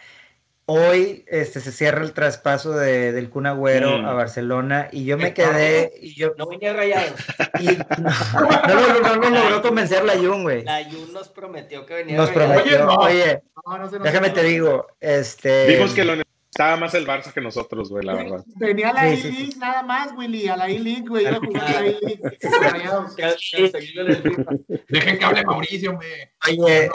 [0.68, 4.06] Hoy este, se cierra el traspaso de, del Kun Agüero Mm.
[4.08, 7.14] a Barcelona y yo me quedé y yo No venía rayado.
[7.60, 8.02] y no,
[8.42, 10.64] no, no, no, no logró convencer la Jun, güey.
[10.64, 12.54] La Jun nos prometió que venía Nos rayado.
[12.64, 12.94] prometió, no.
[12.96, 16.16] oye, No, no se nos- déjame te digo, este Vimos que lo
[16.56, 18.46] necesitaba más el Barça que nosotros, güey, la verdad.
[18.56, 21.82] Venía a la E-League nada más, Willy, a la E-League, güey, iba a jugar a
[21.82, 22.22] la E-League.
[24.90, 26.34] Dejen que hable Mauricio, hombre.
[26.48, 26.90] Oye,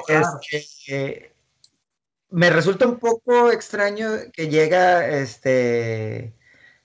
[0.48, 1.34] este, eh,
[2.30, 6.34] me resulta un poco extraño que llega este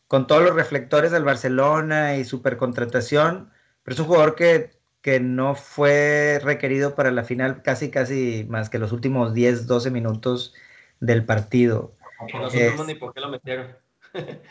[0.08, 3.52] con todos los reflectores del Barcelona y supercontratación,
[3.84, 4.72] pero es un jugador que,
[5.02, 9.92] que no fue requerido para la final casi casi más que los últimos 10, 12
[9.92, 10.54] minutos
[11.00, 11.95] del partido.
[12.34, 13.76] No Es- supimos ni por qué lo metieron.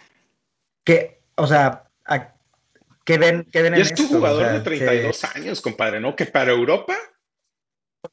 [0.85, 2.35] Que, o sea, a-
[3.05, 4.17] ¿qué ven, qué ven Y en es tu esto?
[4.17, 6.15] O jugador sea, de 32 años, compadre, ¿no?
[6.15, 6.95] Que para Europa,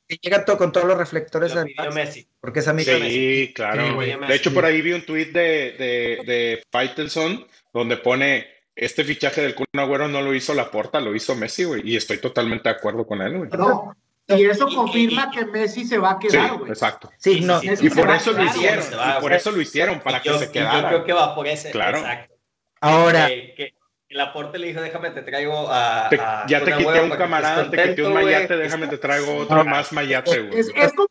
[0.07, 2.27] que llega to- con todos los reflectores Lo al pidió Messi.
[2.39, 3.13] porque es amigo de Messi.
[3.47, 3.85] Sí, claro.
[3.87, 4.17] Sí, güey.
[4.25, 5.41] de hecho, por ahí vi un tuit de,
[5.77, 11.13] de, de Faitelson donde pone este fichaje del Kun Agüero no lo hizo Laporta, lo
[11.13, 11.81] hizo Messi, güey.
[11.83, 13.49] Y estoy totalmente de acuerdo con él, güey.
[13.49, 13.93] No,
[14.37, 16.71] y eso Y- confirma y- que Messi se va a Sí, quedar, güey.
[16.71, 17.09] exacto.
[17.17, 18.83] Sí, Sí, no, sí, sí, Y por eso lo hicieron.
[19.17, 20.87] Y por eso lo hicieron, para que yo, se y Yo quedara.
[20.89, 21.71] creo que va por ese.
[21.71, 21.99] Claro.
[21.99, 22.35] Exacto.
[22.81, 23.73] ahora, Que, que
[24.09, 26.07] el aporte le dijo, déjame te traigo a.
[26.09, 28.25] Te- a ya te quité un camarada, te quité un contento, güey".
[28.25, 30.59] mayate, déjame te traigo otro más mayate, güey.
[30.59, 31.07] Es, es, como,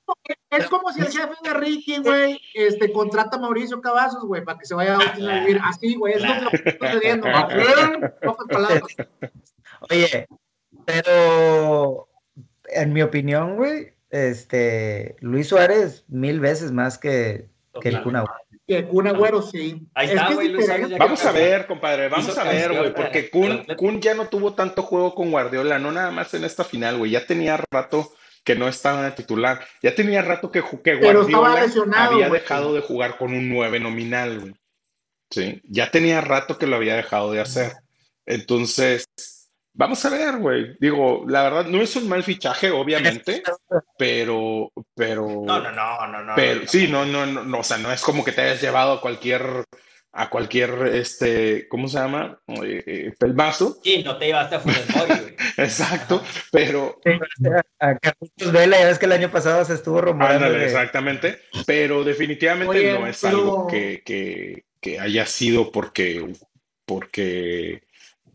[0.51, 4.59] es como si el jefe de Ricky, güey, este, contrata a Mauricio Cavazos, güey, para
[4.59, 5.59] que se vaya a vivir.
[5.65, 7.27] Así, güey, es lo que está sucediendo.
[9.91, 10.29] Oye,
[10.85, 12.09] pero
[12.73, 17.47] en mi opinión, güey, este Luis Suárez mil veces más que,
[17.81, 18.35] que el Kun Agüero.
[18.67, 19.87] Que Kun Agüero, sí.
[19.95, 20.89] Ahí Es está, que es güey, Luis diferente.
[20.89, 23.65] Suárez ya Vamos a ver, compadre, vamos a ver, güey, porque Kun.
[23.77, 27.11] Kun ya no tuvo tanto juego con Guardiola, no nada más en esta final, güey,
[27.13, 28.13] ya tenía rato
[28.45, 31.67] que no estaba de titular, ya tenía rato que, Guardiola
[31.97, 32.41] había güey.
[32.41, 34.55] dejado de jugar con un 9 nominal, güey.
[35.31, 37.73] Sí, ya tenía rato que lo había dejado de hacer.
[38.27, 39.07] Entonces,
[39.73, 40.77] vamos a ver, güey.
[40.81, 43.43] Digo, la verdad, no es un mal fichaje, obviamente,
[43.99, 46.33] pero, pero, No, no, no, no, no.
[46.35, 46.67] pero no.
[46.69, 49.01] sí, no, no, no, no, o sea, no es como que te hayas llevado a
[49.01, 49.65] cualquier,
[50.13, 52.41] a cualquier, este, ¿cómo se llama?
[52.49, 53.79] Eh, eh, pelmazo.
[53.83, 54.87] Sí, no te llevaste a Funes.
[55.57, 57.01] Exacto, pero,
[57.79, 61.39] A Carlitos Vela, ya ves que el año pasado se estuvo rumorando ándale, de- exactamente,
[61.67, 66.33] pero definitivamente Oye, no es pero- algo que, que, que haya sido porque,
[66.87, 67.83] porque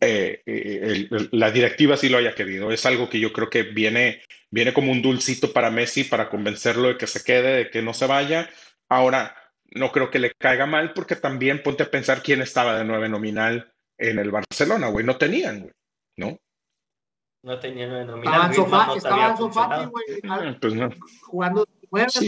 [0.06, 2.72] eh, eh, el- el- la directiva sí lo haya querido.
[2.72, 4.22] Es algo que yo creo que viene,
[4.52, 7.94] viene como un dulcito para Messi para convencerlo de que se quede, de que no
[7.94, 8.50] se vaya.
[8.90, 9.36] Ahora,
[9.72, 13.10] no creo que le caiga mal porque también ponte a pensar quién estaba de nueve
[13.10, 15.06] nominal en el Barcelona, güey.
[15.06, 15.74] No tenían, güey,
[16.18, 16.38] ¿no?
[17.44, 18.50] No tenía nueve nominal.
[18.50, 19.90] Griezmann estaba funcionado.
[19.92, 20.90] güey, Ah, Pues no.
[21.24, 21.66] jugando
[22.10, 22.28] Sí.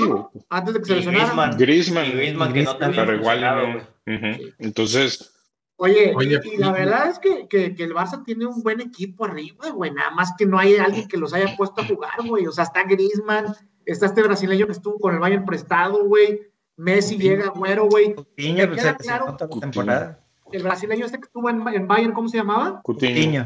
[0.49, 1.24] Antes de que se lesionara.
[1.26, 1.58] Griezmann.
[1.58, 3.62] Griezmann, Y Griezmann que no había pero igual no.
[4.06, 4.16] güey.
[4.18, 4.54] Ujú.
[4.60, 5.36] Entonces,
[5.80, 9.26] Oye, Oye, y, la verdad es que, que, que el Barça tiene un buen equipo
[9.26, 9.91] arriba, güey.
[9.91, 12.48] Nada más que no hay alguien que los haya puesto a jugar, güey.
[12.48, 13.54] O sea, está Griezmann,
[13.86, 16.41] está este brasileño que estuvo con el Bayern prestado, güey.
[16.78, 18.16] Messi llega, güero, güey.
[18.16, 19.60] Coutinho, pues, queda se claro- Coutinho.
[19.62, 20.24] temporada.
[20.52, 22.82] El brasileño este que estuvo en, en Bayern, ¿cómo se llamaba?
[22.82, 23.45] Coutinho.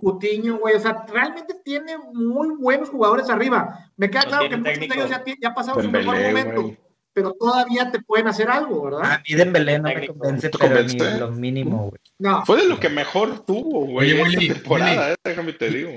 [0.00, 0.76] Coutinho, güey.
[0.76, 3.90] O sea, realmente tiene muy buenos jugadores arriba.
[3.96, 6.76] Me queda No claro que muchos de ellos ya, ya pasaron su mejor momento.
[7.14, 9.02] Pero todavía te pueden hacer algo, ¿verdad?
[9.12, 11.12] A mí Dembélé no me convence, ¿Te pero convence?
[11.12, 12.00] ni lo mínimo, güey.
[12.18, 12.44] No.
[12.44, 15.12] Fue de lo que mejor tuvo, güey, Oye, esta Willy, temporada, Willy.
[15.12, 15.90] eh, déjame te digo.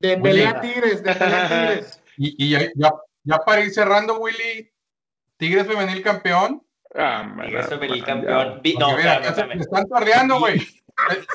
[0.00, 2.00] Dembélé a Tigres, Dembélé a Tigres.
[2.18, 2.92] Y, y ya, ya,
[3.24, 4.70] ya para ir cerrando, Willy,
[5.38, 6.62] Tigres femenil campeón.
[6.94, 8.60] Ah, man, Tigres ah, femenil campeón.
[8.78, 10.60] No, mira, se- me están torreando, güey.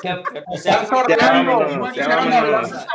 [0.02, 1.56] Campeón, o Están sea, sorteando.
[1.56, 2.72] vámonos, no ya quisieron vámonos.
[2.72, 2.86] hablar.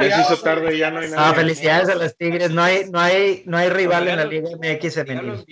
[0.00, 1.34] Ya, ya se hizo tarde, ya no hay No, nada.
[1.34, 2.50] felicidades a los Tigres.
[2.50, 5.44] No hay, no hay, no hay rival en la Dígalo- Liga MX femenil.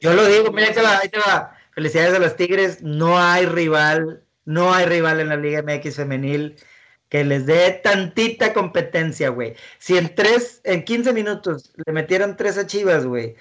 [0.00, 1.54] Yo lo digo, mira, ahí te va, ahí te va.
[1.74, 2.82] Felicidades a los Tigres.
[2.82, 6.56] No hay rival, no hay rival en la Liga MX femenil
[7.10, 9.54] que les dé tantita competencia, güey.
[9.78, 13.34] Si en tres, en 15 minutos le metieron tres a Chivas, güey.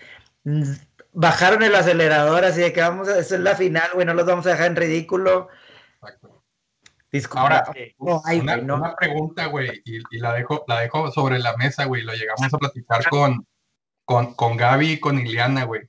[1.14, 4.26] Bajaron el acelerador así de que vamos a, esa es la final, güey, no los
[4.26, 5.48] vamos a dejar en ridículo.
[7.12, 7.42] Disculpa.
[7.42, 7.64] Ahora,
[8.00, 8.76] no hay, una, güey, no.
[8.76, 12.04] una pregunta, güey, y, y la, dejo, la dejo sobre la mesa, güey.
[12.04, 13.48] Lo llegamos a platicar con,
[14.04, 15.82] con, con Gaby y con Iliana, güey.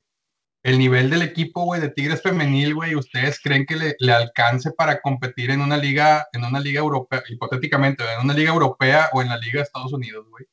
[0.62, 4.72] El nivel del equipo, güey, de Tigres femenil, güey, ¿ustedes creen que le, le alcance
[4.72, 9.22] para competir en una liga, en una liga europea, hipotéticamente, en una liga europea o
[9.22, 10.46] en la liga de Estados Unidos, güey?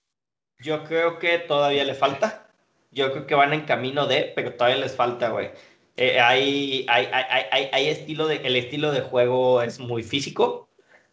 [0.60, 2.48] Yo creo que todavía le falta.
[2.91, 5.52] Yo creo que van en camino de, pero todavía les falta, güey.
[5.98, 10.70] Eh, hay, hay, hay, hay- estilo de, el estilo de juego es muy físico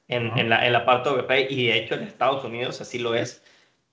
[0.08, 3.14] en, en la, en la parte europea y de hecho en Estados Unidos así lo
[3.14, 3.42] es.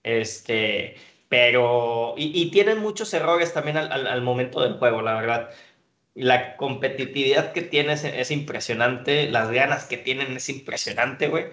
[0.03, 0.95] Este,
[1.29, 5.49] pero, y, y tienen muchos errores también al, al, al momento del juego, la verdad.
[6.15, 11.47] La competitividad que tienen es, es impresionante, las ganas que tienen es impresionante, güey.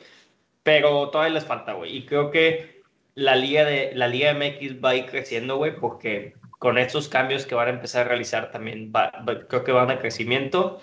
[0.62, 1.96] Pero todavía les falta, güey.
[1.96, 2.82] Y creo que
[3.14, 7.46] la liga de la liga MX va a ir creciendo, güey, porque con estos cambios
[7.46, 10.80] que van a empezar a realizar también va- va- creo que van a crecimiento.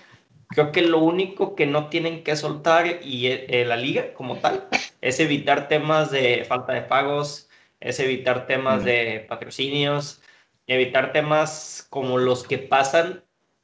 [0.50, 4.38] Creo que lo único que no tienen que soltar y eh, eh, la liga como
[4.40, 4.68] tal
[5.02, 8.86] es evitar temas de falta de pagos, es evitar temas Ujú.
[8.86, 10.22] de patrocinios,
[10.68, 13.24] evitar temas como los que pasan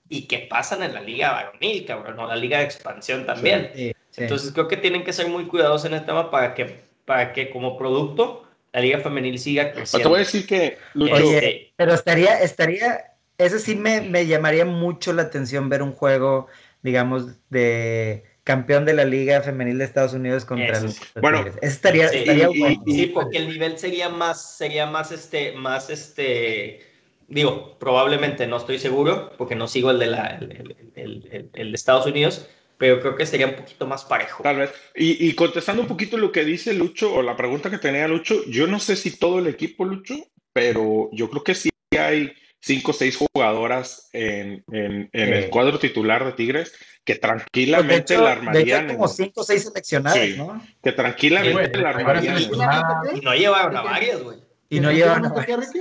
[0.09, 3.71] y que pasan en la liga varonil, cabrón, o la liga de expansión también.
[3.75, 4.23] Sí, sí.
[4.23, 7.51] Entonces creo que tienen que ser muy cuidadosos en este tema para que, para que
[7.51, 10.03] como producto la liga femenil siga Pero creciendo.
[10.03, 14.27] te voy a decir que, Lucho, Oye, Este, Pero estaría, estaría, eso sí me, me
[14.27, 16.47] llamaría mucho la atención ver un juego,
[16.81, 21.45] digamos, de campeón de la Liga Femenil de Estados Unidos contra Eso los Bueno.
[21.45, 22.83] Eso estaría, Sí, estaría y- bueno.
[22.85, 26.81] y- sí, porque el nivel sería más, sería más este, más este,
[27.27, 31.49] digo, probablemente no estoy seguro, porque no sigo el de la, el, el- el- el-
[31.53, 32.47] el de Estados Unidos,
[32.79, 34.41] pero creo que sería un poquito más parejo.
[34.41, 34.71] tal vez.
[34.95, 38.43] Y, y contestando un poquito lo que dice Lucho, o la pregunta que tenía Lucho,
[38.47, 40.15] yo no sé si todo el equipo, Lucho,
[40.53, 41.69] pero yo creo que sí
[41.99, 46.73] hay cinco o seis jugadoras en, en- en el cuadro titular de Tigres
[47.05, 50.19] que Pues, tranquilamente hecho, la de hecho, hay armarían, como en- cinco o seis seleccionadas,
[50.19, 50.35] Sí.
[50.37, 50.61] ¿no?
[50.83, 53.17] que tranquilamente Sí, la hay varias armarían.
[53.17, 54.37] Y no llevaron a varias, güey.
[54.69, 55.79] Y no llevan a ¿Qué, Ricky?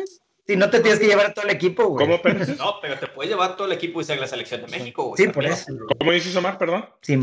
[0.49, 2.07] Si no te tienes que llevar a todo el equipo, güey.
[2.07, 2.49] ¿Cómo, Pérez?
[2.59, 5.17] No, pero te puedes llevar todo el equipo y ser la selección de México, güey.
[5.19, 5.53] Sí, por también.
[5.53, 5.73] eso.
[5.99, 6.57] ¿Cómo dices, Omar?
[6.57, 6.89] Perdón.
[7.03, 7.23] Sí,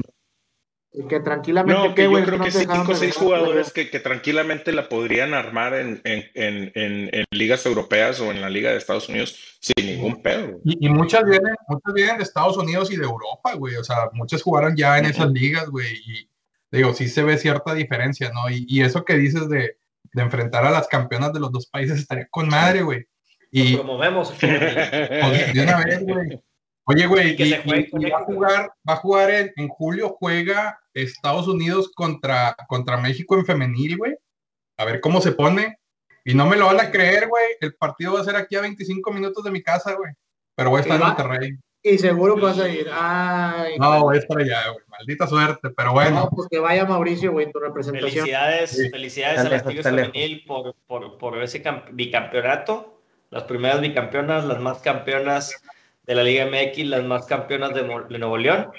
[1.09, 2.23] Que tranquilamente, No, que ¿qué, yo güey?
[2.23, 6.23] creo no que cinco o seis jugadores que, que tranquilamente la podrían armar en, en,
[6.35, 10.47] en, en, en ligas europeas o en la liga de Estados Unidos sin ningún pedo.
[10.47, 10.61] güey.
[10.63, 13.75] Y, y muchas vienen, muchas vienen de Estados Unidos y de Europa, güey.
[13.75, 15.91] O sea, muchas jugaron ya en esas ligas, güey.
[16.05, 16.29] Y
[16.71, 18.49] digo, sí se ve cierta diferencia, ¿no?
[18.51, 19.79] Y, y eso que dices de,
[20.13, 23.05] de enfrentar a las campeonas de los dos países estaría con madre, güey.
[23.51, 24.33] Y promovemos.
[24.37, 24.73] femenil.
[25.21, 26.41] pues, de una vez, güey.
[26.87, 30.15] Oye, güey, y, juegue y- y va a jugar, va a jugar en, en julio,
[30.19, 34.13] juega Estados Unidos contra, contra México en femenil, güey.
[34.77, 35.77] A ver cómo se pone.
[36.23, 37.43] Y no me lo van a creer, güey.
[37.59, 40.11] El partido va a ser aquí a 25 minutos de mi casa, güey.
[40.55, 41.07] Pero voy a estar en.
[41.07, 41.51] Monterrey.
[41.83, 42.87] Y seguro que vas a ir.
[42.91, 44.83] Ay, No, voy a estar allá, güey.
[44.87, 46.29] Maldita suerte, pero no, bueno.
[46.35, 48.11] pues que vaya Mauricio, güey, tu representación.
[48.25, 48.89] Felicidades, Sí.
[48.89, 49.83] felicidades a las Tigres.
[49.85, 52.94] Femenil por, por, por ese cam- bicampeonato.
[53.31, 55.53] Las primeras bicampeonas, las más campeonas
[56.03, 58.69] de la Liga MX, las más campeonas de, Nuevo León.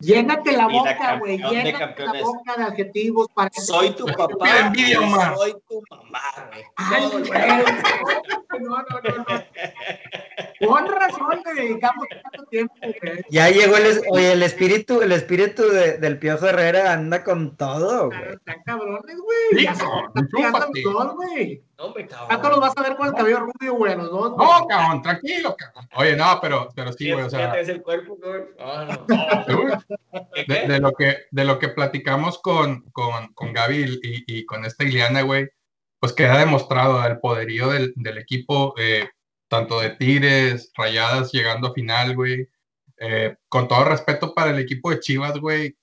[0.00, 1.38] Llénate la boca, güey.
[1.38, 4.66] Llénate la boca de adjetivos para que Soy tu papá.
[4.66, 4.98] envidia.
[5.36, 6.20] Soy tu mamá,
[6.50, 6.64] güey.
[6.76, 7.18] Ay, Todo.
[8.60, 10.68] No, no, no, no.
[10.68, 13.24] Con razón le dedicamos tanto tiempo, güey.
[13.30, 18.06] Ya llegó el, oye, el espíritu, el espíritu de- del Piojo Herrera anda con todo,
[18.08, 18.20] güey.
[18.34, 19.64] Están cabrones, güey.
[19.64, 19.84] Ya se
[20.84, 21.62] dos, güey.
[21.82, 22.60] No, me ¿Cuánto los cabrón.
[22.60, 23.96] vas a ver con el cabello rubio, güey?
[23.96, 24.36] Los dos.
[24.36, 25.88] No, cabrón, tranquilo, cabrón.
[25.96, 28.42] Oye, no, pero, pero sí, güey, o Ya sea, traes el cuerpo, güey.
[28.56, 29.06] No, no.
[29.58, 29.72] uy,
[30.32, 34.46] ¿Qué, de, de lo que, de lo que platicamos con, con, con Gaby y, y
[34.46, 35.50] con esta Ileana, güey,
[35.98, 39.08] pues queda demostrado el poderío del, del equipo, eh,
[39.48, 42.48] tanto de Tigres, Rayadas llegando a final, güey.
[42.98, 45.76] Eh, con todo respeto para el equipo de Chivas, güey.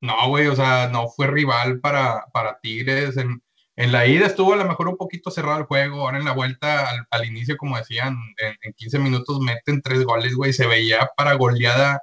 [0.00, 3.16] No, güey, o sea, no fue rival para, para Tigres.
[3.16, 3.42] En,
[3.76, 6.00] en la ida estuvo a lo mejor un poquito cerrado el juego.
[6.00, 10.02] Ahora en la vuelta, al, al inicio, como decían, en, en 15 minutos meten tres
[10.04, 10.52] goles, güey.
[10.54, 12.00] Se veía para goleada,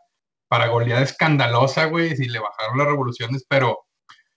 [0.48, 3.86] para goleada escandalosa, güey, si le bajaron las revoluciones, pero,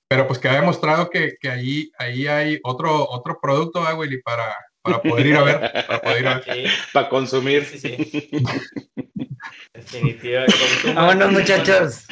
[0.08, 4.22] pero pues queda demostrado que, que ahí, ahí hay otro, otro producto, ah, güey, y
[4.22, 6.44] para, para poder ir a ver, para poder ir a ver.
[6.54, 6.64] Sí,
[6.94, 7.66] Para consumir.
[7.66, 8.42] sí, sí.
[9.74, 10.46] Definitiva.
[10.46, 10.94] consuma.
[10.94, 12.06] Vámonos, muchachos.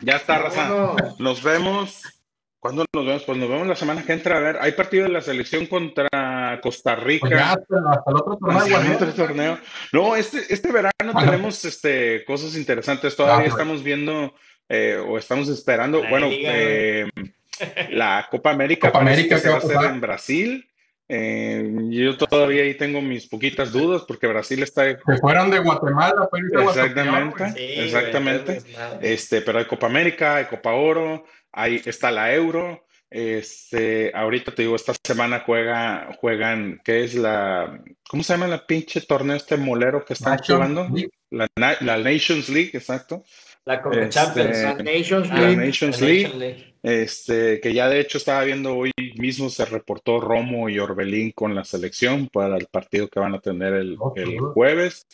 [0.00, 0.94] Ya está, raza.
[1.18, 2.02] Nos vemos.
[2.60, 3.22] ¿Cuándo nos vemos?
[3.24, 4.36] Pues nos vemos la semana que entra.
[4.36, 7.26] A ver, hay partido de la selección contra Costa Rica.
[7.26, 9.58] Pues ya hasta, el otro torneo, otro torneo.
[9.92, 11.24] No, este, este verano Ajá.
[11.24, 13.16] tenemos este, cosas interesantes.
[13.16, 13.54] Todavía bueno.
[13.54, 14.34] estamos viendo
[14.68, 16.02] eh, o estamos esperando.
[16.02, 17.08] La bueno, eh,
[17.92, 20.66] la Copa América, Copa América, que se ¿qué va a hacer en Brasil.
[21.12, 24.84] Eh, yo todavía ahí tengo mis poquitas dudas porque Brasil está.
[24.84, 27.36] Se fueron de Guatemala, a Guatemala, Exactamente.
[27.36, 27.52] güey.
[27.52, 28.56] Sí, güey, Exactamente.
[28.58, 28.64] es.
[29.00, 32.84] Este, pero hay Copa América, hay Copa Oro, ahí está la Euro.
[33.12, 38.64] Este, ahorita te digo, esta semana juega, juegan, ¿qué es la, cómo se llama la
[38.66, 40.88] pinche torneo este molero que están Nations jugando?
[40.94, 41.10] League.
[41.30, 41.48] La,
[41.80, 43.24] la Nations League, exacto.
[43.64, 44.62] La Este, Champions.
[44.62, 45.56] La Nations Ah, la League.
[45.66, 46.22] Nations League.
[46.24, 46.74] Nation League.
[46.82, 51.54] Este, que ya de hecho estaba viendo hoy mismo se reportó Romo y Orbelín con
[51.54, 55.06] la selección para el partido que van a tener el, el jueves.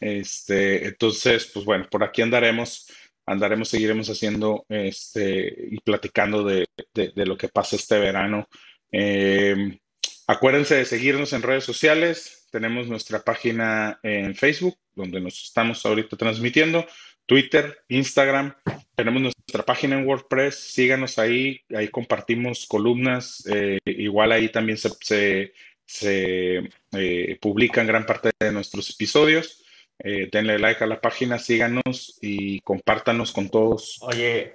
[0.00, 2.90] Este, entonces, pues bueno, por aquí andaremos,
[3.26, 8.48] andaremos, seguiremos haciendo este y platicando de, de- lo que pasa este verano.
[8.90, 9.78] Eh,
[10.26, 12.48] acuérdense de seguirnos en redes sociales.
[12.50, 16.86] Tenemos nuestra página en Facebook, donde nos estamos ahorita transmitiendo,
[17.24, 18.54] Twitter, Instagram.
[18.94, 24.90] Tenemos nuestra página en WordPress, síganos ahí, ahí compartimos columnas, eh, igual ahí también se,
[25.00, 25.54] se,
[25.86, 29.61] se, eh, publican gran parte de nuestros episodios.
[30.04, 34.54] Eh, denle like a la página, síganos y compártanos con todos Oye,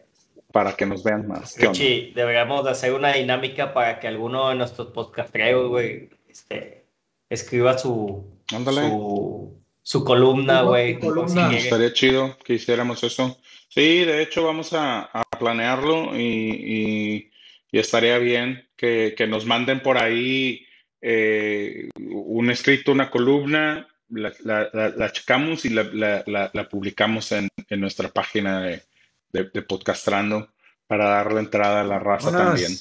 [0.51, 1.55] para que nos vean más.
[1.57, 6.83] Richie, deberíamos de hacer una dinámica para que alguno de nuestros podcasteros, güey, este,
[7.29, 10.99] escriba su, su, su columna, güey.
[10.99, 11.55] columna.
[11.55, 13.39] Estaría chido que hiciéramos eso.
[13.69, 17.31] Sí, de hecho vamos a, a planearlo y, y-
[17.71, 20.65] y estaría bien que, que nos manden por ahí
[21.01, 26.69] eh, un escrito, una columna, la, la- la- la checamos y la, la- la- la
[26.69, 28.83] publicamos en, en nuestra página de,
[29.31, 30.49] de, de Podcastrando
[30.87, 32.71] para darle entrada a la raza también.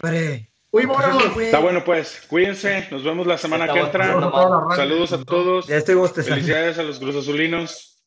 [0.00, 0.50] Pare.
[0.70, 1.36] Uy, vámonos.
[1.38, 4.06] Está bueno pues, cuídense, nos vemos la semana Está que entra.
[4.76, 5.66] Saludos a todos.
[5.66, 5.96] Ya estoy.
[6.08, 8.02] Felicidades a los Cruz Azulinos.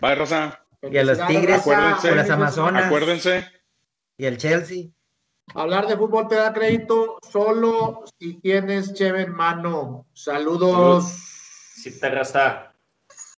[0.00, 0.62] Bye, Rosa.
[0.82, 2.10] Y a los Tigres, Acuérdense.
[2.10, 3.44] a las Amazonas Acuérdense.
[4.18, 4.84] y el Chelsea.
[5.54, 10.06] Hablar de fútbol te da crédito solo si tienes cheve en mano.
[10.12, 11.35] Saludos.
[11.82, 12.65] Te raza.